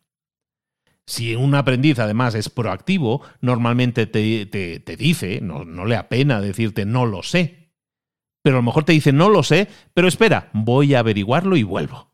Si 1.06 1.36
un 1.36 1.54
aprendiz 1.54 2.00
además 2.00 2.34
es 2.34 2.48
proactivo, 2.48 3.22
normalmente 3.40 4.08
te, 4.08 4.44
te, 4.46 4.96
dice, 4.96 5.40
no, 5.40 5.64
no 5.64 5.84
le 5.84 5.94
apena 5.94 6.40
decirte 6.40 6.84
no 6.84 7.06
lo 7.06 7.22
sé, 7.22 7.70
pero 8.42 8.56
a 8.56 8.58
lo 8.58 8.64
mejor 8.64 8.82
te 8.82 8.92
dice 8.92 9.12
no 9.12 9.28
lo 9.28 9.44
sé, 9.44 9.68
pero 9.92 10.08
espera, 10.08 10.50
voy 10.52 10.94
a 10.94 10.98
averiguarlo 10.98 11.56
y 11.56 11.62
vuelvo. 11.62 12.13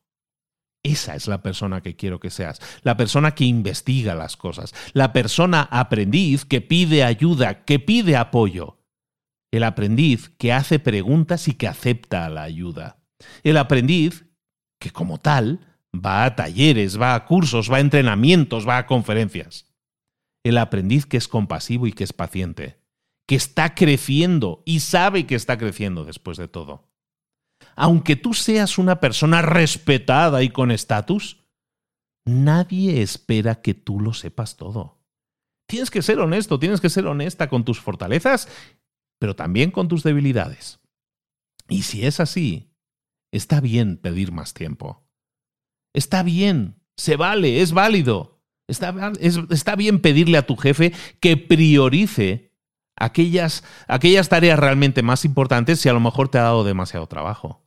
Esa 0.83 1.15
es 1.15 1.29
la 1.29 1.43
persona 1.43 1.83
que 1.83 1.95
quiero 1.95 2.21
que 2.21 2.31
seas, 2.31 2.61
la 2.83 2.97
persona 2.97 3.35
que 3.35 3.45
investiga 3.45 4.15
las 4.15 4.37
cosas, 4.37 4.75
la 4.95 5.13
persona 5.13 5.63
aprendiz 5.71 6.47
que 6.47 6.63
pide 6.63 7.05
ayuda, 7.05 7.65
que 7.65 7.79
pide 7.79 8.17
apoyo, 8.17 8.79
el 9.51 9.65
aprendiz 9.65 10.31
que 10.39 10.53
hace 10.53 10.79
preguntas 10.79 11.49
y 11.49 11.55
que 11.55 11.69
acepta 11.69 12.31
la 12.31 12.45
ayuda, 12.45 13.03
el 13.43 13.59
aprendiz 13.59 14.25
que 14.79 14.91
como 14.91 15.19
tal 15.19 15.61
va 15.95 16.25
a 16.25 16.35
talleres, 16.35 16.99
va 16.99 17.15
a 17.15 17.27
cursos, 17.27 17.71
va 17.71 17.77
a 17.77 17.81
entrenamientos, 17.81 18.67
va 18.67 18.79
a 18.79 18.87
conferencias, 18.87 19.67
el 20.45 20.57
aprendiz 20.57 21.05
que 21.05 21.19
es 21.19 21.29
compasivo 21.29 21.87
y 21.89 21.93
que 21.93 22.05
es 22.05 22.15
paciente, 22.15 22.81
que 23.27 23.35
está 23.35 23.75
creciendo 23.75 24.63
y 24.65 24.81
sabe 24.81 25.27
que 25.27 25.35
está 25.35 25.59
creciendo 25.59 26.07
después 26.07 26.39
de 26.39 26.49
todo 26.49 26.90
aunque 27.77 28.17
tú 28.17 28.35
seas 28.35 28.79
una 28.79 29.01
persona 29.01 29.43
respetada 29.43 30.43
y 30.43 30.51
con 30.51 30.71
estatus, 30.71 31.45
nadie 32.25 33.03
espera 33.03 33.63
que 33.63 33.75
tú 33.75 34.01
lo 34.01 34.13
sepas 34.13 34.57
todo. 34.57 35.01
Tienes 35.67 35.91
que 35.91 36.03
ser 36.03 36.19
honesto, 36.19 36.59
tienes 36.59 36.81
que 36.81 36.91
ser 36.91 37.07
honesta 37.07 37.49
con 37.49 37.65
tus 37.65 37.81
fortalezas, 37.81 38.49
pero 39.21 39.37
también 39.37 39.71
con 39.71 39.89
tus 39.89 40.03
debilidades. 40.03 40.81
Y 41.69 41.83
si 41.83 42.05
es 42.05 42.19
así, 42.19 42.75
está 43.33 43.61
bien 43.61 43.97
pedir 43.97 44.33
más 44.33 44.55
tiempo. 44.55 45.05
Está 45.95 46.23
bien, 46.23 46.83
se 46.97 47.17
vale, 47.17 47.61
es 47.61 47.73
válido. 47.73 48.43
Está, 48.69 49.13
está 49.51 49.77
bien 49.77 50.01
pedirle 50.01 50.39
a 50.39 50.47
tu 50.47 50.57
jefe 50.57 50.93
que 51.21 51.37
priorice 51.37 52.50
aquellas, 53.01 53.65
aquellas 53.89 54.29
tareas 54.29 54.59
realmente 54.59 55.03
más 55.03 55.25
importantes 55.25 55.81
si 55.81 55.89
a 55.89 55.93
lo 55.93 56.01
mejor 56.01 56.29
te 56.29 56.39
ha 56.39 56.43
dado 56.43 56.63
demasiado 56.63 57.07
trabajo. 57.09 57.67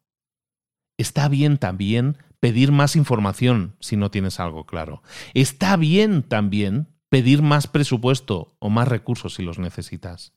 Está 0.98 1.28
bien 1.28 1.58
también 1.58 2.18
pedir 2.40 2.72
más 2.72 2.96
información 2.96 3.76
si 3.80 3.98
no 3.98 4.12
tienes 4.12 4.40
algo 4.40 4.66
claro. 4.66 5.02
Está 5.34 5.76
bien 5.76 6.24
también 6.24 6.88
pedir 7.10 7.42
más 7.42 7.68
presupuesto 7.68 8.56
o 8.60 8.70
más 8.70 8.88
recursos 8.88 9.34
si 9.34 9.44
los 9.44 9.60
necesitas. 9.60 10.34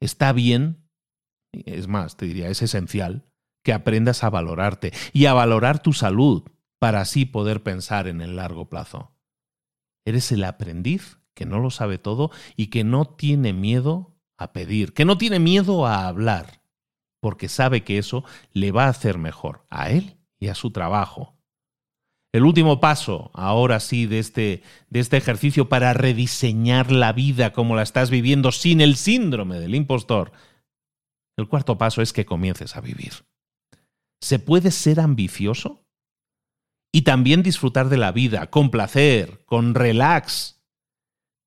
Está 0.00 0.32
bien, 0.32 0.88
es 1.52 1.86
más, 1.86 2.16
te 2.16 2.26
diría, 2.26 2.48
es 2.48 2.62
esencial 2.62 3.26
que 3.64 3.72
aprendas 3.72 4.24
a 4.24 4.30
valorarte 4.30 4.92
y 5.12 5.26
a 5.26 5.34
valorar 5.34 5.82
tu 5.82 5.92
salud 5.92 6.44
para 6.78 7.02
así 7.02 7.26
poder 7.26 7.62
pensar 7.62 8.08
en 8.08 8.20
el 8.20 8.36
largo 8.36 8.68
plazo. 8.68 9.12
Eres 10.06 10.32
el 10.32 10.44
aprendiz 10.44 11.19
que 11.34 11.46
no 11.46 11.58
lo 11.60 11.70
sabe 11.70 11.98
todo 11.98 12.30
y 12.56 12.68
que 12.68 12.84
no 12.84 13.04
tiene 13.04 13.52
miedo 13.52 14.16
a 14.36 14.52
pedir, 14.52 14.92
que 14.92 15.04
no 15.04 15.18
tiene 15.18 15.38
miedo 15.38 15.86
a 15.86 16.08
hablar, 16.08 16.62
porque 17.20 17.48
sabe 17.48 17.84
que 17.84 17.98
eso 17.98 18.24
le 18.52 18.72
va 18.72 18.84
a 18.84 18.90
hacer 18.90 19.18
mejor 19.18 19.66
a 19.70 19.90
él 19.90 20.16
y 20.38 20.48
a 20.48 20.54
su 20.54 20.70
trabajo. 20.70 21.36
El 22.32 22.44
último 22.44 22.78
paso, 22.78 23.30
ahora 23.34 23.80
sí, 23.80 24.06
de 24.06 24.20
este, 24.20 24.62
de 24.88 25.00
este 25.00 25.16
ejercicio 25.16 25.68
para 25.68 25.92
rediseñar 25.92 26.92
la 26.92 27.12
vida 27.12 27.52
como 27.52 27.74
la 27.74 27.82
estás 27.82 28.08
viviendo 28.10 28.52
sin 28.52 28.80
el 28.80 28.96
síndrome 28.96 29.58
del 29.58 29.74
impostor, 29.74 30.32
el 31.36 31.48
cuarto 31.48 31.76
paso 31.76 32.02
es 32.02 32.12
que 32.12 32.26
comiences 32.26 32.76
a 32.76 32.80
vivir. 32.80 33.24
¿Se 34.20 34.38
puede 34.38 34.70
ser 34.70 35.00
ambicioso? 35.00 35.84
Y 36.92 37.02
también 37.02 37.42
disfrutar 37.42 37.88
de 37.88 37.96
la 37.96 38.12
vida 38.12 38.48
con 38.50 38.70
placer, 38.70 39.44
con 39.46 39.74
relax. 39.74 40.59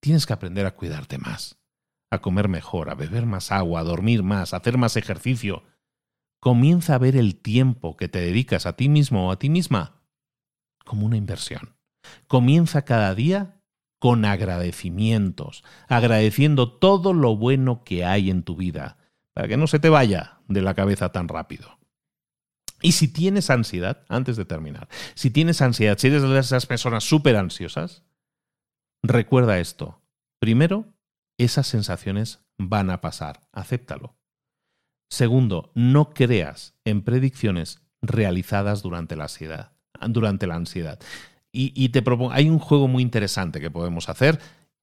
Tienes 0.03 0.25
que 0.25 0.33
aprender 0.33 0.65
a 0.65 0.75
cuidarte 0.75 1.17
más 1.17 1.63
a 2.11 2.21
comer 2.21 2.49
mejor, 2.49 2.89
a 2.89 2.93
beber 2.93 3.25
más 3.25 3.53
agua, 3.53 3.79
a 3.79 3.83
dormir 3.85 4.21
más, 4.21 4.53
a 4.53 4.57
hacer 4.57 4.77
más 4.77 4.97
ejercicio. 4.97 5.63
Comienza 6.41 6.95
a 6.95 6.97
ver 6.97 7.15
el 7.15 7.37
tiempo 7.37 7.95
que 7.95 8.09
te 8.09 8.19
dedicas 8.19 8.65
a 8.65 8.75
ti 8.75 8.89
mismo 8.89 9.29
o 9.29 9.31
a 9.31 9.39
ti 9.39 9.49
misma 9.49 10.03
como 10.83 11.05
una 11.05 11.15
inversión. 11.15 11.77
Comienza 12.27 12.83
cada 12.83 13.15
día 13.15 13.61
con 13.97 14.25
agradecimientos, 14.25 15.63
agradeciendo 15.87 16.69
todo 16.69 17.13
lo 17.13 17.37
bueno 17.37 17.85
que 17.85 18.03
hay 18.03 18.29
en 18.29 18.43
tu 18.43 18.57
vida, 18.57 18.97
para 19.33 19.47
que 19.47 19.55
no 19.55 19.67
se 19.67 19.79
te 19.79 19.87
vaya 19.87 20.41
de 20.49 20.61
la 20.61 20.73
cabeza 20.73 21.13
tan 21.13 21.29
rápido. 21.29 21.79
Y 22.81 22.91
si 22.91 23.07
tienes 23.07 23.49
ansiedad, 23.49 24.03
antes 24.09 24.35
de 24.35 24.43
terminar, 24.43 24.89
si 25.15 25.31
tienes 25.31 25.61
ansiedad, 25.61 25.97
si 25.97 26.07
eres 26.07 26.23
de 26.23 26.37
esas 26.37 26.65
personas 26.65 27.05
súper 27.05 27.37
ansiosas, 27.37 28.03
recuerda 29.03 29.59
esto. 29.59 30.01
Primero, 30.39 30.93
esas 31.37 31.67
sensaciones 31.67 32.43
van 32.57 32.89
a 32.89 33.01
pasar. 33.01 33.41
Acéptalo. 33.51 34.15
Segundo, 35.09 35.71
no 35.75 36.13
creas 36.13 36.75
en 36.85 37.03
predicciones 37.03 37.81
realizadas 38.01 38.81
durante 38.81 39.15
la 39.15 39.25
ansiedad. 39.25 39.73
Durante 40.07 40.47
la 40.47 40.55
ansiedad. 40.55 40.99
Y, 41.55 41.89
te 41.89 42.01
propongo, 42.01 42.31
hay 42.31 42.49
un 42.49 42.57
juego 42.57 42.87
muy 42.87 43.03
interesante 43.03 43.61
que 43.61 43.69
podemos 43.69 44.09
hacer 44.09 44.39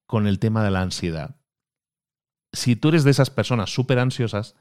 con 0.07 0.29
el 0.29 0.39
tema 0.39 0.62
de 0.62 0.71
la 0.71 0.83
ansiedad. 0.83 1.35
Si 2.53 2.77
tú 2.77 2.91
eres 2.91 3.03
de 3.03 3.11
esas 3.11 3.29
personas 3.29 3.75
súper 3.75 3.99
ansiosas, 3.99 4.55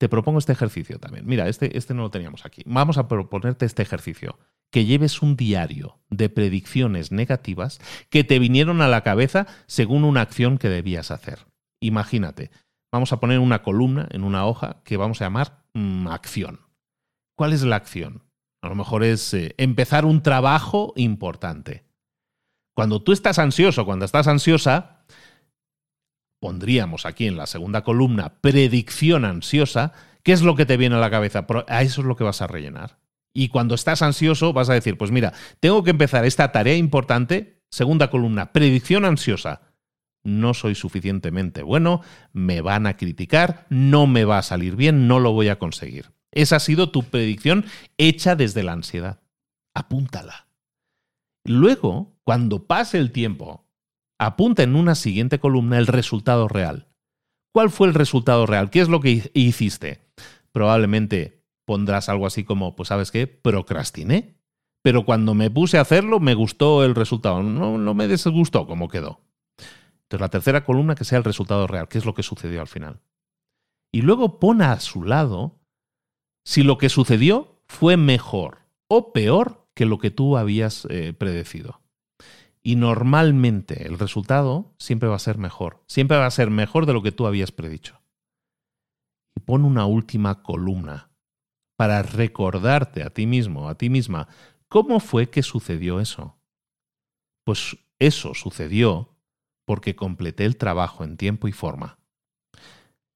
te 0.00 0.08
propongo 0.08 0.40
este 0.40 0.50
ejercicio 0.50 0.98
también. 0.98 1.26
Mira, 1.26 1.48
este, 1.48 1.78
este 1.78 1.94
no 1.94 2.02
lo 2.02 2.10
teníamos 2.10 2.44
aquí. 2.44 2.64
Vamos 2.66 2.98
a 2.98 3.06
proponerte 3.06 3.66
este 3.66 3.82
ejercicio 3.82 4.36
que 4.74 4.86
lleves 4.86 5.22
un 5.22 5.36
diario 5.36 6.00
de 6.10 6.28
predicciones 6.28 7.12
negativas 7.12 7.78
que 8.10 8.24
te 8.24 8.40
vinieron 8.40 8.82
a 8.82 8.88
la 8.88 9.02
cabeza 9.02 9.46
según 9.68 10.02
una 10.02 10.22
acción 10.22 10.58
que 10.58 10.68
debías 10.68 11.12
hacer. 11.12 11.46
Imagínate, 11.80 12.50
vamos 12.90 13.12
a 13.12 13.20
poner 13.20 13.38
una 13.38 13.62
columna 13.62 14.08
en 14.10 14.24
una 14.24 14.46
hoja 14.46 14.82
que 14.82 14.96
vamos 14.96 15.20
a 15.20 15.26
llamar 15.26 15.62
mm, 15.74 16.08
acción. 16.08 16.58
¿Cuál 17.36 17.52
es 17.52 17.62
la 17.62 17.76
acción? 17.76 18.24
A 18.62 18.68
lo 18.68 18.74
mejor 18.74 19.04
es 19.04 19.32
eh, 19.32 19.54
empezar 19.58 20.04
un 20.04 20.24
trabajo 20.24 20.92
importante. 20.96 21.84
Cuando 22.74 23.00
tú 23.00 23.12
estás 23.12 23.38
ansioso, 23.38 23.84
cuando 23.84 24.04
estás 24.04 24.26
ansiosa, 24.26 25.04
pondríamos 26.40 27.06
aquí 27.06 27.28
en 27.28 27.36
la 27.36 27.46
segunda 27.46 27.84
columna 27.84 28.40
predicción 28.40 29.24
ansiosa, 29.24 29.92
¿qué 30.24 30.32
es 30.32 30.42
lo 30.42 30.56
que 30.56 30.66
te 30.66 30.76
viene 30.76 30.96
a 30.96 30.98
la 30.98 31.12
cabeza? 31.12 31.46
A 31.68 31.82
eso 31.82 32.00
es 32.00 32.06
lo 32.08 32.16
que 32.16 32.24
vas 32.24 32.42
a 32.42 32.48
rellenar. 32.48 33.03
Y 33.36 33.48
cuando 33.48 33.74
estás 33.74 34.00
ansioso 34.00 34.52
vas 34.52 34.70
a 34.70 34.74
decir, 34.74 34.96
pues 34.96 35.10
mira, 35.10 35.34
tengo 35.58 35.82
que 35.82 35.90
empezar 35.90 36.24
esta 36.24 36.52
tarea 36.52 36.76
importante, 36.76 37.60
segunda 37.68 38.08
columna, 38.08 38.52
predicción 38.52 39.04
ansiosa. 39.04 39.62
No 40.22 40.54
soy 40.54 40.74
suficientemente 40.74 41.62
bueno, 41.62 42.00
me 42.32 42.60
van 42.60 42.86
a 42.86 42.96
criticar, 42.96 43.66
no 43.68 44.06
me 44.06 44.24
va 44.24 44.38
a 44.38 44.42
salir 44.42 44.76
bien, 44.76 45.08
no 45.08 45.18
lo 45.18 45.32
voy 45.32 45.48
a 45.48 45.58
conseguir. 45.58 46.12
Esa 46.30 46.56
ha 46.56 46.60
sido 46.60 46.90
tu 46.90 47.02
predicción 47.02 47.66
hecha 47.98 48.36
desde 48.36 48.62
la 48.62 48.72
ansiedad. 48.72 49.20
Apúntala. 49.74 50.46
Luego, 51.44 52.16
cuando 52.22 52.66
pase 52.66 52.98
el 52.98 53.10
tiempo, 53.12 53.66
apunta 54.18 54.62
en 54.62 54.76
una 54.76 54.94
siguiente 54.94 55.40
columna 55.40 55.78
el 55.78 55.88
resultado 55.88 56.48
real. 56.48 56.88
¿Cuál 57.52 57.70
fue 57.70 57.88
el 57.88 57.94
resultado 57.94 58.46
real? 58.46 58.70
¿Qué 58.70 58.80
es 58.80 58.88
lo 58.88 59.00
que 59.00 59.30
hiciste? 59.34 60.00
Probablemente 60.52 61.33
pondrás 61.64 62.08
algo 62.08 62.26
así 62.26 62.44
como, 62.44 62.76
pues 62.76 62.88
sabes 62.88 63.10
qué, 63.10 63.26
procrastiné. 63.26 64.36
pero 64.82 65.06
cuando 65.06 65.34
me 65.34 65.50
puse 65.50 65.78
a 65.78 65.80
hacerlo 65.80 66.20
me 66.20 66.34
gustó 66.34 66.84
el 66.84 66.94
resultado, 66.94 67.42
no, 67.42 67.94
me 67.94 68.06
desgustó 68.06 68.66
como 68.66 68.88
quedó. 68.88 69.20
Entonces 70.02 70.20
la 70.20 70.28
tercera 70.28 70.64
columna 70.64 70.94
que 70.94 71.04
sea 71.04 71.18
el 71.18 71.24
resultado 71.24 71.66
real, 71.66 71.88
qué 71.88 71.98
es 71.98 72.04
lo 72.04 72.14
que 72.14 72.22
sucedió 72.22 72.60
al 72.60 72.68
final. 72.68 73.00
Y 73.92 74.02
luego 74.02 74.38
pon 74.38 74.60
a 74.60 74.78
su 74.80 75.02
lado 75.02 75.58
si 76.44 76.62
lo 76.62 76.76
que 76.76 76.90
sucedió 76.90 77.62
fue 77.66 77.96
mejor 77.96 78.58
o 78.88 79.12
peor 79.12 79.66
que 79.72 79.86
lo 79.86 79.98
que 79.98 80.10
tú 80.10 80.36
habías 80.36 80.86
eh, 80.90 81.14
predecido. 81.14 81.80
Y 82.62 82.76
normalmente 82.76 83.86
el 83.86 83.98
resultado 83.98 84.74
siempre 84.78 85.08
va 85.08 85.16
a 85.16 85.20
ser 85.20 85.38
mejor, 85.38 85.82
siempre 85.86 86.18
va 86.18 86.26
a 86.26 86.30
ser 86.30 86.50
mejor 86.50 86.84
de 86.84 86.92
lo 86.92 87.02
que 87.02 87.12
tú 87.12 87.26
habías 87.26 87.52
predicho. 87.52 88.00
Y 89.34 89.40
pon 89.40 89.64
una 89.64 89.86
última 89.86 90.42
columna 90.42 91.13
para 91.84 92.00
recordarte 92.00 93.02
a 93.02 93.10
ti 93.10 93.26
mismo, 93.26 93.68
a 93.68 93.74
ti 93.74 93.90
misma, 93.90 94.26
cómo 94.68 95.00
fue 95.00 95.28
que 95.28 95.42
sucedió 95.42 96.00
eso. 96.00 96.38
Pues 97.44 97.76
eso 97.98 98.32
sucedió 98.32 99.18
porque 99.66 99.94
completé 99.94 100.46
el 100.46 100.56
trabajo 100.56 101.04
en 101.04 101.18
tiempo 101.18 101.46
y 101.46 101.52
forma. 101.52 101.98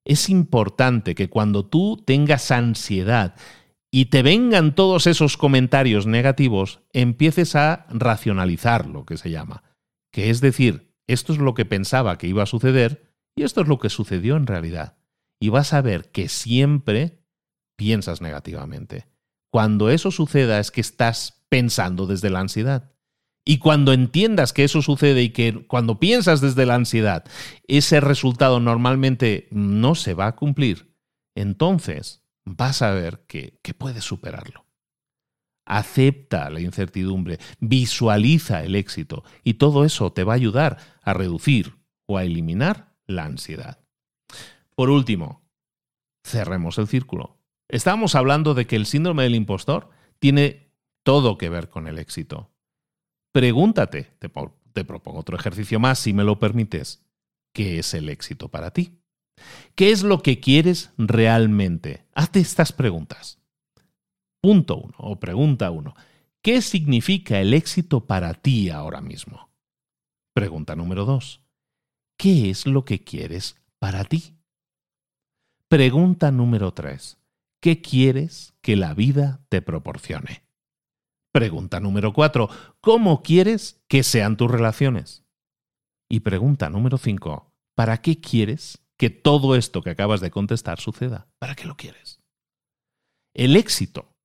Es 0.04 0.28
importante 0.28 1.14
que 1.14 1.30
cuando 1.30 1.64
tú 1.64 1.96
tengas 2.04 2.50
ansiedad 2.50 3.36
y 3.90 4.10
te 4.10 4.22
vengan 4.22 4.74
todos 4.74 5.06
esos 5.06 5.38
comentarios 5.38 6.06
negativos, 6.06 6.80
empieces 6.92 7.56
a 7.56 7.86
racionalizar 7.88 8.84
lo 8.84 9.06
que 9.06 9.16
se 9.16 9.30
llama. 9.30 9.62
Que 10.12 10.28
es 10.28 10.42
decir, 10.42 10.92
esto 11.06 11.32
es 11.32 11.38
lo 11.38 11.54
que 11.54 11.64
pensaba 11.64 12.18
que 12.18 12.26
iba 12.26 12.42
a 12.42 12.46
suceder 12.46 13.14
y 13.34 13.44
esto 13.44 13.62
es 13.62 13.66
lo 13.66 13.78
que 13.78 13.88
sucedió 13.88 14.36
en 14.36 14.46
realidad. 14.46 14.98
Y 15.40 15.48
vas 15.48 15.72
a 15.72 15.80
ver 15.80 16.10
que 16.10 16.28
siempre 16.28 17.18
piensas 17.78 18.20
negativamente. 18.20 19.06
Cuando 19.50 19.88
eso 19.88 20.10
suceda 20.10 20.58
es 20.58 20.70
que 20.70 20.82
estás 20.82 21.44
pensando 21.48 22.06
desde 22.06 22.28
la 22.28 22.40
ansiedad. 22.40 22.92
Y 23.46 23.58
cuando 23.58 23.94
entiendas 23.94 24.52
que 24.52 24.64
eso 24.64 24.82
sucede 24.82 25.22
y 25.22 25.30
que 25.30 25.66
cuando 25.66 25.98
piensas 25.98 26.42
desde 26.42 26.66
la 26.66 26.74
ansiedad, 26.74 27.24
ese 27.66 28.00
resultado 28.00 28.60
normalmente 28.60 29.48
no 29.50 29.94
se 29.94 30.12
va 30.12 30.26
a 30.26 30.36
cumplir, 30.36 30.94
entonces 31.34 32.22
vas 32.44 32.82
a 32.82 32.90
ver 32.90 33.24
que, 33.26 33.58
que 33.62 33.72
puedes 33.72 34.04
superarlo. 34.04 34.66
Acepta 35.64 36.50
la 36.50 36.60
incertidumbre, 36.60 37.38
visualiza 37.58 38.64
el 38.64 38.74
éxito 38.74 39.24
y 39.44 39.54
todo 39.54 39.84
eso 39.84 40.12
te 40.12 40.24
va 40.24 40.34
a 40.34 40.36
ayudar 40.36 40.78
a 41.02 41.14
reducir 41.14 41.78
o 42.06 42.18
a 42.18 42.24
eliminar 42.24 42.96
la 43.06 43.24
ansiedad. 43.24 43.78
Por 44.74 44.90
último, 44.90 45.48
cerremos 46.22 46.76
el 46.76 46.88
círculo. 46.88 47.37
Estamos 47.68 48.14
hablando 48.14 48.54
de 48.54 48.66
que 48.66 48.76
el 48.76 48.86
síndrome 48.86 49.24
del 49.24 49.34
impostor 49.34 49.90
tiene 50.18 50.72
todo 51.02 51.36
que 51.36 51.50
ver 51.50 51.68
con 51.68 51.86
el 51.86 51.98
éxito. 51.98 52.50
Pregúntate, 53.32 54.04
te, 54.18 54.30
te 54.72 54.84
propongo 54.84 55.18
otro 55.18 55.36
ejercicio 55.36 55.78
más, 55.78 55.98
si 55.98 56.12
me 56.14 56.24
lo 56.24 56.38
permites, 56.38 57.04
¿qué 57.52 57.78
es 57.78 57.92
el 57.92 58.08
éxito 58.08 58.48
para 58.48 58.72
ti? 58.72 58.98
¿Qué 59.74 59.90
es 59.90 60.02
lo 60.02 60.22
que 60.22 60.40
quieres 60.40 60.92
realmente? 60.96 62.06
Hazte 62.14 62.40
estas 62.40 62.72
preguntas. 62.72 63.38
Punto 64.40 64.76
uno 64.76 64.94
o 64.98 65.20
pregunta 65.20 65.70
uno. 65.70 65.94
¿Qué 66.42 66.62
significa 66.62 67.40
el 67.40 67.52
éxito 67.52 68.06
para 68.06 68.34
ti 68.34 68.70
ahora 68.70 69.00
mismo? 69.00 69.50
Pregunta 70.32 70.74
número 70.74 71.04
dos. 71.04 71.42
¿Qué 72.16 72.50
es 72.50 72.66
lo 72.66 72.84
que 72.84 73.04
quieres 73.04 73.56
para 73.78 74.04
ti? 74.04 74.36
Pregunta 75.68 76.30
número 76.30 76.72
tres. 76.72 77.18
¿Qué 77.60 77.82
quieres 77.82 78.54
que 78.62 78.76
la 78.76 78.94
vida 78.94 79.44
te 79.48 79.62
proporcione? 79.62 80.44
Pregunta 81.32 81.80
número 81.80 82.12
cuatro, 82.12 82.48
¿cómo 82.80 83.22
quieres 83.22 83.82
que 83.88 84.04
sean 84.04 84.36
tus 84.36 84.50
relaciones? 84.50 85.24
Y 86.08 86.20
pregunta 86.20 86.70
número 86.70 86.98
cinco, 86.98 87.52
¿para 87.74 88.00
qué 88.00 88.20
quieres 88.20 88.78
que 88.96 89.10
todo 89.10 89.56
esto 89.56 89.82
que 89.82 89.90
acabas 89.90 90.20
de 90.20 90.30
contestar 90.30 90.78
suceda? 90.78 91.28
¿Para 91.38 91.56
qué 91.56 91.64
lo 91.64 91.76
quieres? 91.76 92.20
El 93.34 93.56
éxito 93.56 94.16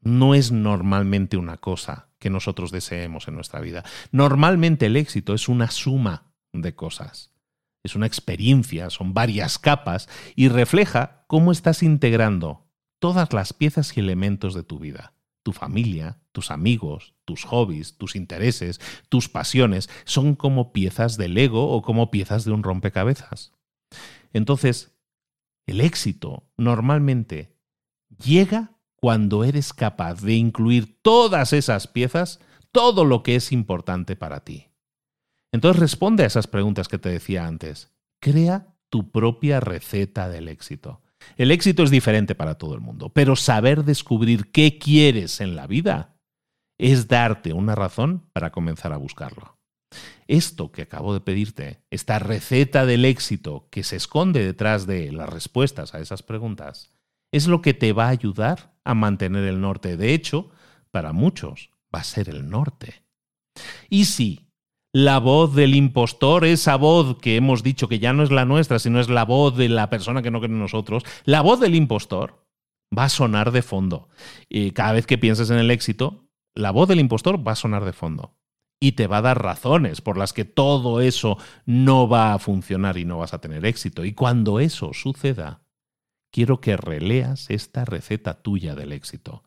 no 0.00 0.34
es 0.34 0.50
normalmente 0.50 1.36
una 1.36 1.58
cosa 1.58 2.08
que 2.18 2.30
nosotros 2.30 2.70
deseemos 2.70 3.28
en 3.28 3.34
nuestra 3.34 3.60
vida. 3.60 3.84
Normalmente 4.10 4.86
el 4.86 4.96
éxito 4.96 5.34
es 5.34 5.48
una 5.48 5.70
suma 5.70 6.32
de 6.52 6.74
cosas. 6.74 7.34
Es 7.82 7.94
una 7.94 8.06
experiencia, 8.06 8.88
son 8.90 9.12
varias 9.14 9.58
capas 9.58 10.08
y 10.34 10.48
refleja 10.48 11.24
cómo 11.26 11.52
estás 11.52 11.82
integrando 11.82 12.69
todas 13.00 13.32
las 13.32 13.52
piezas 13.52 13.96
y 13.96 14.00
elementos 14.00 14.54
de 14.54 14.62
tu 14.62 14.78
vida 14.78 15.14
tu 15.42 15.52
familia, 15.52 16.18
tus 16.32 16.50
amigos, 16.50 17.14
tus 17.24 17.44
hobbies, 17.44 17.96
tus 17.96 18.16
intereses, 18.16 18.80
tus 19.08 19.28
pasiones, 19.28 19.88
son 20.04 20.34
como 20.34 20.72
piezas 20.72 21.16
del 21.16 21.36
ego 21.38 21.70
o 21.70 21.82
como 21.82 22.10
piezas 22.10 22.44
de 22.44 22.52
un 22.52 22.62
rompecabezas. 22.62 23.52
Entonces, 24.32 24.96
el 25.66 25.80
éxito 25.80 26.44
normalmente 26.56 27.56
llega 28.24 28.76
cuando 28.96 29.44
eres 29.44 29.72
capaz 29.72 30.22
de 30.22 30.34
incluir 30.34 31.00
todas 31.00 31.52
esas 31.52 31.86
piezas, 31.86 32.40
todo 32.70 33.04
lo 33.04 33.22
que 33.22 33.36
es 33.36 33.50
importante 33.50 34.14
para 34.14 34.44
ti. 34.44 34.68
Entonces 35.52 35.80
responde 35.80 36.22
a 36.22 36.26
esas 36.26 36.46
preguntas 36.46 36.86
que 36.86 36.98
te 36.98 37.08
decía 37.08 37.46
antes. 37.46 37.90
Crea 38.20 38.76
tu 38.88 39.10
propia 39.10 39.58
receta 39.58 40.28
del 40.28 40.48
éxito. 40.48 41.00
El 41.36 41.50
éxito 41.50 41.82
es 41.82 41.90
diferente 41.90 42.34
para 42.34 42.56
todo 42.56 42.74
el 42.74 42.80
mundo, 42.80 43.10
pero 43.10 43.36
saber 43.36 43.84
descubrir 43.84 44.50
qué 44.50 44.78
quieres 44.78 45.40
en 45.40 45.56
la 45.56 45.66
vida 45.66 46.16
es 46.78 47.08
darte 47.08 47.52
una 47.52 47.74
razón 47.74 48.28
para 48.32 48.50
comenzar 48.50 48.92
a 48.92 48.96
buscarlo. 48.96 49.58
Esto 50.28 50.70
que 50.70 50.82
acabo 50.82 51.12
de 51.12 51.20
pedirte, 51.20 51.82
esta 51.90 52.18
receta 52.18 52.86
del 52.86 53.04
éxito 53.04 53.68
que 53.70 53.82
se 53.82 53.96
esconde 53.96 54.44
detrás 54.44 54.86
de 54.86 55.12
las 55.12 55.28
respuestas 55.28 55.94
a 55.94 56.00
esas 56.00 56.22
preguntas, 56.22 56.90
es 57.32 57.48
lo 57.48 57.62
que 57.62 57.74
te 57.74 57.92
va 57.92 58.06
a 58.06 58.10
ayudar 58.10 58.74
a 58.84 58.94
mantener 58.94 59.44
el 59.44 59.60
norte. 59.60 59.96
De 59.96 60.14
hecho, 60.14 60.50
para 60.90 61.12
muchos 61.12 61.70
va 61.94 62.00
a 62.00 62.04
ser 62.04 62.28
el 62.28 62.48
norte. 62.48 63.02
Y 63.88 64.06
si 64.06 64.49
la 64.92 65.18
voz 65.18 65.54
del 65.54 65.74
impostor, 65.74 66.44
esa 66.44 66.76
voz 66.76 67.18
que 67.18 67.36
hemos 67.36 67.62
dicho 67.62 67.88
que 67.88 67.98
ya 67.98 68.12
no 68.12 68.22
es 68.22 68.30
la 68.30 68.44
nuestra, 68.44 68.78
sino 68.78 69.00
es 69.00 69.08
la 69.08 69.24
voz 69.24 69.56
de 69.56 69.68
la 69.68 69.88
persona 69.88 70.22
que 70.22 70.30
no 70.30 70.40
cree 70.40 70.50
nosotros, 70.50 71.04
la 71.24 71.42
voz 71.42 71.60
del 71.60 71.74
impostor 71.74 72.44
va 72.96 73.04
a 73.04 73.08
sonar 73.08 73.52
de 73.52 73.62
fondo. 73.62 74.08
Y 74.48 74.72
cada 74.72 74.92
vez 74.92 75.06
que 75.06 75.18
pienses 75.18 75.50
en 75.50 75.58
el 75.58 75.70
éxito, 75.70 76.28
la 76.54 76.72
voz 76.72 76.88
del 76.88 77.00
impostor 77.00 77.46
va 77.46 77.52
a 77.52 77.56
sonar 77.56 77.84
de 77.84 77.92
fondo. 77.92 78.36
Y 78.80 78.92
te 78.92 79.06
va 79.06 79.18
a 79.18 79.22
dar 79.22 79.42
razones 79.42 80.00
por 80.00 80.16
las 80.16 80.32
que 80.32 80.44
todo 80.44 81.00
eso 81.00 81.36
no 81.66 82.08
va 82.08 82.32
a 82.32 82.38
funcionar 82.38 82.96
y 82.96 83.04
no 83.04 83.18
vas 83.18 83.34
a 83.34 83.40
tener 83.40 83.66
éxito. 83.66 84.04
Y 84.04 84.14
cuando 84.14 84.58
eso 84.58 84.92
suceda, 84.94 85.62
quiero 86.32 86.60
que 86.60 86.76
releas 86.76 87.50
esta 87.50 87.84
receta 87.84 88.42
tuya 88.42 88.74
del 88.74 88.92
éxito. 88.92 89.44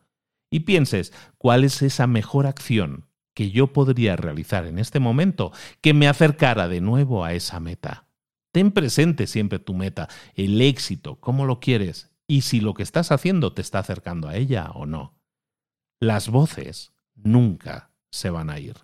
Y 0.50 0.60
pienses 0.60 1.12
cuál 1.36 1.64
es 1.64 1.82
esa 1.82 2.06
mejor 2.06 2.46
acción 2.46 3.08
que 3.34 3.50
yo 3.50 3.72
podría 3.72 4.16
realizar 4.16 4.66
en 4.66 4.78
este 4.78 5.00
momento 5.00 5.52
que 5.80 5.92
me 5.92 6.08
acercara 6.08 6.68
de 6.68 6.80
nuevo 6.80 7.24
a 7.24 7.34
esa 7.34 7.60
meta. 7.60 8.06
Ten 8.52 8.70
presente 8.70 9.26
siempre 9.26 9.58
tu 9.58 9.74
meta, 9.74 10.08
el 10.36 10.60
éxito, 10.60 11.16
cómo 11.16 11.44
lo 11.44 11.58
quieres 11.58 12.10
y 12.26 12.42
si 12.42 12.60
lo 12.60 12.72
que 12.72 12.84
estás 12.84 13.10
haciendo 13.10 13.52
te 13.52 13.60
está 13.60 13.80
acercando 13.80 14.28
a 14.28 14.36
ella 14.36 14.70
o 14.70 14.86
no. 14.86 15.18
Las 16.00 16.28
voces 16.28 16.92
nunca 17.16 17.90
se 18.10 18.30
van 18.30 18.50
a 18.50 18.58
ir. 18.58 18.76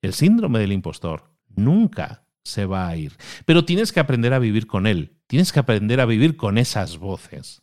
El 0.00 0.14
síndrome 0.14 0.58
del 0.58 0.72
impostor 0.72 1.30
nunca 1.54 2.24
se 2.42 2.64
va 2.64 2.88
a 2.88 2.96
ir. 2.96 3.16
Pero 3.44 3.64
tienes 3.64 3.92
que 3.92 4.00
aprender 4.00 4.32
a 4.32 4.38
vivir 4.38 4.66
con 4.66 4.86
él. 4.86 5.18
Tienes 5.26 5.52
que 5.52 5.60
aprender 5.60 6.00
a 6.00 6.06
vivir 6.06 6.36
con 6.36 6.58
esas 6.58 6.98
voces. 6.98 7.62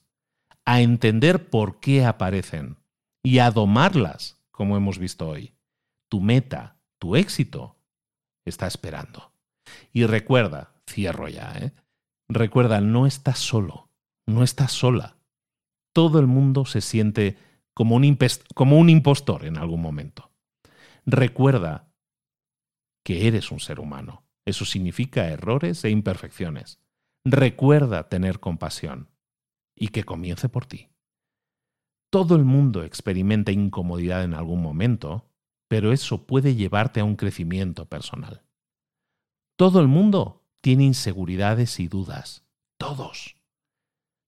A 0.65 0.81
entender 0.81 1.49
por 1.49 1.79
qué 1.79 2.05
aparecen 2.05 2.77
y 3.23 3.39
a 3.39 3.51
domarlas, 3.51 4.37
como 4.51 4.77
hemos 4.77 4.99
visto 4.99 5.27
hoy 5.27 5.53
tu 6.09 6.21
meta, 6.21 6.77
tu 6.99 7.15
éxito, 7.15 7.77
está 8.45 8.67
esperando. 8.67 9.31
Y 9.93 10.05
recuerda, 10.05 10.73
cierro 10.89 11.29
ya, 11.29 11.53
¿eh? 11.57 11.71
recuerda, 12.27 12.81
no 12.81 13.05
estás 13.05 13.39
solo, 13.39 13.89
no 14.27 14.43
estás 14.43 14.71
sola. 14.71 15.17
Todo 15.93 16.19
el 16.19 16.27
mundo 16.27 16.65
se 16.65 16.81
siente 16.81 17.37
como 17.73 17.95
un, 17.95 18.17
como 18.55 18.77
un 18.77 18.89
impostor 18.89 19.45
en 19.45 19.57
algún 19.57 19.81
momento. 19.81 20.31
Recuerda 21.05 21.91
que 23.03 23.27
eres 23.27 23.51
un 23.51 23.59
ser 23.59 23.79
humano. 23.79 24.23
Eso 24.45 24.65
significa 24.65 25.27
errores 25.29 25.83
e 25.85 25.89
imperfecciones. 25.89 26.79
Recuerda 27.25 28.09
tener 28.09 28.39
compasión 28.39 29.09
y 29.75 29.89
que 29.89 30.03
comience 30.03 30.49
por 30.49 30.65
ti. 30.65 30.89
Todo 32.11 32.35
el 32.35 32.43
mundo 32.43 32.83
experimenta 32.83 33.51
incomodidad 33.51 34.23
en 34.23 34.33
algún 34.33 34.61
momento 34.61 35.28
pero 35.69 35.93
eso 35.93 36.25
puede 36.25 36.55
llevarte 36.55 36.99
a 36.99 37.05
un 37.05 37.15
crecimiento 37.15 37.85
personal. 37.85 38.41
Todo 39.57 39.79
el 39.79 39.87
mundo 39.87 40.43
tiene 40.61 40.83
inseguridades 40.83 41.79
y 41.79 41.87
dudas. 41.87 42.43
Todos. 42.77 43.35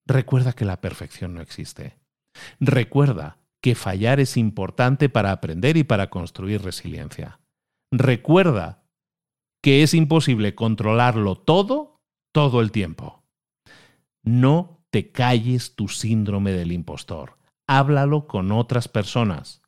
Recuerda 0.08 0.54
que 0.54 0.66
la 0.66 0.80
perfección 0.82 1.34
no 1.34 1.42
existe. 1.42 1.98
Recuerda 2.60 3.38
que 3.62 3.76
fallar 3.76 4.20
es 4.20 4.38
importante 4.38 5.10
para 5.10 5.32
aprender 5.32 5.78
y 5.78 5.84
para 5.84 6.10
construir 6.10 6.62
resiliencia. 6.62 7.40
Recuerda 7.92 8.84
que 9.62 9.84
es 9.84 9.94
imposible 9.94 10.56
controlarlo 10.56 11.36
todo 11.36 11.98
todo 12.34 12.62
el 12.62 12.72
tiempo. 12.72 13.24
No 14.24 14.84
te 14.90 15.12
calles 15.12 15.76
tu 15.76 15.88
síndrome 15.88 16.52
del 16.52 16.72
impostor. 16.72 17.38
Háblalo 17.68 18.28
con 18.28 18.52
otras 18.52 18.88
personas. 18.88 19.61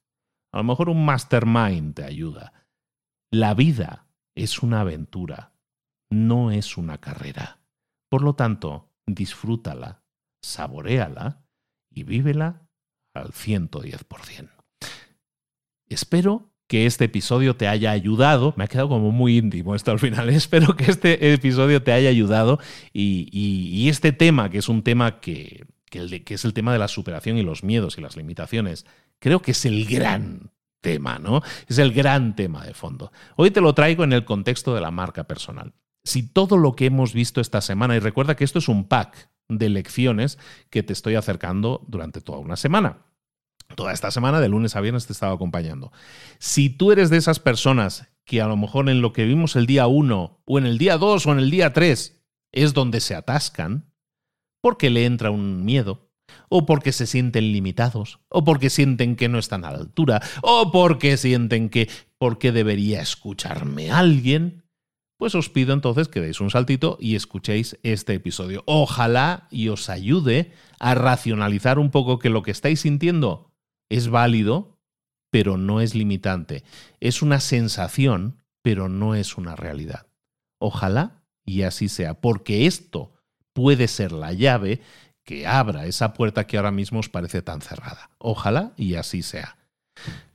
A 0.53 0.57
lo 0.57 0.63
mejor 0.63 0.89
un 0.89 1.03
mastermind 1.03 1.95
te 1.95 2.03
ayuda. 2.03 2.53
La 3.31 3.55
vida 3.55 4.07
es 4.35 4.61
una 4.61 4.81
aventura, 4.81 5.53
no 6.11 6.51
es 6.51 6.77
una 6.77 6.99
carrera. 6.99 7.59
Por 8.07 8.21
lo 8.21 8.35
tanto, 8.35 8.91
disfrútala, 9.07 10.03
saboréala 10.43 11.43
y 11.89 12.03
vívela 12.03 12.67
al 13.15 13.31
110%. 13.31 14.51
Espero 15.89 16.51
que 16.67 16.85
este 16.85 17.05
episodio 17.05 17.55
te 17.55 17.67
haya 17.67 17.89
ayudado. 17.89 18.53
Me 18.55 18.65
ha 18.65 18.67
quedado 18.67 18.89
como 18.89 19.11
muy 19.11 19.37
íntimo 19.39 19.73
esto 19.73 19.89
al 19.89 19.99
final. 19.99 20.29
Espero 20.29 20.75
que 20.75 20.91
este 20.91 21.33
episodio 21.33 21.81
te 21.81 21.93
haya 21.93 22.09
ayudado 22.09 22.59
y, 22.93 23.89
este 23.89 24.11
tema, 24.11 24.51
que 24.51 24.59
es 24.59 24.69
un 24.69 24.83
tema 24.83 25.19
que 25.19 25.65
es 25.89 26.45
el 26.45 26.53
tema 26.53 26.73
de 26.73 26.79
la 26.79 26.87
superación 26.87 27.39
y 27.39 27.41
los 27.41 27.63
miedos 27.63 27.97
y 27.97 28.01
las 28.01 28.15
limitaciones, 28.15 28.85
creo 29.23 29.41
que 29.41 29.51
es 29.51 29.63
el 29.63 29.85
gran 29.85 30.51
tema, 30.81 31.17
¿no? 31.17 31.41
Es 31.69 31.77
el 31.77 31.93
gran 31.93 32.35
tema 32.35 32.65
de 32.65 32.73
fondo. 32.73 33.13
Hoy 33.37 33.51
te 33.51 33.61
lo 33.61 33.73
traigo 33.73 34.03
en 34.03 34.11
el 34.11 34.25
contexto 34.25 34.75
de 34.75 34.81
la 34.81 34.91
marca 34.91 35.23
personal. 35.23 35.73
Si 36.03 36.23
todo 36.23 36.57
lo 36.57 36.75
que 36.75 36.87
hemos 36.87 37.13
visto 37.13 37.39
esta 37.39 37.61
semana, 37.61 37.95
y 37.95 37.99
recuerda 37.99 38.35
que 38.35 38.43
esto 38.43 38.59
es 38.59 38.67
un 38.67 38.83
pack 38.89 39.29
de 39.47 39.69
lecciones 39.69 40.39
que 40.69 40.83
te 40.83 40.91
estoy 40.91 41.15
acercando 41.15 41.85
durante 41.87 42.19
toda 42.19 42.39
una 42.39 42.57
semana. 42.57 42.97
Toda 43.77 43.93
esta 43.93 44.11
semana, 44.11 44.41
de 44.41 44.49
lunes 44.49 44.75
a 44.75 44.81
viernes, 44.81 45.07
te 45.07 45.13
estaba 45.13 45.33
acompañando. 45.33 45.93
Si 46.37 46.69
tú 46.69 46.91
eres 46.91 47.09
de 47.09 47.15
esas 47.15 47.39
personas 47.39 48.09
que 48.25 48.41
a 48.41 48.47
lo 48.47 48.57
mejor 48.57 48.89
en 48.89 49.01
lo 49.01 49.13
que 49.13 49.23
vimos 49.23 49.55
el 49.55 49.67
día 49.67 49.87
1 49.87 50.41
o 50.43 50.59
en 50.59 50.65
el 50.65 50.77
día 50.77 50.97
2 50.97 51.25
o 51.25 51.31
en 51.31 51.39
el 51.39 51.49
día 51.49 51.71
3 51.71 52.21
es 52.51 52.73
donde 52.73 52.99
se 52.99 53.15
atascan, 53.15 53.89
porque 54.59 54.89
le 54.89 55.05
entra 55.05 55.31
un 55.31 55.63
miedo, 55.63 56.09
o 56.55 56.67
porque 56.67 56.91
se 56.91 57.07
sienten 57.07 57.51
limitados, 57.51 58.19
o 58.29 58.43
porque 58.43 58.69
sienten 58.69 59.15
que 59.15 59.27
no 59.27 59.39
están 59.39 59.65
a 59.65 59.71
la 59.71 59.79
altura, 59.79 60.21
o 60.43 60.71
porque 60.71 61.17
sienten 61.17 61.67
que 61.67 61.89
¿por 62.19 62.37
qué 62.37 62.51
debería 62.51 63.01
escucharme 63.01 63.89
alguien? 63.89 64.63
Pues 65.17 65.33
os 65.33 65.49
pido 65.49 65.73
entonces 65.73 66.09
que 66.09 66.21
deis 66.21 66.41
un 66.41 66.51
saltito 66.51 66.99
y 66.99 67.15
escuchéis 67.15 67.79
este 67.81 68.13
episodio. 68.13 68.61
Ojalá 68.67 69.47
y 69.49 69.69
os 69.69 69.89
ayude 69.89 70.51
a 70.77 70.93
racionalizar 70.93 71.79
un 71.79 71.89
poco 71.89 72.19
que 72.19 72.29
lo 72.29 72.43
que 72.43 72.51
estáis 72.51 72.81
sintiendo 72.81 73.51
es 73.89 74.09
válido, 74.09 74.77
pero 75.31 75.57
no 75.57 75.81
es 75.81 75.95
limitante. 75.95 76.63
Es 76.99 77.23
una 77.23 77.39
sensación, 77.39 78.43
pero 78.61 78.89
no 78.89 79.15
es 79.15 79.37
una 79.37 79.55
realidad. 79.55 80.05
Ojalá 80.59 81.23
y 81.43 81.63
así 81.63 81.89
sea, 81.89 82.21
porque 82.21 82.67
esto 82.67 83.13
puede 83.53 83.87
ser 83.87 84.11
la 84.11 84.33
llave 84.33 84.81
que 85.23 85.47
abra 85.47 85.85
esa 85.85 86.13
puerta 86.13 86.45
que 86.45 86.57
ahora 86.57 86.71
mismo 86.71 86.99
os 86.99 87.09
parece 87.09 87.41
tan 87.41 87.61
cerrada. 87.61 88.09
Ojalá 88.17 88.73
y 88.77 88.95
así 88.95 89.21
sea. 89.21 89.57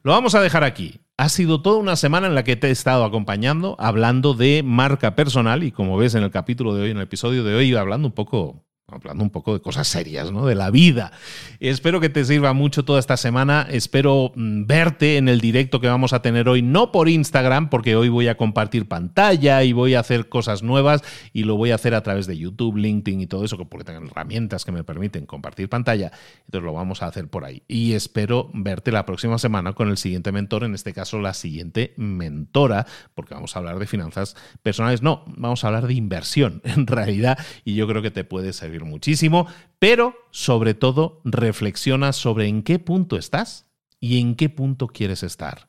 Lo 0.03 0.12
vamos 0.12 0.34
a 0.34 0.41
dejar 0.41 0.64
aquí. 0.64 1.01
Ha 1.16 1.28
sido 1.28 1.62
toda 1.62 1.78
una 1.78 1.97
semana 1.97 2.28
en 2.28 2.34
la 2.34 2.45
que 2.45 2.57
te 2.57 2.68
he 2.68 2.70
estado 2.70 3.05
acompañando, 3.05 3.74
hablando 3.80 4.34
de 4.34 4.62
marca 4.64 5.16
personal 5.16 5.64
y 5.64 5.72
como 5.72 5.97
ves 5.97 6.14
en 6.14 6.22
el 6.22 6.30
capítulo 6.30 6.74
de 6.74 6.82
hoy, 6.82 6.91
en 6.93 6.99
el 6.99 7.03
episodio 7.03 7.43
de 7.43 7.55
hoy, 7.55 7.74
hablando 7.74 8.07
un 8.07 8.14
poco 8.14 8.64
hablando 8.91 9.22
un 9.22 9.30
poco 9.30 9.53
de 9.53 9.61
cosas 9.61 9.86
serias, 9.86 10.32
¿no? 10.32 10.47
De 10.47 10.55
la 10.55 10.70
vida. 10.70 11.12
Espero 11.61 12.01
que 12.01 12.09
te 12.09 12.24
sirva 12.24 12.55
mucho 12.55 12.86
toda 12.86 12.99
esta 12.99 13.18
semana. 13.18 13.66
Espero 13.70 14.32
mm, 14.34 14.64
verte 14.64 15.18
en 15.18 15.28
el 15.28 15.41
directo 15.41 15.78
que 15.80 15.89
vamos 15.89 16.14
a 16.14 16.22
tener 16.22 16.49
hoy, 16.49 16.62
no 16.62 16.91
por 16.91 17.09
Instagram, 17.09 17.68
porque 17.68 17.97
hoy 17.97 18.09
voy 18.09 18.28
a 18.28 18.39
compartir 18.39 18.89
pantalla 18.89 19.62
y 19.62 19.74
voy 19.74 19.95
a 19.95 20.01
hacer 20.01 20.30
cosas 20.30 20.62
nuevas 20.62 21.03
y 21.34 21.45
lo 21.45 21.57
voy 21.57 21.70
a 21.70 21.74
hacer 21.74 21.95
a 21.95 22.03
través 22.03 22.26
de 22.26 22.39
YouTube, 22.39 22.78
LinkedIn 22.78 23.20
y 23.20 23.26
todo 23.26 23.45
eso, 23.45 23.59
porque 23.68 23.84
tengo 23.84 24.07
herramientas 24.07 24.64
que 24.64 24.72
me 24.72 24.84
permiten 24.84 25.26
compartir 25.26 25.68
pantalla. 25.68 26.11
Entonces 26.47 26.64
lo 26.64 26.72
vamos 26.72 27.03
a 27.03 27.09
hacer 27.09 27.28
por 27.28 27.45
ahí. 27.45 27.62
Y 27.68 27.93
espero 27.93 28.51
verte 28.55 28.91
la 28.91 29.05
próxima 29.05 29.39
semana 29.39 29.74
con 29.74 29.91
el 29.91 29.99
siguiente 29.99 30.32
mentor, 30.32 30.64
en 30.64 30.74
este 30.74 30.95
caso 30.95 31.18
la 31.18 31.34
siguiente 31.34 31.93
mentora, 31.99 32.86
porque 33.14 33.34
vamos 33.34 33.55
a 33.55 33.59
hablar 33.59 33.78
de 33.78 33.86
finanzas 33.86 34.34
personales. 34.62 35.03
No, 35.03 35.24
vamos 35.26 35.62
a 35.62 35.66
hablar 35.66 35.86
de 35.86 35.93
inversión 35.93 36.62
en 36.64 36.86
realidad 36.86 37.39
y 37.66 37.74
yo 37.74 37.86
creo 37.86 38.01
que 38.01 38.11
te 38.11 38.24
puede 38.24 38.55
servir 38.55 38.78
muchísimo, 38.85 39.47
pero 39.79 40.14
sobre 40.31 40.74
todo 40.74 41.20
reflexiona 41.24 42.12
sobre 42.12 42.47
en 42.47 42.62
qué 42.62 42.79
punto 42.79 43.16
estás 43.16 43.66
y 44.01 44.20
en 44.20 44.35
qué 44.35 44.49
punto 44.49 44.89
quieres 44.89 45.22
estar. 45.22 45.68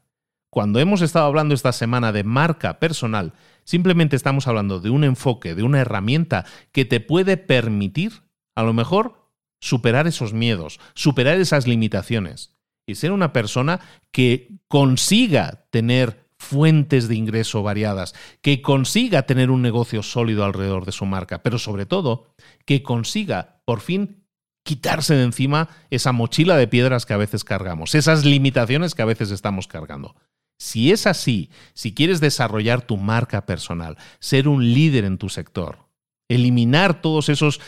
Cuando 0.51 0.80
hemos 0.80 1.01
estado 1.01 1.26
hablando 1.26 1.53
esta 1.53 1.72
semana 1.72 2.12
de 2.12 2.24
marca 2.24 2.80
personal, 2.80 3.34
simplemente 3.64 4.16
estamos 4.16 4.47
hablando 4.47 4.80
de 4.80 4.89
un 4.89 5.03
enfoque, 5.03 5.53
de 5.53 5.64
una 5.64 5.80
herramienta 5.80 6.45
que 6.72 6.86
te 6.86 6.99
puede 6.99 7.38
permitir, 7.38 8.24
a 8.55 8.64
lo 8.64 8.74
mejor, 8.74 9.30
superar 9.60 10.07
esos 10.07 10.34
miedos, 10.34 10.80
superar 10.95 11.39
esas 11.39 11.68
limitaciones 11.68 12.55
y 12.88 12.95
ser 12.95 13.12
una 13.12 13.32
persona 13.32 13.80
que 14.12 14.60
consiga 14.68 15.66
tener 15.70 16.28
fuentes 16.39 17.07
de 17.07 17.15
ingreso 17.15 17.61
variadas, 17.61 18.15
que 18.41 18.61
consiga 18.61 19.23
tener 19.23 19.51
un 19.51 19.61
negocio 19.61 20.01
sólido 20.01 20.45
alrededor 20.45 20.85
de 20.85 20.93
su 20.93 21.05
marca, 21.05 21.43
pero 21.43 21.59
sobre 21.59 21.85
todo 21.85 22.33
que 22.65 22.81
consiga 22.81 23.61
por 23.65 23.81
fin 23.81 24.23
quitarse 24.63 25.15
de 25.15 25.23
encima 25.23 25.69
esa 25.89 26.11
mochila 26.11 26.57
de 26.57 26.67
piedras 26.67 27.05
que 27.05 27.13
a 27.13 27.17
veces 27.17 27.43
cargamos, 27.43 27.93
esas 27.93 28.25
limitaciones 28.25 28.95
que 28.95 29.01
a 29.01 29.05
veces 29.05 29.31
estamos 29.31 29.67
cargando. 29.67 30.15
Si 30.57 30.91
es 30.91 31.07
así, 31.07 31.49
si 31.73 31.93
quieres 31.93 32.19
desarrollar 32.19 32.81
tu 32.81 32.97
marca 32.97 33.45
personal, 33.45 33.97
ser 34.19 34.47
un 34.47 34.73
líder 34.73 35.05
en 35.05 35.17
tu 35.17 35.29
sector, 35.29 35.87
eliminar 36.29 37.01
todos 37.01 37.29
esos 37.29 37.59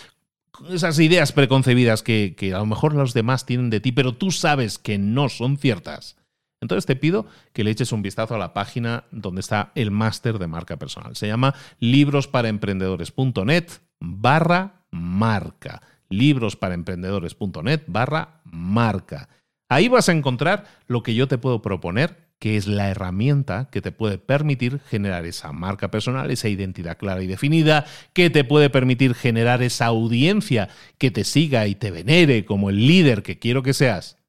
esas 0.70 1.00
ideas 1.00 1.32
preconcebidas 1.32 2.04
que, 2.04 2.36
que, 2.38 2.54
a 2.54 2.60
lo 2.60 2.66
mejor 2.68 2.94
los 2.94 3.14
demás 3.14 3.46
tienen 3.46 3.70
de 3.70 3.80
ti, 3.80 3.92
pero 3.92 4.14
tú 4.14 4.32
sabes 4.32 4.78
que 4.78 5.00
no 5.00 5.28
son 5.28 5.58
ciertas. 5.58 6.18
Entonces 6.62 6.86
te 6.86 6.96
pido 6.96 7.26
que 7.54 7.64
le 7.64 7.72
eches 7.72 7.92
un 7.92 8.04
vistazo 8.04 8.36
a 8.36 8.38
la 8.38 8.54
página 8.54 9.06
donde 9.12 9.42
está 9.42 9.72
el 9.74 9.90
máster 9.90 10.38
de 10.38 10.46
marca 10.48 10.78
personal. 10.78 11.16
Se 11.16 11.28
llama 11.28 11.56
librosparaemprendedores.net 11.80 13.66
barra 14.00 14.84
marca. 14.92 15.82
librosparaemprendedores.net 16.10 17.82
barra 17.88 18.42
marca. 18.46 19.28
Ahí 19.70 19.88
vas 19.88 20.08
a 20.10 20.12
encontrar 20.12 20.66
lo 20.86 21.02
que 21.02 21.16
yo 21.16 21.28
te 21.28 21.40
puedo 21.40 21.62
proponer, 21.64 22.28
que 22.38 22.58
es 22.58 22.68
la 22.68 22.90
herramienta 22.90 23.70
que 23.72 23.82
te 23.82 23.92
puede 23.92 24.18
permitir 24.20 24.82
generar 24.82 25.26
esa 25.26 25.54
marca 25.54 25.90
personal, 25.90 26.30
esa 26.30 26.50
identidad 26.50 26.98
clara 26.98 27.24
y 27.24 27.28
definida, 27.28 27.86
que 28.14 28.30
te 28.30 28.44
puede 28.44 28.70
permitir 28.70 29.16
generar 29.16 29.64
esa 29.64 29.86
audiencia 29.88 30.70
que 30.98 31.10
te 31.10 31.24
siga 31.24 31.66
y 31.68 31.76
te 31.76 31.90
venere 31.90 32.46
como 32.46 32.70
el 32.70 32.86
líder 32.86 33.24
que 33.24 33.40
quiero 33.40 33.64
que 33.64 33.74
seas 33.74 34.21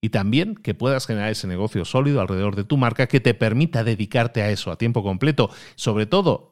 y 0.00 0.10
también 0.10 0.54
que 0.54 0.74
puedas 0.74 1.06
generar 1.06 1.30
ese 1.30 1.46
negocio 1.46 1.84
sólido 1.84 2.20
alrededor 2.20 2.56
de 2.56 2.64
tu 2.64 2.76
marca 2.76 3.06
que 3.06 3.20
te 3.20 3.34
permita 3.34 3.84
dedicarte 3.84 4.42
a 4.42 4.50
eso 4.50 4.70
a 4.70 4.78
tiempo 4.78 5.02
completo, 5.02 5.50
sobre 5.74 6.06
todo 6.06 6.50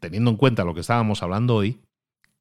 teniendo 0.00 0.30
en 0.30 0.36
cuenta 0.36 0.64
lo 0.64 0.74
que 0.74 0.80
estábamos 0.80 1.22
hablando 1.22 1.54
hoy, 1.54 1.80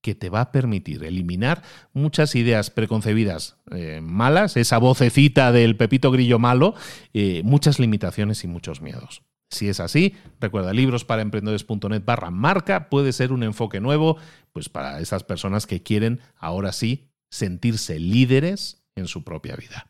que 0.01 0.13
te 0.13 0.29
va 0.29 0.41
a 0.41 0.51
permitir 0.51 1.03
eliminar 1.03 1.63
muchas 1.91 2.35
ideas 2.35 2.69
preconcebidas 2.69 3.57
eh, 3.71 4.01
malas, 4.03 4.55
esa 4.55 4.77
vocecita 4.77 5.51
del 5.51 5.77
pepito 5.77 6.11
grillo 6.11 6.37
malo, 6.37 6.75
eh, 7.13 7.41
muchas 7.43 7.79
limitaciones 7.79 8.43
y 8.43 8.47
muchos 8.47 8.81
miedos. 8.81 9.23
Si 9.49 9.67
es 9.67 9.79
así, 9.79 10.15
recuerda 10.39 10.73
libros 10.73 11.05
para 11.05 11.21
emprendedores.net 11.23 12.03
barra 12.05 12.29
marca, 12.29 12.89
puede 12.89 13.13
ser 13.13 13.31
un 13.31 13.41
enfoque 13.41 13.79
nuevo, 13.79 14.17
pues 14.53 14.69
para 14.69 14.99
esas 14.99 15.23
personas 15.23 15.65
que 15.65 15.81
quieren 15.81 16.19
ahora 16.35 16.71
sí 16.71 17.07
sentirse 17.31 17.99
líderes 17.99 18.83
en 18.95 19.07
su 19.07 19.23
propia 19.23 19.55
vida. 19.55 19.87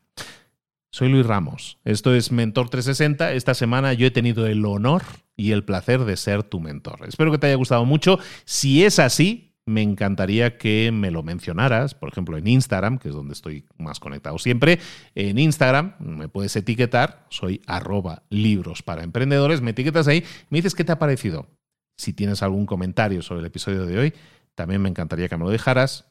Soy 0.96 1.10
Luis 1.10 1.26
Ramos. 1.26 1.78
Esto 1.84 2.14
es 2.14 2.32
Mentor 2.32 2.70
360. 2.70 3.34
Esta 3.34 3.52
semana 3.52 3.92
yo 3.92 4.06
he 4.06 4.10
tenido 4.10 4.46
el 4.46 4.64
honor 4.64 5.02
y 5.36 5.50
el 5.50 5.62
placer 5.62 6.06
de 6.06 6.16
ser 6.16 6.42
tu 6.42 6.58
mentor. 6.58 7.00
Espero 7.06 7.30
que 7.30 7.36
te 7.36 7.48
haya 7.48 7.56
gustado 7.56 7.84
mucho. 7.84 8.18
Si 8.46 8.82
es 8.82 8.98
así, 8.98 9.52
me 9.66 9.82
encantaría 9.82 10.56
que 10.56 10.90
me 10.92 11.10
lo 11.10 11.22
mencionaras, 11.22 11.94
por 11.94 12.08
ejemplo, 12.08 12.38
en 12.38 12.46
Instagram, 12.46 12.96
que 12.96 13.10
es 13.10 13.14
donde 13.14 13.34
estoy 13.34 13.66
más 13.76 14.00
conectado 14.00 14.38
siempre. 14.38 14.78
En 15.14 15.38
Instagram 15.38 15.96
me 15.98 16.28
puedes 16.28 16.56
etiquetar, 16.56 17.26
soy 17.28 17.60
arroba 17.66 18.22
libros 18.30 18.82
para 18.82 19.04
emprendedores, 19.04 19.60
me 19.60 19.72
etiquetas 19.72 20.08
ahí, 20.08 20.24
me 20.48 20.56
dices 20.56 20.74
qué 20.74 20.82
te 20.82 20.92
ha 20.92 20.98
parecido. 20.98 21.46
Si 21.98 22.14
tienes 22.14 22.42
algún 22.42 22.64
comentario 22.64 23.20
sobre 23.20 23.40
el 23.40 23.46
episodio 23.48 23.84
de 23.84 23.98
hoy, 23.98 24.14
también 24.54 24.80
me 24.80 24.88
encantaría 24.88 25.28
que 25.28 25.36
me 25.36 25.44
lo 25.44 25.50
dejaras 25.50 26.06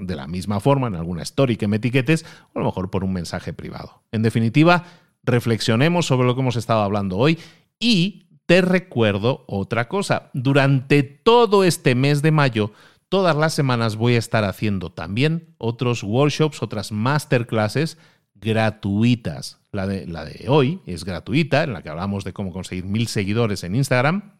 de 0.00 0.16
la 0.16 0.26
misma 0.26 0.60
forma 0.60 0.86
en 0.86 0.94
alguna 0.94 1.22
story 1.22 1.56
que 1.56 1.66
me 1.66 1.76
etiquetes 1.76 2.24
o 2.52 2.58
a 2.58 2.60
lo 2.60 2.66
mejor 2.66 2.90
por 2.90 3.04
un 3.04 3.12
mensaje 3.12 3.52
privado. 3.52 4.02
En 4.12 4.22
definitiva, 4.22 4.84
reflexionemos 5.24 6.06
sobre 6.06 6.26
lo 6.26 6.34
que 6.34 6.42
hemos 6.42 6.56
estado 6.56 6.82
hablando 6.82 7.16
hoy 7.16 7.38
y 7.80 8.28
te 8.46 8.62
recuerdo 8.62 9.44
otra 9.46 9.88
cosa. 9.88 10.30
Durante 10.32 11.02
todo 11.02 11.64
este 11.64 11.94
mes 11.94 12.22
de 12.22 12.30
mayo, 12.30 12.72
todas 13.08 13.36
las 13.36 13.52
semanas 13.52 13.96
voy 13.96 14.14
a 14.14 14.18
estar 14.18 14.44
haciendo 14.44 14.90
también 14.90 15.54
otros 15.58 16.02
workshops, 16.02 16.62
otras 16.62 16.92
masterclasses 16.92 17.98
gratuitas. 18.34 19.58
La 19.72 19.86
de, 19.86 20.06
la 20.06 20.24
de 20.24 20.46
hoy 20.48 20.80
es 20.86 21.04
gratuita, 21.04 21.64
en 21.64 21.72
la 21.72 21.82
que 21.82 21.90
hablamos 21.90 22.24
de 22.24 22.32
cómo 22.32 22.52
conseguir 22.52 22.84
mil 22.84 23.08
seguidores 23.08 23.64
en 23.64 23.74
Instagram. 23.74 24.38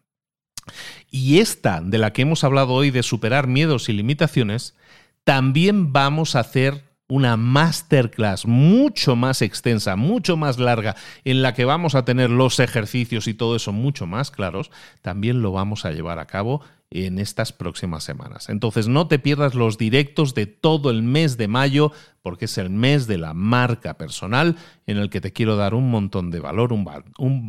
Y 1.11 1.39
esta, 1.39 1.81
de 1.81 1.97
la 1.97 2.13
que 2.13 2.23
hemos 2.23 2.43
hablado 2.43 2.73
hoy, 2.73 2.91
de 2.91 3.03
superar 3.03 3.47
miedos 3.47 3.89
y 3.89 3.93
limitaciones, 3.93 4.75
también 5.23 5.93
vamos 5.93 6.35
a 6.35 6.41
hacer 6.41 6.89
una 7.09 7.37
masterclass 7.37 8.45
mucho 8.45 9.15
más 9.15 9.41
extensa, 9.41 9.95
mucho 9.95 10.37
más 10.37 10.59
larga, 10.59 10.95
en 11.25 11.41
la 11.41 11.55
que 11.55 11.65
vamos 11.65 11.95
a 11.95 12.05
tener 12.05 12.29
los 12.29 12.59
ejercicios 12.59 13.27
y 13.27 13.33
todo 13.33 13.55
eso 13.55 13.73
mucho 13.73 14.05
más 14.05 14.29
claros, 14.29 14.69
también 15.01 15.41
lo 15.41 15.51
vamos 15.51 15.85
a 15.85 15.91
llevar 15.91 16.19
a 16.19 16.27
cabo 16.27 16.61
en 16.91 17.19
estas 17.19 17.51
próximas 17.51 18.03
semanas. 18.03 18.49
Entonces 18.49 18.87
no 18.87 19.07
te 19.07 19.19
pierdas 19.19 19.55
los 19.55 19.77
directos 19.77 20.33
de 20.35 20.45
todo 20.45 20.91
el 20.91 21.03
mes 21.03 21.37
de 21.37 21.47
mayo, 21.47 21.91
porque 22.21 22.45
es 22.45 22.57
el 22.57 22.69
mes 22.69 23.07
de 23.07 23.17
la 23.17 23.33
marca 23.33 23.97
personal 23.97 24.55
en 24.85 24.97
el 24.97 25.09
que 25.09 25.21
te 25.21 25.33
quiero 25.33 25.55
dar 25.55 25.73
un 25.73 25.89
montón 25.89 26.29
de 26.29 26.39
valor, 26.39 26.73
un, 26.73 26.83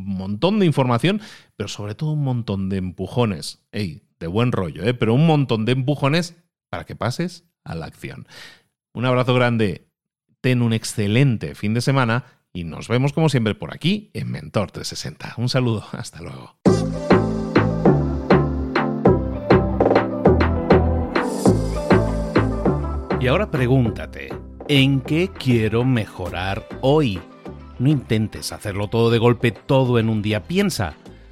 montón 0.07 0.59
de 0.59 0.67
información, 0.67 1.21
pero 1.57 1.69
sobre 1.69 1.95
todo 1.95 2.13
un 2.13 2.25
montón 2.25 2.69
de 2.71 2.79
empujones. 2.79 3.61
Ey, 3.73 4.03
de 4.19 4.27
buen 4.27 4.53
rollo, 4.53 4.85
¿eh? 4.85 4.95
pero 4.95 5.15
un 5.15 5.27
montón 5.27 5.65
de 5.65 5.73
empujones 5.73 6.37
para 6.69 6.85
que 6.85 6.97
pases 6.97 7.50
a 7.65 7.75
la 7.75 7.87
acción. 7.87 8.27
Un 8.93 9.07
abrazo 9.07 9.35
grande, 9.35 9.89
ten 10.41 10.63
un 10.63 10.73
excelente 10.73 11.55
fin 11.55 11.75
de 11.75 11.81
semana 11.81 12.25
y 12.53 12.65
nos 12.65 12.89
vemos 12.89 13.13
como 13.13 13.29
siempre 13.29 13.55
por 13.55 13.73
aquí 13.75 14.11
en 14.15 14.31
Mentor 14.31 14.71
360. 14.71 15.35
Un 15.37 15.49
saludo, 15.49 15.85
hasta 15.93 16.21
luego. 16.21 16.57
Y 23.21 23.27
ahora 23.27 23.51
pregúntate, 23.51 24.31
¿en 24.67 25.03
qué 25.03 25.29
quiero 25.29 25.85
mejorar 25.85 26.67
hoy? 26.81 27.21
No 27.79 27.91
intentes 27.91 28.51
hacerlo 28.51 28.89
todo 28.89 29.11
de 29.11 29.19
golpe, 29.19 29.53
todo 29.53 29.99
en 29.99 30.09
un 30.09 30.23
día. 30.23 30.45
Piensa, 30.45 30.97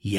y 0.00 0.18